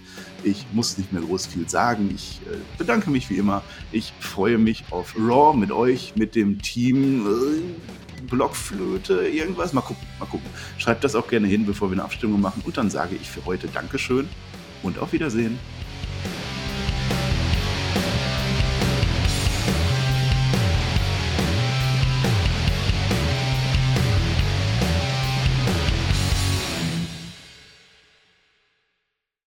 Ich 0.44 0.66
muss 0.72 0.98
nicht 0.98 1.12
mehr 1.12 1.22
groß 1.22 1.48
viel 1.48 1.68
sagen. 1.68 2.12
Ich 2.14 2.42
äh, 2.46 2.58
bedanke 2.78 3.10
mich 3.10 3.30
wie 3.30 3.38
immer. 3.38 3.64
Ich 3.92 4.14
freue 4.20 4.58
mich 4.58 4.86
auf 4.92 5.16
Raw 5.18 5.58
mit 5.58 5.72
euch, 5.72 6.14
mit 6.16 6.36
dem 6.36 6.62
Team. 6.62 7.26
Äh, 7.28 7.62
Blockflöte, 8.30 9.28
irgendwas? 9.28 9.72
Mal 9.72 9.82
gucken, 9.82 10.06
mal 10.20 10.26
gucken. 10.26 10.48
Schreibt 10.78 11.06
das 11.06 11.16
auch 11.16 11.28
gerne 11.30 11.48
hin, 11.48 11.66
bevor 11.66 11.90
wir 11.90 11.94
eine 11.94 12.04
Abstimmung 12.04 12.42
machen. 12.42 12.62
Und 12.66 12.78
dann 12.78 12.90
sage 12.90 13.16
ich 13.16 13.30
für 13.30 13.46
heute 13.46 13.70
Dankeschön 13.70 14.28
und 14.84 15.00
auf 15.00 15.14
Wiedersehen. 15.14 15.58